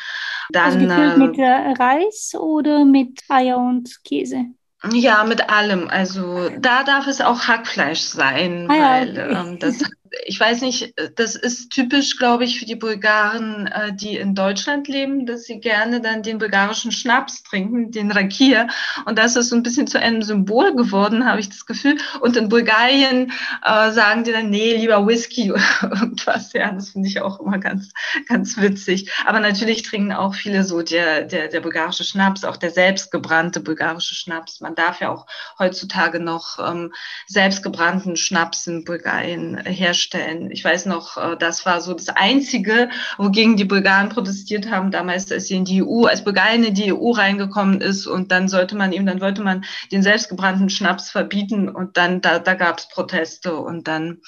Dann, 0.50 0.64
also 0.64 0.78
gefüllt 0.78 1.18
mit 1.18 1.38
äh, 1.38 1.82
Reis 1.82 2.34
oder 2.38 2.84
mit 2.84 3.20
Eier 3.28 3.58
und 3.58 4.02
Käse? 4.04 4.46
Ja, 4.90 5.24
mit 5.24 5.48
allem. 5.48 5.88
Also 5.88 6.50
da 6.58 6.82
darf 6.82 7.06
es 7.06 7.20
auch 7.20 7.46
Hackfleisch 7.46 8.00
sein, 8.00 8.66
ah, 8.68 8.74
weil 8.74 9.16
ja, 9.16 9.24
okay. 9.24 9.48
ähm, 9.48 9.58
das 9.58 9.78
ich 10.24 10.38
weiß 10.38 10.60
nicht, 10.60 10.94
das 11.16 11.34
ist 11.34 11.70
typisch, 11.70 12.16
glaube 12.16 12.44
ich, 12.44 12.58
für 12.58 12.66
die 12.66 12.76
Bulgaren, 12.76 13.66
äh, 13.66 13.94
die 13.94 14.16
in 14.16 14.34
Deutschland 14.34 14.88
leben, 14.88 15.26
dass 15.26 15.44
sie 15.44 15.60
gerne 15.60 16.00
dann 16.00 16.22
den 16.22 16.38
bulgarischen 16.38 16.92
Schnaps 16.92 17.42
trinken, 17.42 17.90
den 17.90 18.10
Rakir. 18.10 18.68
Und 19.06 19.18
das 19.18 19.36
ist 19.36 19.48
so 19.48 19.56
ein 19.56 19.62
bisschen 19.62 19.86
zu 19.86 19.98
einem 19.98 20.22
Symbol 20.22 20.74
geworden, 20.74 21.26
habe 21.26 21.40
ich 21.40 21.48
das 21.48 21.66
Gefühl. 21.66 21.96
Und 22.20 22.36
in 22.36 22.48
Bulgarien 22.48 23.32
äh, 23.64 23.92
sagen 23.92 24.24
die 24.24 24.32
dann, 24.32 24.50
nee, 24.50 24.76
lieber 24.76 25.06
Whisky 25.06 25.52
oder 25.52 25.62
irgendwas. 25.82 26.52
Ja, 26.52 26.70
das 26.72 26.90
finde 26.90 27.08
ich 27.08 27.20
auch 27.20 27.40
immer 27.40 27.58
ganz, 27.58 27.90
ganz 28.28 28.56
witzig. 28.58 29.10
Aber 29.24 29.40
natürlich 29.40 29.82
trinken 29.82 30.12
auch 30.12 30.34
viele 30.34 30.64
so 30.64 30.82
der, 30.82 31.22
der, 31.22 31.48
der 31.48 31.60
bulgarische 31.60 32.04
Schnaps, 32.04 32.44
auch 32.44 32.56
der 32.56 32.70
selbstgebrannte 32.70 33.60
bulgarische 33.60 34.14
Schnaps. 34.14 34.60
Man 34.60 34.74
darf 34.74 35.00
ja 35.00 35.10
auch 35.10 35.26
heutzutage 35.58 36.20
noch 36.20 36.58
ähm, 36.58 36.92
selbstgebrannten 37.26 38.16
Schnaps 38.16 38.66
in 38.66 38.84
Bulgarien 38.84 39.58
herstellen 39.58 40.01
herstellen. 40.02 40.50
Ich 40.50 40.64
weiß 40.64 40.86
noch, 40.86 41.16
äh, 41.16 41.36
das 41.36 41.64
war 41.66 41.80
so 41.80 41.94
das 41.94 42.08
Einzige, 42.08 42.90
wogegen 43.18 43.56
die 43.56 43.64
Bulgaren 43.64 44.08
protestiert 44.08 44.70
haben, 44.70 44.90
damals, 44.90 45.30
als 45.30 45.46
sie 45.46 45.56
in 45.56 45.64
die 45.64 45.82
EU, 45.82 46.04
als 46.04 46.24
Bulgarien 46.24 46.64
in 46.64 46.74
die 46.74 46.92
EU 46.92 47.10
reingekommen 47.10 47.80
ist 47.80 48.06
und 48.06 48.32
dann 48.32 48.48
sollte 48.48 48.76
man 48.76 48.92
eben, 48.92 49.06
dann 49.06 49.20
wollte 49.20 49.42
man 49.42 49.64
den 49.90 50.02
selbstgebrannten 50.02 50.68
Schnaps 50.68 51.10
verbieten 51.10 51.68
und 51.68 51.96
dann, 51.96 52.20
da, 52.20 52.38
da 52.38 52.54
gab 52.54 52.78
es 52.78 52.88
Proteste 52.88 53.56
und 53.56 53.88
dann 53.88 54.20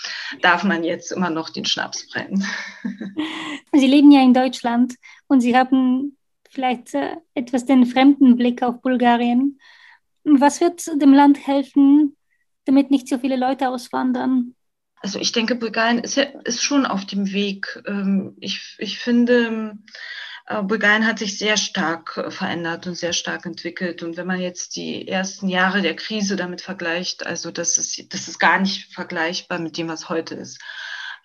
darf 0.43 0.65
man 0.65 0.85
jetzt 0.85 1.13
immer 1.13 1.31
noch 1.31 1.51
den 1.51 1.65
Schnaps 1.65 2.09
brennen. 2.09 2.45
Sie 3.73 3.87
leben 3.87 4.11
ja 4.13 4.23
in 4.23 4.35
Deutschland 4.35 4.95
und 5.27 5.41
Sie 5.41 5.57
haben 5.57 6.17
vielleicht 6.51 6.95
äh, 6.95 7.17
etwas 7.35 7.65
den 7.65 7.87
fremden 7.87 8.37
Blick 8.37 8.63
auf 8.63 8.81
Bulgarien. 8.81 9.59
Was 10.25 10.61
wird 10.61 10.87
dem 11.01 11.13
Land 11.13 11.47
helfen, 11.47 12.17
damit 12.65 12.91
nicht 12.91 13.09
so 13.09 13.19
viele 13.19 13.37
Leute 13.37 13.69
auswandern? 13.69 14.55
Also 15.05 15.19
ich 15.19 15.33
denke, 15.33 15.55
Bulgarien 15.55 15.99
ist, 15.99 16.15
ja, 16.15 16.25
ist 16.45 16.63
schon 16.63 16.87
auf 16.87 17.05
dem 17.05 17.31
Weg. 17.31 17.83
Ähm, 17.87 18.39
ich, 18.41 18.75
ich 18.79 18.99
finde, 18.99 19.77
äh, 20.47 20.63
Bulgarien 20.63 21.07
hat 21.07 21.19
sich 21.19 21.37
sehr 21.37 21.59
stark 21.59 22.17
äh, 22.17 22.31
verändert 22.31 22.87
und 22.87 22.95
sehr 22.95 23.13
stark 23.13 23.45
entwickelt. 23.45 24.03
Und 24.03 24.17
wenn 24.17 24.27
man 24.27 24.41
jetzt 24.41 24.77
die 24.77 25.07
ersten 25.07 25.51
Jahre 25.51 25.83
der 25.83 25.95
Krise 25.95 26.37
damit 26.37 26.63
vergleicht, 26.63 27.27
also 27.27 27.51
das 27.51 27.77
ist, 27.77 28.15
das 28.15 28.29
ist 28.29 28.39
gar 28.39 28.59
nicht 28.59 28.95
vergleichbar 28.95 29.59
mit 29.59 29.77
dem, 29.77 29.89
was 29.89 30.09
heute 30.09 30.37
ist. 30.37 30.59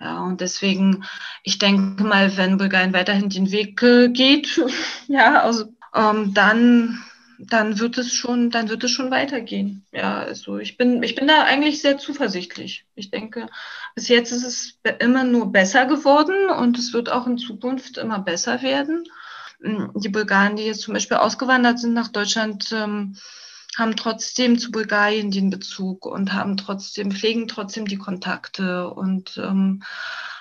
Ja, 0.02 0.24
und 0.24 0.42
deswegen, 0.42 1.06
ich 1.44 1.58
denke 1.58 2.04
mal, 2.04 2.36
wenn 2.36 2.58
Bulgarien 2.58 2.92
weiterhin 2.92 3.30
den 3.30 3.50
Weg 3.50 3.82
äh, 3.82 4.10
geht, 4.10 4.62
ja, 5.08 5.42
also 5.42 5.74
ähm, 5.96 6.34
dann 6.34 7.02
dann 7.40 7.80
wird 7.80 7.98
es 7.98 8.14
schon, 8.14 8.50
dann 8.50 8.70
wird 8.70 8.84
es 8.84 8.92
schon 8.92 9.12
weitergehen. 9.12 9.86
Ja, 9.92 10.20
also 10.20 10.58
ich 10.58 10.76
bin, 10.78 11.02
ich 11.04 11.16
bin 11.16 11.28
da 11.28 11.44
eigentlich 11.44 11.82
sehr 11.82 11.98
zuversichtlich. 11.98 12.86
Ich 12.96 13.12
denke, 13.12 13.48
bis 13.96 14.10
jetzt 14.10 14.32
ist 14.32 14.44
es 14.44 14.80
immer 15.00 15.24
nur 15.24 15.52
besser 15.52 15.86
geworden 15.86 16.50
und 16.50 16.78
es 16.78 16.92
wird 16.92 17.10
auch 17.10 17.28
in 17.28 17.38
Zukunft 17.38 17.98
immer 17.98 18.20
besser 18.20 18.62
werden. 18.62 19.06
Hm, 19.62 19.92
die 19.96 20.10
Bulgaren, 20.10 20.58
die 20.58 20.64
jetzt 20.64 20.82
zum 20.82 20.94
Beispiel 20.94 21.18
ausgewandert 21.18 21.80
sind 21.80 21.94
nach 21.94 22.10
Deutschland, 22.10 22.72
ähm, 22.74 23.16
haben 23.78 23.96
trotzdem 23.96 24.60
zu 24.60 24.72
Bulgarien 24.72 25.32
den 25.32 25.50
Bezug 25.50 26.06
und 26.06 26.34
haben 26.34 26.58
trotzdem, 26.58 27.12
pflegen 27.12 27.48
trotzdem 27.48 27.88
die 27.88 27.98
Kontakte 27.98 28.90
und 28.90 29.38
ähm, 29.38 29.84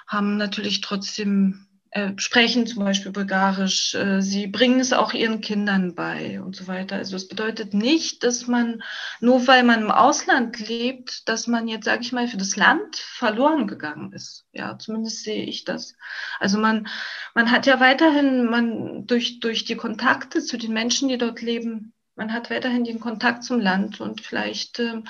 haben 0.08 0.36
natürlich 0.36 0.80
trotzdem 0.80 1.67
äh, 1.90 2.12
sprechen 2.16 2.66
zum 2.66 2.84
Beispiel 2.84 3.12
Bulgarisch, 3.12 3.94
äh, 3.94 4.20
sie 4.20 4.46
bringen 4.46 4.80
es 4.80 4.92
auch 4.92 5.14
ihren 5.14 5.40
Kindern 5.40 5.94
bei 5.94 6.40
und 6.40 6.54
so 6.54 6.66
weiter. 6.66 6.96
Also 6.96 7.16
es 7.16 7.28
bedeutet 7.28 7.72
nicht, 7.72 8.24
dass 8.24 8.46
man, 8.46 8.82
nur 9.20 9.46
weil 9.46 9.62
man 9.62 9.80
im 9.80 9.90
Ausland 9.90 10.58
lebt, 10.58 11.28
dass 11.28 11.46
man 11.46 11.66
jetzt, 11.66 11.86
sage 11.86 12.02
ich 12.02 12.12
mal, 12.12 12.28
für 12.28 12.36
das 12.36 12.56
Land 12.56 12.96
verloren 12.96 13.66
gegangen 13.66 14.12
ist. 14.12 14.44
Ja, 14.52 14.78
zumindest 14.78 15.24
sehe 15.24 15.44
ich 15.44 15.64
das. 15.64 15.94
Also 16.38 16.58
man, 16.58 16.88
man 17.34 17.50
hat 17.50 17.66
ja 17.66 17.80
weiterhin, 17.80 18.46
man 18.46 19.06
durch, 19.06 19.40
durch 19.40 19.64
die 19.64 19.76
Kontakte 19.76 20.42
zu 20.42 20.58
den 20.58 20.72
Menschen, 20.72 21.08
die 21.08 21.18
dort 21.18 21.40
leben, 21.40 21.94
man 22.18 22.32
hat 22.32 22.50
weiterhin 22.50 22.82
den 22.82 22.98
Kontakt 22.98 23.44
zum 23.44 23.60
Land 23.60 24.00
und 24.00 24.20
vielleicht 24.20 24.80
äh, 24.80 25.02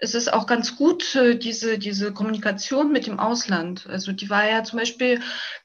ist 0.00 0.14
es 0.14 0.28
auch 0.28 0.46
ganz 0.46 0.76
gut, 0.76 1.16
äh, 1.16 1.36
diese, 1.36 1.78
diese 1.78 2.12
Kommunikation 2.12 2.92
mit 2.92 3.06
dem 3.06 3.18
Ausland. 3.18 3.86
Also 3.88 4.12
die 4.12 4.30
war 4.30 4.48
ja 4.48 4.62
zum 4.62 4.78
Beispiel, 4.78 5.20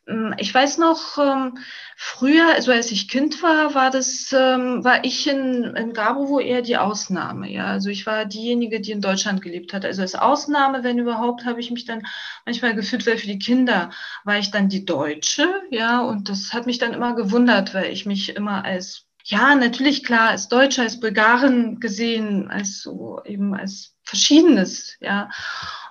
ähm, 0.08 0.34
ich 0.38 0.54
weiß 0.54 0.80
noch, 0.80 1.18
ähm, 1.20 1.60
früher, 1.96 2.48
also 2.56 2.72
als 2.72 2.92
ich 2.92 3.08
Kind 3.08 3.44
war, 3.44 3.76
war 3.76 3.92
das, 3.92 4.34
ähm, 4.34 4.84
war 4.84 5.06
ich 5.06 5.28
in, 5.28 5.76
in 5.76 5.94
Gabowo 5.94 6.40
eher 6.40 6.64
die 6.64 6.78
Ausnahme. 6.78 7.50
Ja, 7.52 7.68
also 7.68 7.90
ich 7.90 8.08
war 8.08 8.26
diejenige, 8.26 8.82
die 8.82 8.92
in 8.92 9.02
Deutschland 9.02 9.42
gelebt 9.44 9.72
hat. 9.72 9.86
Also 9.86 10.02
als 10.02 10.16
Ausnahme, 10.16 10.84
wenn 10.84 10.98
überhaupt, 10.98 11.46
habe 11.46 11.60
ich 11.60 11.70
mich 11.70 11.86
dann 11.86 12.02
manchmal 12.46 12.74
gefühlt, 12.76 13.06
weil 13.06 13.20
für 13.20 13.28
die 13.28 13.40
Kinder 13.40 13.92
war 14.24 14.40
ich 14.40 14.50
dann 14.50 14.68
die 14.68 14.86
Deutsche. 14.86 15.48
Ja, 15.70 16.02
und 16.02 16.28
das 16.30 16.54
hat 16.54 16.66
mich 16.66 16.80
dann 16.80 16.94
immer 16.94 17.16
gewundert, 17.16 17.74
weil 17.76 17.92
ich 17.92 18.06
mich 18.08 18.36
immer 18.36 18.66
als 18.66 19.06
ja, 19.26 19.56
natürlich 19.56 20.04
klar, 20.04 20.32
als 20.32 20.50
Deutscher, 20.50 20.82
als 20.82 21.00
Bulgaren 21.00 21.80
gesehen, 21.80 22.50
als 22.50 22.82
so 22.82 23.22
eben 23.24 23.54
als 23.54 23.93
Verschiedenes, 24.04 24.98
ja. 25.00 25.30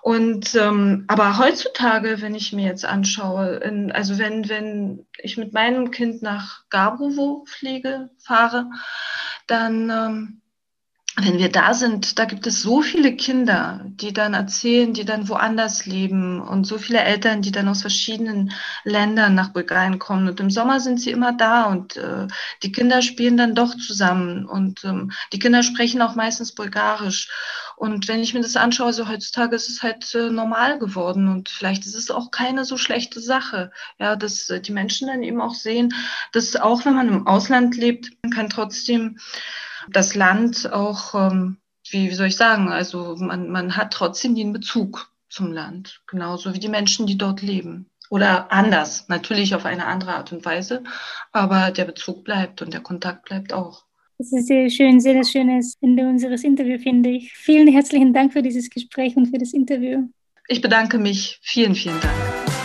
Und 0.03 0.55
ähm, 0.57 1.05
aber 1.09 1.39
heutzutage, 1.39 2.21
wenn 2.21 2.35
ich 2.35 2.53
mir 2.53 2.67
jetzt 2.67 2.85
anschaue, 2.85 3.57
in, 3.59 3.93
also 3.93 4.19
wenn 4.19 4.49
wenn 4.49 5.07
ich 5.19 5.37
mit 5.37 5.53
meinem 5.53 5.91
Kind 5.93 6.23
nach 6.23 6.69
Gabrovo 6.71 7.45
fliege, 7.47 8.11
fahre, 8.19 8.69
dann 9.47 9.91
ähm, 9.91 10.41
wenn 11.17 11.39
wir 11.39 11.51
da 11.51 11.75
sind, 11.75 12.19
da 12.19 12.25
gibt 12.25 12.47
es 12.47 12.63
so 12.63 12.81
viele 12.81 13.15
Kinder, 13.15 13.83
die 13.85 14.15
dann 14.15 14.33
erzählen, 14.33 14.95
die 14.95 15.05
dann 15.05 15.29
woanders 15.29 15.85
leben 15.85 16.41
und 16.41 16.65
so 16.65 16.79
viele 16.79 17.01
Eltern, 17.01 17.43
die 17.43 17.53
dann 17.53 17.69
aus 17.69 17.83
verschiedenen 17.83 18.53
Ländern 18.85 19.35
nach 19.35 19.51
Bulgarien 19.51 19.99
kommen. 19.99 20.27
Und 20.27 20.41
im 20.41 20.49
Sommer 20.49 20.81
sind 20.81 21.01
sie 21.01 21.11
immer 21.11 21.35
da 21.35 21.65
und 21.65 21.99
äh, 21.99 22.29
die 22.63 22.73
Kinder 22.73 23.03
spielen 23.03 23.37
dann 23.37 23.55
doch 23.55 23.77
zusammen 23.77 24.47
und 24.47 24.85
ähm, 24.85 25.13
die 25.35 25.39
Kinder 25.39 25.63
sprechen 25.63 26.01
auch 26.01 26.15
meistens 26.15 26.53
Bulgarisch. 26.53 27.29
Und 27.77 28.09
wenn 28.09 28.21
ich 28.21 28.33
mir 28.33 28.41
das 28.41 28.57
anschaue, 28.57 28.95
so 28.95 29.07
heutzutage 29.07 29.55
ist 29.55 29.69
es 29.69 29.83
halt 29.83 30.15
äh, 30.15 30.31
normal 30.31 30.79
geworden 30.79 31.29
und 31.29 31.51
vielleicht 31.51 31.85
ist 31.85 31.95
es 31.95 32.11
auch 32.11 32.31
keine 32.31 32.65
so 32.65 32.79
schlechte 32.79 33.21
Sache, 33.21 33.71
ja, 33.99 34.17
dass 34.17 34.49
äh, 34.49 34.63
die 34.63 34.73
Menschen 34.73 35.09
dann 35.09 35.23
eben 35.23 35.43
auch 35.43 35.55
sehen, 35.55 35.93
dass 36.33 36.57
auch 36.57 36.87
wenn 36.87 36.95
man 36.95 37.09
im 37.09 37.27
Ausland 37.27 37.77
lebt, 37.77 38.13
man 38.23 38.33
kann 38.33 38.49
trotzdem 38.49 39.19
das 39.91 40.14
Land 40.14 40.72
auch, 40.72 41.14
ähm, 41.14 41.59
wie, 41.91 42.11
soll 42.11 42.28
ich 42.28 42.37
sagen, 42.37 42.68
also 42.68 43.16
man, 43.18 43.51
man 43.51 43.76
hat 43.76 43.93
trotzdem 43.93 44.35
den 44.35 44.53
Bezug 44.53 45.11
zum 45.28 45.53
Land, 45.53 46.03
genauso 46.07 46.55
wie 46.55 46.61
die 46.61 46.68
Menschen, 46.68 47.07
die 47.07 47.18
dort 47.18 47.43
leben. 47.43 47.87
Oder 48.11 48.53
anders, 48.53 49.09
natürlich 49.09 49.55
auf 49.55 49.64
eine 49.64 49.87
andere 49.87 50.14
Art 50.14 50.33
und 50.33 50.45
Weise, 50.45 50.83
aber 51.33 51.70
der 51.70 51.87
Bezug 51.87 52.24
bleibt 52.24 52.61
und 52.61 52.74
der 52.74 52.83
Kontakt 52.83 53.24
bleibt 53.24 53.53
auch. 53.55 53.85
Das 54.18 54.33
ist 54.33 54.47
sehr 54.47 54.68
schön, 54.68 55.01
sehr 55.01 55.24
schönes 55.24 55.76
Ende 55.80 56.07
unseres 56.07 56.45
Interviews, 56.45 56.83
finde 56.83 57.11
ich. 57.11 57.33
Vielen 57.33 57.68
herzlichen 57.68 58.12
Dank 58.12 58.33
für 58.33 58.43
dieses 58.43 58.68
Gespräch 58.68 59.16
und 59.16 59.26
für 59.26 59.39
das 59.39 59.53
Interview. 59.53 60.09
Ich 60.47 60.61
bedanke 60.61 60.99
mich. 60.99 61.39
Vielen, 61.43 61.74
vielen 61.74 61.99
Dank. 62.01 62.14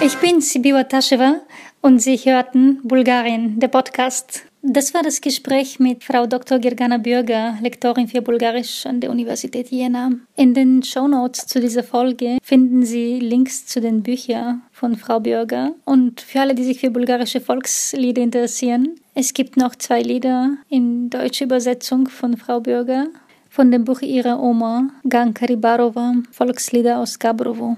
Ich 0.01 0.15
bin 0.17 0.41
Sibiwa 0.41 0.83
Taschewa 0.83 1.41
und 1.81 1.99
Sie 1.99 2.17
hörten 2.17 2.81
Bulgarien, 2.83 3.59
der 3.59 3.69
Podcast. 3.69 4.45
Das 4.69 4.93
war 4.93 5.01
das 5.01 5.21
Gespräch 5.21 5.79
mit 5.79 6.03
Frau 6.03 6.27
Dr. 6.27 6.59
Gergana 6.59 6.97
Bürger, 6.97 7.57
Lektorin 7.61 8.09
für 8.09 8.21
Bulgarisch 8.21 8.85
an 8.85 8.99
der 8.99 9.09
Universität 9.09 9.69
Jena. 9.69 10.11
In 10.35 10.53
den 10.53 10.83
Shownotes 10.83 11.47
zu 11.47 11.61
dieser 11.61 11.85
Folge 11.85 12.37
finden 12.43 12.83
Sie 12.83 13.17
Links 13.21 13.65
zu 13.65 13.79
den 13.79 14.03
Büchern 14.03 14.63
von 14.73 14.97
Frau 14.97 15.21
Bürger. 15.21 15.71
Und 15.85 16.19
für 16.19 16.41
alle, 16.41 16.53
die 16.53 16.65
sich 16.65 16.81
für 16.81 16.91
bulgarische 16.91 17.39
Volkslieder 17.39 18.21
interessieren, 18.21 18.99
es 19.13 19.33
gibt 19.33 19.55
noch 19.55 19.73
zwei 19.77 20.01
Lieder 20.01 20.57
in 20.67 21.09
deutscher 21.09 21.45
Übersetzung 21.45 22.09
von 22.09 22.35
Frau 22.35 22.59
Bürger 22.59 23.07
von 23.49 23.71
dem 23.71 23.85
Buch 23.85 24.01
ihrer 24.01 24.43
Oma, 24.43 24.89
Ganka 25.07 25.45
Ribarova, 25.45 26.13
Volkslieder 26.31 26.99
aus 26.99 27.17
Gabrovo. 27.19 27.77